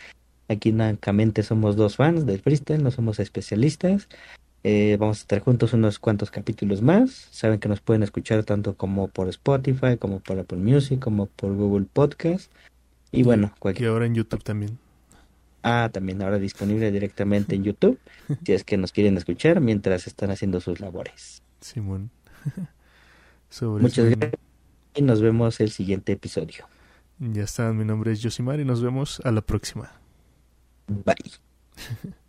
Aquí 0.47 0.69
únicamente 0.69 1.41
somos 1.41 1.75
dos 1.75 1.95
fans 1.95 2.27
del 2.27 2.39
freestyle, 2.39 2.83
no 2.83 2.91
somos 2.91 3.19
especialistas. 3.19 4.07
Eh, 4.63 4.95
vamos 4.99 5.17
a 5.17 5.21
estar 5.21 5.39
juntos 5.39 5.73
unos 5.73 5.97
cuantos 5.97 6.29
capítulos 6.29 6.83
más. 6.83 7.29
Saben 7.31 7.59
que 7.59 7.67
nos 7.67 7.81
pueden 7.81 8.03
escuchar 8.03 8.43
tanto 8.43 8.75
como 8.75 9.07
por 9.07 9.27
Spotify, 9.29 9.97
como 9.97 10.19
por 10.19 10.37
Apple 10.37 10.59
Music, 10.59 10.99
como 10.99 11.25
por 11.25 11.55
Google 11.55 11.87
Podcast. 11.91 12.51
Y 13.11 13.23
bueno, 13.23 13.55
cualquier... 13.57 13.85
Y 13.85 13.89
ahora 13.89 14.05
en 14.05 14.13
YouTube 14.13 14.43
también. 14.43 14.77
Ah, 15.63 15.89
también 15.91 16.21
ahora 16.21 16.37
disponible 16.37 16.91
directamente 16.91 17.55
en 17.55 17.63
YouTube, 17.63 17.97
si 18.45 18.53
es 18.53 18.63
que 18.63 18.77
nos 18.77 18.91
quieren 18.91 19.17
escuchar 19.17 19.61
mientras 19.61 20.05
están 20.05 20.29
haciendo 20.29 20.61
sus 20.61 20.79
labores. 20.79 21.41
Simón. 21.59 22.11
Muchas 23.61 24.09
gracias 24.09 24.39
y 24.93 25.01
nos 25.01 25.21
vemos 25.21 25.59
el 25.59 25.71
siguiente 25.71 26.11
episodio. 26.11 26.67
Ya 27.21 27.43
está, 27.43 27.71
mi 27.71 27.85
nombre 27.85 28.11
es 28.11 28.23
Josimar 28.23 28.59
y 28.59 28.65
nos 28.65 28.81
vemos 28.81 29.21
a 29.23 29.31
la 29.31 29.41
próxima. 29.41 29.91
Bye. 30.87 31.15